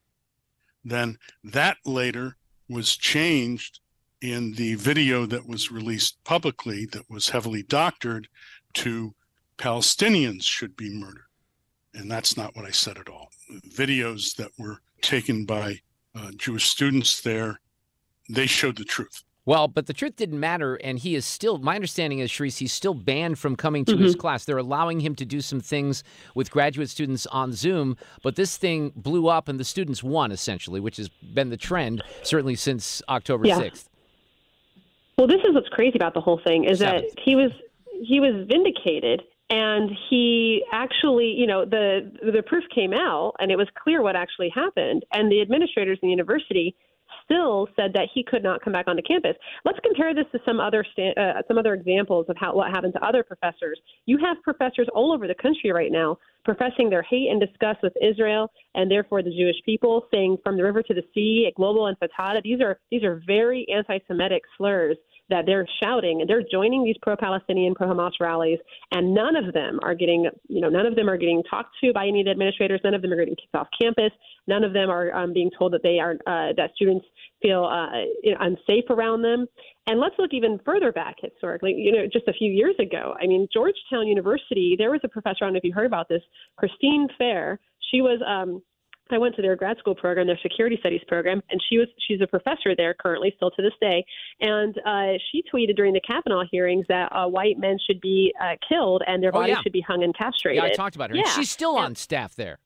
Then 0.84 1.18
that 1.44 1.78
later 1.86 2.38
was 2.70 2.96
changed 2.96 3.80
in 4.24 4.54
the 4.54 4.74
video 4.76 5.26
that 5.26 5.46
was 5.46 5.70
released 5.70 6.18
publicly 6.24 6.86
that 6.86 7.10
was 7.10 7.28
heavily 7.28 7.62
doctored 7.62 8.30
to 8.74 9.14
Palestinians 9.58 10.44
should 10.44 10.78
be 10.78 10.90
murdered. 10.90 11.26
And 11.94 12.10
that's 12.10 12.38
not 12.38 12.56
what 12.56 12.64
I 12.64 12.72
said 12.72 12.98
at 12.98 13.10
all. 13.10 13.30
Videos 13.70 14.34
that 14.38 14.50
were 14.58 14.78
taken 15.02 15.44
by 15.46 15.82
uh, 16.16 16.32
Jewish 16.38 16.70
students 16.70 17.20
there, 17.20 17.60
they 18.30 18.46
showed 18.46 18.78
the 18.78 18.86
truth. 18.86 19.24
Well, 19.46 19.68
but 19.68 19.88
the 19.88 19.94
truth 19.94 20.16
didn't 20.16 20.40
matter, 20.40 20.76
and 20.76 20.98
he 20.98 21.16
is 21.16 21.26
still. 21.26 21.58
My 21.58 21.76
understanding 21.76 22.20
is, 22.20 22.32
Cherise, 22.32 22.60
he's 22.60 22.72
still 22.72 22.94
banned 22.94 23.38
from 23.38 23.58
coming 23.58 23.84
to 23.84 23.92
mm-hmm. 23.92 24.04
his 24.06 24.16
class. 24.16 24.46
They're 24.46 24.58
allowing 24.58 25.02
him 25.02 25.16
to 25.16 25.26
do 25.26 25.42
some 25.42 25.60
things 25.60 26.02
with 26.34 26.50
graduate 26.50 26.90
students 26.90 27.26
on 27.28 27.52
Zoom, 27.52 27.98
but 28.24 28.38
this 28.38 28.56
thing 28.56 28.94
blew 28.96 29.28
up, 29.28 29.50
and 29.50 29.60
the 29.60 29.66
students 29.66 30.02
won 30.02 30.32
essentially, 30.32 30.80
which 30.80 30.96
has 30.96 31.10
been 31.10 31.50
the 31.50 31.58
trend 31.58 32.02
certainly 32.22 32.56
since 32.56 33.02
October 33.10 33.54
sixth. 33.54 33.90
Well, 35.18 35.28
this 35.28 35.42
is 35.42 35.54
what's 35.54 35.70
crazy 35.70 35.96
about 35.96 36.14
the 36.14 36.22
whole 36.22 36.40
thing 36.44 36.66
is 36.66 36.80
that 36.80 37.06
he 37.24 37.36
was 37.36 37.52
he 38.02 38.20
was 38.20 38.48
vindicated 38.48 39.22
and 39.50 39.92
he 40.10 40.64
actually, 40.72 41.28
you 41.28 41.46
know, 41.46 41.66
the 41.66 42.12
the 42.34 42.42
proof 42.42 42.64
came 42.74 42.94
out 42.94 43.36
and 43.40 43.52
it 43.52 43.58
was 43.58 43.68
clear 43.82 44.02
what 44.02 44.16
actually 44.16 44.50
happened. 44.50 45.06
And 45.14 45.32
the 45.32 45.42
administrators 45.42 46.00
in 46.02 46.08
the 46.08 46.12
university 46.12 46.76
still 47.24 47.68
said 47.76 47.92
that 47.94 48.08
he 48.14 48.24
could 48.24 48.44
not 48.44 48.62
come 48.64 48.74
back 48.74 48.88
onto 48.88 49.02
campus. 49.02 49.36
Let's 49.66 49.80
compare 49.80 50.14
this 50.14 50.26
to 50.32 50.40
some 50.46 50.60
other 50.60 50.86
sta- 50.92 51.14
uh, 51.18 51.42
some 51.48 51.58
other 51.58 51.74
examples 51.74 52.26
of 52.30 52.38
how 52.38 52.56
what 52.56 52.72
happened 52.72 52.94
to 52.94 53.06
other 53.06 53.24
professors. 53.24 53.80
You 54.06 54.18
have 54.20 54.42
professors 54.44 54.88
all 54.94 55.14
over 55.14 55.28
the 55.28 55.36
country 55.36 55.72
right 55.72 55.92
now 55.92 56.18
professing 56.44 56.90
their 56.90 57.04
hate 57.04 57.30
and 57.30 57.40
disgust 57.40 57.80
with 57.82 57.94
Israel 58.02 58.52
and 58.76 58.90
therefore 58.92 59.24
the 59.24 59.30
Jewish 59.30 59.56
people, 59.66 60.06
saying 60.12 60.38
from 60.44 60.58
the 60.58 60.64
river 60.64 60.82
to 60.84 60.94
the 60.94 61.04
sea, 61.14 61.52
global 61.56 61.88
and 61.88 61.98
fatah. 61.98 62.42
These 62.44 62.62
are 62.62 62.80
these 62.92 63.04
are 63.04 63.22
very 63.26 63.66
anti-Semitic 63.74 64.42
slurs 64.58 64.98
that 65.30 65.46
they're 65.46 65.68
shouting 65.82 66.22
and 66.22 66.30
they're 66.30 66.44
joining 66.52 66.84
these 66.84 66.98
pro-Palestinian, 67.02 67.74
pro-Hamas 67.74 68.12
rallies, 68.20 68.60
and 68.92 69.14
none 69.14 69.36
of 69.36 69.54
them 69.54 69.80
are 69.82 69.96
getting, 69.96 70.30
you 70.48 70.62
know, 70.62 70.70
none 70.70 70.86
of 70.86 70.96
them 70.96 71.10
are 71.10 71.18
getting 71.18 71.42
talked 71.50 71.76
to 71.84 71.94
by 71.94 72.06
any 72.06 72.22
of 72.22 72.26
the 72.26 72.32
administrators. 72.32 72.82
None 72.84 72.94
of 72.94 73.02
them 73.02 73.12
are 73.14 73.18
getting 73.18 73.36
kicked 73.36 73.56
off 73.56 73.68
campus. 73.80 74.12
None 74.48 74.64
of 74.64 74.74
them 74.74 74.90
are 74.90 75.14
um, 75.14 75.34
being 75.34 75.50
told 75.58 75.74
that 75.74 75.84
they 75.84 76.00
are 76.00 76.14
uh, 76.28 76.54
that 76.58 76.72
students 76.76 77.06
feel 77.42 77.64
uh, 77.66 77.88
unsafe 78.40 78.90
around 78.90 79.22
them. 79.22 79.46
And 79.88 80.00
let's 80.00 80.16
look 80.18 80.34
even 80.34 80.60
further 80.66 80.92
back 80.92 81.16
historically. 81.22 81.74
You 81.74 81.92
know, 81.92 82.06
just 82.12 82.28
a 82.28 82.34
few 82.34 82.52
years 82.52 82.76
ago, 82.80 83.16
I 83.22 83.28
mean, 83.28 83.48
Georgetown 83.54 84.08
University. 84.08 84.76
There 84.78 84.92
was 84.92 85.02
a 85.04 85.10
professor. 85.10 85.40
I 85.42 85.46
don't 85.46 85.54
know 85.54 85.58
if 85.58 85.64
you 85.64 85.74
heard 85.74 85.86
about 85.86 86.10
this, 86.10 86.22
Christine 86.58 87.08
Fair. 87.18 87.60
She 87.92 88.02
was 88.02 88.22
um, 88.26 88.62
I 89.14 89.18
went 89.18 89.36
to 89.36 89.42
their 89.42 89.56
grad 89.56 89.78
school 89.78 89.96
program, 89.96 90.28
their 90.28 90.40
security 90.42 90.78
studies 90.80 91.02
program, 91.08 91.42
and 91.50 91.62
she 91.70 91.78
was 91.78 91.88
she's 92.08 92.22
a 92.22 92.28
professor 92.28 92.76
there 92.76 92.94
currently, 92.94 93.34
still 93.36 93.52
to 93.52 93.62
this 93.62 93.74
day. 93.80 94.06
And 94.40 94.78
uh, 94.86 95.18
she 95.32 95.44
tweeted 95.54 95.76
during 95.76 95.94
the 95.94 96.02
Kavanaugh 96.02 96.44
hearings 96.52 96.86
that 96.90 97.12
uh, 97.12 97.28
white 97.28 97.58
men 97.58 97.78
should 97.86 98.02
be 98.02 98.34
uh, 98.42 98.56
killed 98.68 99.04
and 99.08 99.22
their 99.22 99.30
oh, 99.30 99.40
bodies 99.40 99.56
yeah. 99.58 99.62
should 99.62 99.74
be 99.74 99.82
hung 99.82 100.04
and 100.04 100.16
castrated. 100.16 100.64
Yeah, 100.64 100.70
I 100.70 100.74
talked 100.74 100.96
about 100.96 101.12
her. 101.12 101.16
Yeah. 101.16 101.30
she's 101.30 101.50
still 101.50 101.78
on 101.78 101.96
staff 101.96 102.36
there. 102.36 102.60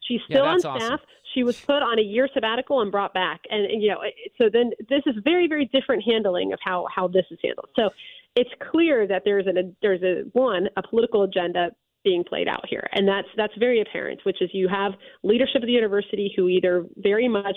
She's 0.00 0.20
still 0.24 0.44
yeah, 0.44 0.50
on 0.50 0.60
staff. 0.60 0.76
awesome. 0.76 0.98
She 1.34 1.44
was 1.44 1.58
put 1.58 1.82
on 1.82 1.98
a 1.98 2.02
year 2.02 2.28
sabbatical 2.34 2.82
and 2.82 2.92
brought 2.92 3.14
back, 3.14 3.40
and, 3.48 3.64
and 3.64 3.82
you 3.82 3.88
know, 3.88 4.02
so 4.36 4.50
then 4.52 4.72
this 4.90 5.02
is 5.06 5.14
very, 5.24 5.48
very 5.48 5.64
different 5.72 6.02
handling 6.04 6.52
of 6.52 6.58
how 6.62 6.86
how 6.94 7.08
this 7.08 7.24
is 7.30 7.38
handled. 7.42 7.70
So 7.74 7.90
it's 8.36 8.50
clear 8.70 9.06
that 9.06 9.22
there's 9.24 9.46
a 9.46 9.52
there's 9.80 10.02
a 10.02 10.24
one 10.32 10.68
a 10.76 10.82
political 10.86 11.22
agenda 11.22 11.70
being 12.04 12.24
played 12.24 12.48
out 12.48 12.64
here, 12.68 12.86
and 12.92 13.06
that's 13.06 13.28
that's 13.36 13.52
very 13.58 13.80
apparent. 13.80 14.20
Which 14.24 14.40
is 14.42 14.50
you 14.52 14.68
have 14.68 14.92
leadership 15.22 15.62
of 15.62 15.66
the 15.66 15.72
university 15.72 16.32
who 16.36 16.48
either 16.48 16.86
very 16.96 17.28
much 17.28 17.56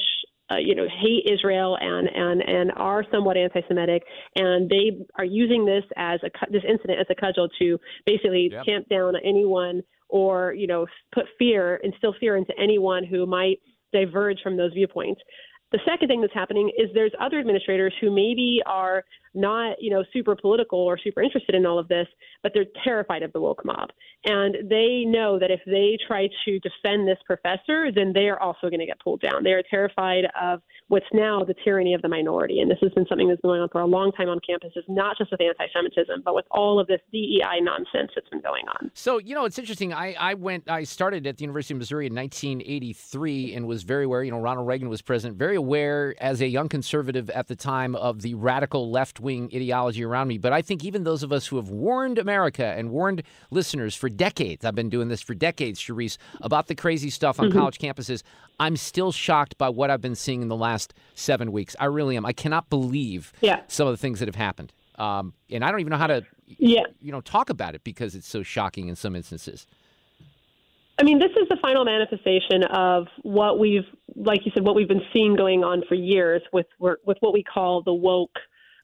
uh, 0.51 0.57
you 0.57 0.75
know 0.75 0.87
hate 1.01 1.29
Israel 1.31 1.77
and 1.79 2.07
and 2.13 2.41
and 2.41 2.71
are 2.75 3.03
somewhat 3.11 3.37
anti-Semitic, 3.37 4.03
and 4.35 4.69
they 4.69 4.91
are 5.17 5.25
using 5.25 5.65
this 5.65 5.83
as 5.97 6.19
a 6.23 6.29
this 6.51 6.63
incident 6.67 6.99
as 6.99 7.07
a 7.09 7.15
cudgel 7.15 7.49
to 7.59 7.79
basically 8.05 8.49
Yep. 8.51 8.63
tamp 8.65 8.89
down 8.89 9.15
anyone 9.23 9.81
or 10.09 10.53
you 10.53 10.67
know 10.67 10.85
put 11.13 11.25
fear 11.39 11.79
instill 11.83 12.13
fear 12.19 12.35
into 12.37 12.53
anyone 12.59 13.03
who 13.03 13.25
might 13.25 13.57
diverge 13.93 14.37
from 14.43 14.57
those 14.57 14.73
viewpoints. 14.73 15.21
The 15.71 15.79
second 15.85 16.07
thing 16.07 16.21
that's 16.21 16.33
happening 16.33 16.71
is 16.77 16.89
there's 16.93 17.11
other 17.19 17.39
administrators 17.39 17.93
who 17.99 18.11
maybe 18.11 18.61
are 18.65 19.03
not, 19.33 19.81
you 19.81 19.89
know, 19.89 20.03
super 20.13 20.35
political 20.35 20.79
or 20.79 20.97
super 20.97 21.21
interested 21.21 21.55
in 21.55 21.65
all 21.65 21.77
of 21.77 21.87
this, 21.87 22.07
but 22.43 22.53
they're 22.53 22.65
terrified 22.83 23.23
of 23.23 23.33
the 23.33 23.41
woke 23.41 23.65
mob. 23.65 23.89
And 24.25 24.69
they 24.69 25.03
know 25.05 25.37
that 25.39 25.51
if 25.51 25.59
they 25.65 25.97
try 26.07 26.29
to 26.45 26.59
defend 26.59 27.07
this 27.07 27.17
professor, 27.25 27.91
then 27.91 28.13
they 28.13 28.29
are 28.29 28.39
also 28.39 28.69
going 28.69 28.79
to 28.79 28.85
get 28.85 28.99
pulled 28.99 29.21
down. 29.21 29.43
They 29.43 29.51
are 29.51 29.63
terrified 29.69 30.25
of 30.41 30.61
what's 30.87 31.05
now 31.13 31.43
the 31.43 31.55
tyranny 31.63 31.93
of 31.93 32.01
the 32.01 32.07
minority. 32.07 32.59
And 32.59 32.69
this 32.69 32.77
has 32.81 32.91
been 32.93 33.05
something 33.07 33.27
that's 33.27 33.41
been 33.41 33.49
going 33.49 33.61
on 33.61 33.69
for 33.69 33.81
a 33.81 33.85
long 33.87 34.11
time 34.11 34.29
on 34.29 34.39
campuses, 34.47 34.83
not 34.87 35.17
just 35.17 35.31
with 35.31 35.41
anti 35.41 35.65
Semitism, 35.73 36.21
but 36.23 36.35
with 36.35 36.45
all 36.51 36.79
of 36.79 36.87
this 36.87 37.01
DEI 37.11 37.59
nonsense 37.61 38.11
that's 38.15 38.29
been 38.29 38.41
going 38.41 38.65
on. 38.79 38.91
So 38.93 39.17
you 39.17 39.33
know, 39.35 39.45
it's 39.45 39.57
interesting. 39.59 39.93
I, 39.93 40.15
I 40.19 40.33
went. 40.35 40.69
I 40.69 40.83
started 40.83 41.25
at 41.27 41.37
the 41.37 41.43
University 41.43 41.73
of 41.73 41.79
Missouri 41.79 42.07
in 42.07 42.13
1983 42.15 43.53
and 43.55 43.67
was 43.67 43.83
very 43.83 44.05
aware. 44.05 44.23
You 44.23 44.31
know, 44.31 44.39
Ronald 44.39 44.67
Reagan 44.67 44.89
was 44.89 45.01
president. 45.01 45.37
Very 45.37 45.55
aware 45.55 46.15
as 46.19 46.41
a 46.41 46.47
young 46.47 46.69
conservative 46.69 47.29
at 47.29 47.47
the 47.47 47.55
time 47.55 47.95
of 47.95 48.21
the 48.21 48.33
radical 48.35 48.91
left 48.91 49.19
wing 49.19 49.49
ideology 49.53 50.03
around 50.03 50.27
me. 50.27 50.37
But 50.37 50.53
I 50.53 50.61
think 50.61 50.83
even 50.83 51.03
those 51.03 51.23
of 51.23 51.31
us 51.31 51.47
who 51.47 51.55
have 51.57 51.69
warned 51.69 52.17
America 52.19 52.65
and 52.65 52.89
warned 52.91 53.23
listeners 53.51 53.95
for 53.95 54.09
decades. 54.09 54.65
I've 54.65 54.75
been 54.75 54.89
doing 54.89 55.07
this 55.07 55.21
for 55.21 55.33
decades, 55.33 55.79
Cherise, 55.79 56.17
about 56.41 56.67
the 56.67 56.75
crazy 56.75 57.09
stuff 57.09 57.39
on 57.39 57.49
Mhm. 57.49 57.53
college 57.53 57.79
campuses. 57.79 58.23
I'm 58.59 58.77
still 58.77 59.11
shocked 59.11 59.57
by 59.57 59.69
what 59.69 59.89
I've 59.89 60.01
been 60.01 60.15
seeing 60.15 60.41
in 60.41 60.47
the 60.47 60.55
last 60.55 60.74
seven 61.15 61.51
weeks. 61.51 61.75
I 61.79 61.85
really 61.85 62.17
am. 62.17 62.25
I 62.25 62.33
cannot 62.33 62.69
believe 62.69 63.33
Yeah. 63.41 63.61
some 63.67 63.87
of 63.87 63.93
the 63.93 63.97
things 63.97 64.19
that 64.19 64.27
have 64.27 64.35
happened. 64.35 64.73
Um, 64.97 65.33
and 65.49 65.63
I 65.63 65.71
don't 65.71 65.79
even 65.81 65.91
know 65.91 65.97
how 65.97 66.07
to, 66.07 66.23
Yeah. 66.57 66.83
you 67.01 67.11
know, 67.11 67.21
talk 67.21 67.49
about 67.49 67.75
it 67.75 67.83
because 67.83 68.15
it's 68.15 68.27
so 68.27 68.43
shocking 68.43 68.87
in 68.87 68.95
some 68.95 69.15
instances. 69.15 69.67
I 70.97 71.03
mean, 71.03 71.19
this 71.19 71.31
is 71.31 71.49
the 71.49 71.57
final 71.61 71.83
manifestation 71.83 72.63
of 72.63 73.07
what 73.23 73.59
we've, 73.59 73.83
like 74.15 74.45
you 74.45 74.51
said, 74.53 74.63
what 74.63 74.75
we've 74.75 74.87
been 74.87 75.03
seeing 75.11 75.35
going 75.35 75.63
on 75.63 75.83
for 75.89 75.95
years 75.95 76.41
with 76.53 76.67
with 76.79 77.17
what 77.19 77.33
we 77.33 77.43
call 77.43 77.81
the 77.81 77.93
woke 77.93 78.39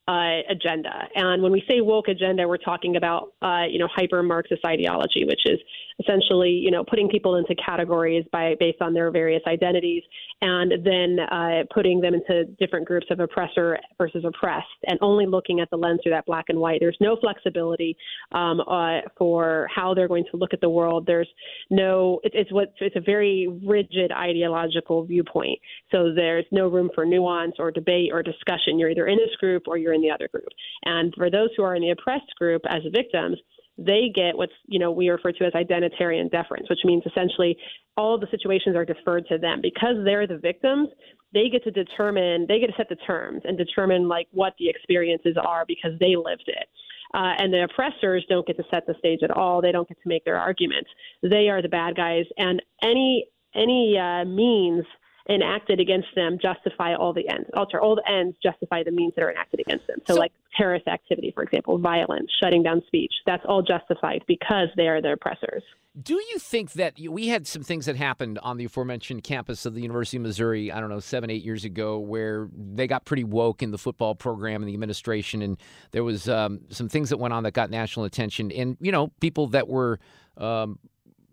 uh, 0.07 0.41
agenda. 0.49 1.07
And 1.15 1.43
when 1.43 1.51
we 1.51 1.63
say 1.69 1.81
woke 1.81 2.07
agenda, 2.07 2.47
we're 2.47 2.57
talking 2.57 2.95
about, 2.95 3.33
uh, 3.41 3.63
you 3.69 3.79
know, 3.79 3.87
hyper 3.93 4.23
Marxist 4.23 4.65
ideology, 4.65 5.25
which 5.25 5.41
is 5.45 5.59
essentially, 5.99 6.49
you 6.49 6.71
know, 6.71 6.83
putting 6.83 7.07
people 7.07 7.35
into 7.35 7.53
categories 7.63 8.25
by 8.31 8.55
based 8.59 8.81
on 8.81 8.93
their 8.93 9.11
various 9.11 9.43
identities, 9.47 10.03
and 10.41 10.83
then 10.83 11.19
uh, 11.31 11.63
putting 11.73 12.01
them 12.01 12.13
into 12.15 12.45
different 12.59 12.87
groups 12.87 13.05
of 13.11 13.19
oppressor 13.19 13.77
versus 13.97 14.23
oppressed, 14.25 14.65
and 14.87 14.97
only 15.01 15.25
looking 15.27 15.59
at 15.59 15.69
the 15.69 15.77
lens 15.77 15.99
through 16.01 16.11
that 16.11 16.25
black 16.25 16.45
and 16.49 16.59
white. 16.59 16.79
There's 16.79 16.97
no 16.99 17.17
flexibility 17.21 17.95
um, 18.31 18.61
uh, 18.61 19.01
for 19.17 19.67
how 19.73 19.93
they're 19.93 20.07
going 20.07 20.25
to 20.31 20.37
look 20.37 20.53
at 20.53 20.61
the 20.61 20.69
world. 20.69 21.05
There's 21.05 21.29
no, 21.69 22.19
it, 22.23 22.31
it's 22.33 22.51
what 22.51 22.73
it's 22.79 22.95
a 22.95 23.01
very 23.01 23.47
rigid 23.65 24.11
ideological 24.11 25.05
viewpoint. 25.05 25.59
So 25.91 26.13
there's 26.13 26.45
no 26.51 26.67
room 26.67 26.89
for 26.95 27.05
nuance 27.05 27.55
or 27.59 27.69
debate 27.71 28.09
or 28.11 28.23
discussion. 28.23 28.79
You're 28.79 28.89
either 28.89 29.07
in 29.07 29.17
this 29.17 29.35
group 29.39 29.63
or 29.67 29.77
you're 29.77 29.90
in 29.93 30.01
the 30.01 30.11
other 30.11 30.27
group. 30.27 30.49
And 30.83 31.13
for 31.15 31.29
those 31.29 31.49
who 31.55 31.63
are 31.63 31.75
in 31.75 31.81
the 31.81 31.91
oppressed 31.91 32.33
group 32.37 32.61
as 32.67 32.81
victims, 32.91 33.37
they 33.77 34.11
get 34.13 34.37
what's 34.37 34.53
you 34.67 34.79
know 34.79 34.91
we 34.91 35.09
refer 35.09 35.31
to 35.31 35.45
as 35.45 35.53
identitarian 35.53 36.29
deference, 36.29 36.69
which 36.69 36.79
means 36.83 37.03
essentially 37.05 37.57
all 37.97 38.19
the 38.19 38.27
situations 38.31 38.75
are 38.75 38.85
deferred 38.85 39.25
to 39.27 39.37
them 39.37 39.59
because 39.61 39.95
they're 40.03 40.27
the 40.27 40.37
victims. 40.37 40.89
They 41.33 41.49
get 41.49 41.63
to 41.63 41.71
determine, 41.71 42.45
they 42.47 42.59
get 42.59 42.67
to 42.67 42.73
set 42.75 42.89
the 42.89 42.97
terms 42.97 43.41
and 43.45 43.57
determine 43.57 44.09
like 44.09 44.27
what 44.31 44.53
the 44.59 44.67
experiences 44.69 45.37
are 45.41 45.63
because 45.65 45.91
they 45.99 46.15
lived 46.17 46.43
it. 46.47 46.67
Uh, 47.13 47.35
and 47.39 47.53
the 47.53 47.63
oppressors 47.63 48.25
don't 48.29 48.45
get 48.45 48.57
to 48.57 48.63
set 48.69 48.85
the 48.85 48.95
stage 48.99 49.19
at 49.23 49.31
all. 49.31 49.61
They 49.61 49.71
don't 49.71 49.87
get 49.87 50.01
to 50.01 50.09
make 50.09 50.25
their 50.25 50.37
arguments. 50.37 50.89
They 51.21 51.49
are 51.49 51.61
the 51.61 51.69
bad 51.69 51.95
guys, 51.95 52.25
and 52.37 52.61
any 52.81 53.27
any 53.53 53.97
uh, 53.97 54.23
means 54.25 54.85
enacted 55.29 55.79
against 55.79 56.07
them 56.15 56.37
justify 56.41 56.95
all 56.95 57.13
the 57.13 57.27
ends. 57.29 57.49
Alter 57.55 57.81
all 57.81 57.95
the 57.95 58.09
ends 58.09 58.35
justify 58.41 58.83
the 58.83 58.91
means 58.91 59.13
that 59.15 59.23
are 59.23 59.31
enacted 59.31 59.59
against 59.59 59.87
them. 59.87 59.97
So, 60.07 60.15
so, 60.15 60.19
like 60.19 60.31
terrorist 60.57 60.87
activity, 60.87 61.31
for 61.33 61.43
example, 61.43 61.77
violence, 61.77 62.29
shutting 62.41 62.63
down 62.63 62.81
speech. 62.87 63.13
That's 63.25 63.43
all 63.47 63.61
justified 63.61 64.23
because 64.27 64.67
they 64.75 64.87
are 64.87 65.01
the 65.01 65.13
oppressors. 65.13 65.63
Do 66.01 66.13
you 66.13 66.39
think 66.39 66.73
that 66.73 66.93
we 67.09 67.27
had 67.27 67.45
some 67.45 67.63
things 67.63 67.85
that 67.85 67.97
happened 67.97 68.39
on 68.39 68.55
the 68.55 68.63
aforementioned 68.63 69.23
campus 69.23 69.65
of 69.65 69.73
the 69.73 69.81
University 69.81 70.15
of 70.15 70.23
Missouri, 70.23 70.71
I 70.71 70.79
don't 70.79 70.89
know, 70.89 71.01
seven, 71.01 71.29
eight 71.29 71.43
years 71.43 71.65
ago, 71.65 71.99
where 71.99 72.47
they 72.53 72.87
got 72.87 73.03
pretty 73.03 73.25
woke 73.25 73.61
in 73.61 73.71
the 73.71 73.77
football 73.77 74.15
program 74.15 74.61
and 74.61 74.69
the 74.69 74.73
administration, 74.73 75.41
and 75.41 75.57
there 75.91 76.05
was 76.05 76.29
um, 76.29 76.61
some 76.69 76.87
things 76.87 77.09
that 77.09 77.17
went 77.17 77.33
on 77.33 77.43
that 77.43 77.51
got 77.53 77.69
national 77.69 78.05
attention, 78.05 78.51
and 78.53 78.77
you 78.79 78.91
know, 78.91 79.11
people 79.19 79.47
that 79.47 79.67
were 79.67 79.99
um, 80.37 80.79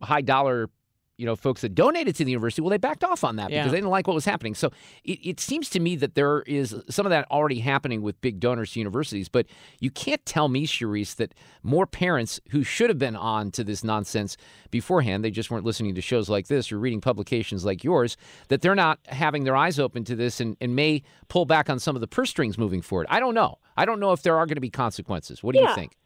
high 0.02 0.22
dollar 0.22 0.68
you 1.18 1.26
know, 1.26 1.34
folks 1.34 1.62
that 1.62 1.74
donated 1.74 2.14
to 2.14 2.24
the 2.24 2.30
university, 2.30 2.62
well, 2.62 2.70
they 2.70 2.78
backed 2.78 3.02
off 3.02 3.24
on 3.24 3.36
that 3.36 3.50
yeah. 3.50 3.58
because 3.58 3.72
they 3.72 3.78
didn't 3.78 3.90
like 3.90 4.06
what 4.06 4.14
was 4.14 4.24
happening. 4.24 4.54
So 4.54 4.70
it, 5.02 5.18
it, 5.24 5.40
seems 5.40 5.68
to 5.70 5.80
me 5.80 5.96
that 5.96 6.14
there 6.14 6.42
is 6.42 6.76
some 6.88 7.04
of 7.06 7.10
that 7.10 7.28
already 7.28 7.58
happening 7.58 8.02
with 8.02 8.20
big 8.20 8.38
donors 8.38 8.72
to 8.72 8.78
universities. 8.78 9.28
But 9.28 9.46
you 9.80 9.90
can't 9.90 10.24
tell 10.24 10.48
me, 10.48 10.64
Cherise, 10.64 11.16
that 11.16 11.34
more 11.64 11.86
parents 11.86 12.40
who 12.50 12.62
should 12.62 12.88
have 12.88 13.00
been 13.00 13.16
on 13.16 13.50
to 13.50 13.64
this 13.64 13.82
nonsense 13.82 14.36
beforehand, 14.70 15.24
they 15.24 15.32
just 15.32 15.50
weren't 15.50 15.64
listening 15.64 15.96
to 15.96 16.00
shows 16.00 16.28
like 16.28 16.46
this 16.46 16.70
or 16.70 16.78
reading 16.78 17.00
publications 17.00 17.64
like 17.64 17.82
yours, 17.82 18.16
that 18.46 18.62
they're 18.62 18.76
not 18.76 19.00
having 19.06 19.42
their 19.42 19.56
eyes 19.56 19.80
open 19.80 20.04
to 20.04 20.14
this 20.14 20.40
and, 20.40 20.56
and 20.60 20.76
may 20.76 21.02
pull 21.26 21.44
back 21.44 21.68
on 21.68 21.80
some 21.80 21.96
of 21.96 22.00
the 22.00 22.06
purse 22.08 22.30
strings 22.30 22.56
moving 22.56 22.80
forward. 22.80 23.08
I 23.10 23.18
don't 23.18 23.34
know. 23.34 23.58
I 23.76 23.84
don't 23.84 23.98
know 23.98 24.12
if 24.12 24.22
there 24.22 24.36
are 24.36 24.46
going 24.46 24.54
to 24.54 24.60
be 24.60 24.70
consequences. 24.70 25.42
What 25.42 25.56
do 25.56 25.60
yeah. 25.60 25.70
you 25.70 25.74
think? 25.74 25.96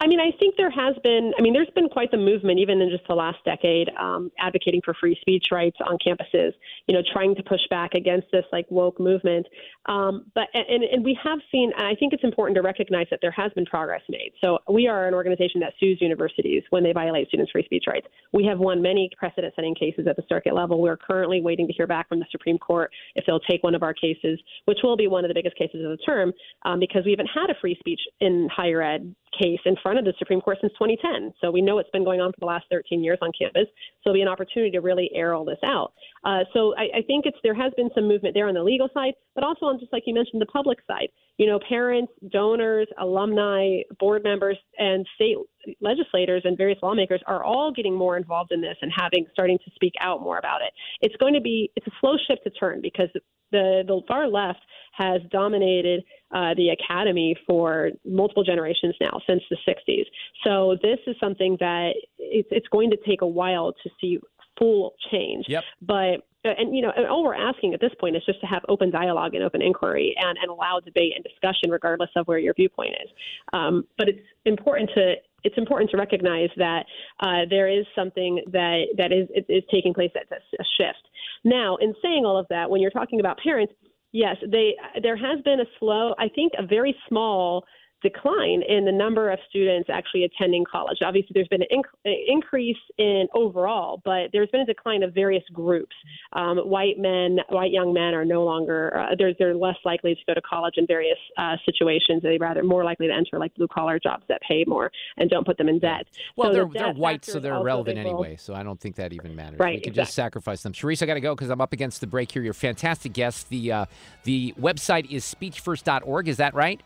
I 0.00 0.06
mean, 0.06 0.20
I 0.20 0.30
think 0.38 0.54
there 0.56 0.70
has 0.70 0.94
been, 1.02 1.32
I 1.36 1.42
mean, 1.42 1.52
there's 1.52 1.70
been 1.74 1.88
quite 1.88 2.12
the 2.12 2.18
movement, 2.18 2.60
even 2.60 2.80
in 2.80 2.88
just 2.88 3.06
the 3.08 3.14
last 3.14 3.38
decade, 3.44 3.90
um, 3.98 4.30
advocating 4.38 4.80
for 4.84 4.94
free 4.94 5.18
speech 5.20 5.46
rights 5.50 5.76
on 5.84 5.98
campuses, 5.98 6.52
you 6.86 6.94
know, 6.94 7.02
trying 7.12 7.34
to 7.34 7.42
push 7.42 7.62
back 7.68 7.94
against 7.94 8.28
this 8.30 8.44
like 8.52 8.66
woke 8.70 9.00
movement. 9.00 9.46
Um, 9.86 10.26
but, 10.36 10.46
and, 10.54 10.84
and 10.84 11.04
we 11.04 11.18
have 11.22 11.40
seen, 11.50 11.72
I 11.76 11.96
think 11.96 12.12
it's 12.12 12.22
important 12.22 12.54
to 12.56 12.62
recognize 12.62 13.08
that 13.10 13.18
there 13.22 13.32
has 13.32 13.52
been 13.54 13.64
progress 13.66 14.02
made. 14.08 14.32
So 14.40 14.58
we 14.70 14.86
are 14.86 15.08
an 15.08 15.14
organization 15.14 15.60
that 15.62 15.72
sues 15.80 15.98
universities 16.00 16.62
when 16.70 16.84
they 16.84 16.92
violate 16.92 17.26
students' 17.28 17.50
free 17.50 17.64
speech 17.64 17.84
rights. 17.88 18.06
We 18.32 18.44
have 18.44 18.60
won 18.60 18.80
many 18.80 19.10
precedent 19.18 19.52
setting 19.56 19.74
cases 19.74 20.06
at 20.06 20.14
the 20.14 20.22
circuit 20.28 20.54
level. 20.54 20.80
We're 20.80 20.96
currently 20.96 21.40
waiting 21.40 21.66
to 21.66 21.72
hear 21.72 21.88
back 21.88 22.08
from 22.08 22.20
the 22.20 22.26
Supreme 22.30 22.58
Court 22.58 22.92
if 23.16 23.24
they'll 23.26 23.40
take 23.40 23.64
one 23.64 23.74
of 23.74 23.82
our 23.82 23.94
cases, 23.94 24.38
which 24.66 24.78
will 24.84 24.96
be 24.96 25.08
one 25.08 25.24
of 25.24 25.28
the 25.28 25.34
biggest 25.34 25.56
cases 25.56 25.84
of 25.84 25.90
the 25.90 25.98
term, 26.06 26.32
um, 26.64 26.78
because 26.78 27.04
we 27.04 27.10
haven't 27.10 27.30
had 27.34 27.50
a 27.50 27.54
free 27.60 27.76
speech 27.80 28.00
in 28.20 28.48
higher 28.54 28.80
ed 28.80 29.12
case 29.38 29.60
in 29.64 29.76
front 29.82 29.98
of 29.98 30.04
the 30.04 30.12
Supreme 30.18 30.40
Court 30.40 30.58
since 30.60 30.72
2010. 30.74 31.32
So 31.40 31.50
we 31.50 31.60
know 31.60 31.78
it's 31.78 31.90
been 31.90 32.04
going 32.04 32.20
on 32.20 32.32
for 32.32 32.40
the 32.40 32.46
last 32.46 32.66
13 32.70 33.02
years 33.02 33.18
on 33.22 33.30
campus. 33.38 33.66
So 34.02 34.10
it'll 34.10 34.14
be 34.14 34.22
an 34.22 34.28
opportunity 34.28 34.70
to 34.72 34.80
really 34.80 35.10
air 35.14 35.34
all 35.34 35.44
this 35.44 35.58
out. 35.64 35.92
Uh, 36.24 36.44
so 36.52 36.74
I, 36.76 36.98
I 36.98 37.02
think 37.06 37.26
it's 37.26 37.38
there 37.42 37.54
has 37.54 37.72
been 37.76 37.90
some 37.94 38.06
movement 38.06 38.34
there 38.34 38.48
on 38.48 38.54
the 38.54 38.62
legal 38.62 38.88
side, 38.94 39.14
but 39.34 39.44
also 39.44 39.66
on 39.66 39.78
just 39.78 39.92
like 39.92 40.04
you 40.06 40.14
mentioned, 40.14 40.40
the 40.40 40.46
public 40.46 40.78
side. 40.86 41.08
You 41.38 41.46
know, 41.46 41.58
parents, 41.68 42.12
donors, 42.30 42.88
alumni, 42.98 43.78
board 43.98 44.24
members, 44.24 44.58
and 44.78 45.06
state 45.14 45.36
legislators 45.80 46.42
and 46.44 46.56
various 46.56 46.78
lawmakers 46.82 47.20
are 47.26 47.44
all 47.44 47.72
getting 47.72 47.94
more 47.94 48.16
involved 48.16 48.52
in 48.52 48.60
this 48.60 48.76
and 48.82 48.92
having 48.94 49.26
starting 49.32 49.58
to 49.58 49.70
speak 49.74 49.94
out 50.00 50.20
more 50.20 50.38
about 50.38 50.62
it. 50.62 50.72
It's 51.00 51.16
going 51.16 51.34
to 51.34 51.40
be 51.40 51.70
it's 51.76 51.86
a 51.86 51.92
slow 52.00 52.16
shift 52.28 52.42
to 52.44 52.50
turn 52.50 52.80
because 52.82 53.08
the 53.52 53.82
the 53.86 54.00
far 54.06 54.28
left 54.28 54.60
has 54.92 55.20
dominated 55.30 56.02
uh, 56.34 56.54
the 56.56 56.70
academy 56.70 57.36
for 57.46 57.90
multiple 58.04 58.42
generations 58.42 58.94
now 59.00 59.20
since 59.26 59.42
the 59.48 59.56
60s. 59.66 60.04
So 60.44 60.76
this 60.82 60.98
is 61.06 61.14
something 61.20 61.56
that 61.60 61.92
it's, 62.18 62.48
it's 62.50 62.66
going 62.68 62.90
to 62.90 62.98
take 63.06 63.22
a 63.22 63.26
while 63.26 63.72
to 63.84 63.90
see 64.00 64.18
full 64.58 64.94
change. 65.10 65.44
Yep. 65.48 65.64
But 65.80 66.26
and 66.44 66.74
you 66.74 66.82
know, 66.82 66.92
and 66.96 67.06
all 67.06 67.24
we're 67.24 67.34
asking 67.34 67.74
at 67.74 67.80
this 67.80 67.92
point 68.00 68.16
is 68.16 68.22
just 68.24 68.40
to 68.40 68.46
have 68.46 68.62
open 68.68 68.90
dialogue 68.90 69.34
and 69.34 69.42
open 69.42 69.62
inquiry 69.62 70.14
and, 70.18 70.38
and 70.40 70.50
allow 70.50 70.80
debate 70.80 71.12
and 71.14 71.24
discussion 71.24 71.70
regardless 71.70 72.10
of 72.16 72.26
where 72.26 72.38
your 72.38 72.54
viewpoint 72.54 72.94
is. 73.02 73.10
Um, 73.52 73.86
but 73.96 74.08
it's 74.08 74.20
important 74.44 74.90
to 74.94 75.14
it's 75.44 75.56
important 75.56 75.90
to 75.90 75.96
recognize 75.96 76.50
that 76.56 76.84
uh, 77.20 77.42
there 77.48 77.68
is 77.68 77.86
something 77.94 78.42
that 78.52 78.86
that 78.96 79.12
is 79.12 79.28
is 79.48 79.62
taking 79.70 79.94
place 79.94 80.10
that's 80.14 80.30
a, 80.30 80.62
a 80.62 80.66
shift. 80.76 81.08
Now, 81.44 81.76
in 81.76 81.94
saying 82.02 82.24
all 82.24 82.38
of 82.38 82.46
that, 82.50 82.68
when 82.68 82.80
you're 82.80 82.90
talking 82.90 83.20
about 83.20 83.38
parents, 83.38 83.72
Yes, 84.12 84.36
they 84.50 84.74
there 85.02 85.16
has 85.16 85.40
been 85.44 85.60
a 85.60 85.66
slow, 85.78 86.14
I 86.18 86.28
think 86.34 86.52
a 86.58 86.66
very 86.66 86.96
small 87.08 87.64
decline 88.02 88.62
in 88.68 88.84
the 88.84 88.92
number 88.92 89.30
of 89.30 89.38
students 89.48 89.88
actually 89.90 90.24
attending 90.24 90.64
college. 90.70 90.98
Obviously, 91.04 91.30
there's 91.34 91.48
been 91.48 91.62
an 91.62 91.82
inc- 91.82 92.14
increase 92.26 92.76
in 92.98 93.26
overall, 93.34 94.00
but 94.04 94.28
there's 94.32 94.48
been 94.50 94.60
a 94.60 94.66
decline 94.66 95.02
of 95.02 95.12
various 95.14 95.42
groups. 95.52 95.94
Um, 96.32 96.58
white 96.58 96.98
men, 96.98 97.38
white 97.48 97.72
young 97.72 97.92
men 97.92 98.14
are 98.14 98.24
no 98.24 98.44
longer 98.44 98.96
uh, 98.96 99.14
they're 99.18 99.34
they're 99.38 99.54
less 99.54 99.76
likely 99.84 100.14
to 100.14 100.20
go 100.26 100.34
to 100.34 100.42
college 100.42 100.74
in 100.76 100.86
various 100.86 101.18
uh, 101.36 101.56
situations. 101.64 102.22
They're 102.22 102.38
rather 102.38 102.62
more 102.62 102.84
likely 102.84 103.08
to 103.08 103.12
enter 103.12 103.38
like 103.38 103.54
blue 103.54 103.68
collar 103.68 103.98
jobs 103.98 104.24
that 104.28 104.40
pay 104.42 104.64
more 104.66 104.90
and 105.16 105.28
don't 105.28 105.46
put 105.46 105.58
them 105.58 105.68
in 105.68 105.78
debt. 105.78 106.06
Well, 106.36 106.50
so 106.50 106.52
they're, 106.54 106.66
the 106.66 106.78
they're 106.78 106.92
white, 106.92 107.24
so 107.24 107.40
they're 107.40 107.54
irrelevant 107.54 107.98
anyway. 107.98 108.36
So 108.36 108.54
I 108.54 108.62
don't 108.62 108.80
think 108.80 108.96
that 108.96 109.12
even 109.12 109.34
matters. 109.34 109.58
Right, 109.58 109.76
We 109.76 109.80
can 109.80 109.90
exactly. 109.90 110.02
just 110.02 110.14
sacrifice 110.14 110.62
them. 110.62 110.72
Cherise, 110.72 111.02
I 111.02 111.06
got 111.06 111.14
to 111.14 111.20
go 111.20 111.34
because 111.34 111.50
I'm 111.50 111.60
up 111.60 111.72
against 111.72 112.00
the 112.00 112.06
break 112.06 112.32
here. 112.32 112.42
You're 112.42 112.52
a 112.52 112.54
fantastic 112.54 113.12
guest. 113.12 113.48
The 113.48 113.72
uh, 113.72 113.86
the 114.24 114.54
website 114.60 115.10
is 115.10 115.24
speechfirst.org. 115.24 116.28
Is 116.28 116.36
that 116.36 116.54
right? 116.54 116.80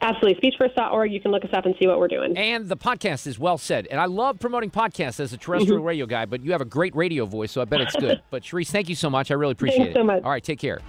Absolutely. 0.00 0.50
Speechfirst.org. 0.50 1.10
You 1.12 1.20
can 1.20 1.30
look 1.30 1.44
us 1.44 1.50
up 1.52 1.64
and 1.66 1.74
see 1.80 1.86
what 1.86 1.98
we're 1.98 2.08
doing. 2.08 2.36
And 2.36 2.68
the 2.68 2.76
podcast 2.76 3.26
is 3.26 3.38
well 3.38 3.58
said. 3.58 3.86
And 3.90 3.98
I 4.00 4.04
love 4.06 4.38
promoting 4.38 4.70
podcasts 4.70 5.18
as 5.20 5.32
a 5.32 5.36
terrestrial 5.36 5.80
Mhm. 5.82 5.86
radio 5.86 6.06
guy, 6.06 6.26
but 6.26 6.42
you 6.44 6.52
have 6.52 6.60
a 6.60 6.64
great 6.66 6.94
radio 6.94 7.24
voice, 7.24 7.50
so 7.52 7.60
I 7.60 7.64
bet 7.64 7.80
it's 7.80 7.96
good. 7.96 8.20
but 8.30 8.42
Cherise, 8.42 8.68
thank 8.70 8.88
you 8.88 8.94
so 8.94 9.08
much. 9.10 9.30
I 9.30 9.34
really 9.34 9.52
appreciate 9.52 9.78
Thanks 9.78 9.96
it. 9.96 9.98
so 10.00 10.04
much. 10.04 10.22
All 10.22 10.30
right, 10.30 10.42
take 10.44 10.58
care. 10.58 10.80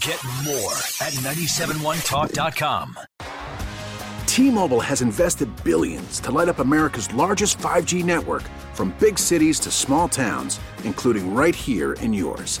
Get 0.00 0.22
more 0.44 0.72
at 1.00 1.12
971talk.com. 1.22 2.96
T-Mobile 4.26 4.80
has 4.80 5.00
invested 5.02 5.48
billions 5.64 6.20
to 6.20 6.30
light 6.30 6.48
up 6.48 6.58
America's 6.58 7.12
largest 7.14 7.58
5G 7.58 8.02
network 8.04 8.42
from 8.74 8.94
big 9.00 9.18
cities 9.18 9.58
to 9.60 9.70
small 9.70 10.08
towns, 10.08 10.60
including 10.84 11.34
right 11.34 11.54
here 11.54 11.94
in 11.94 12.12
yours. 12.12 12.60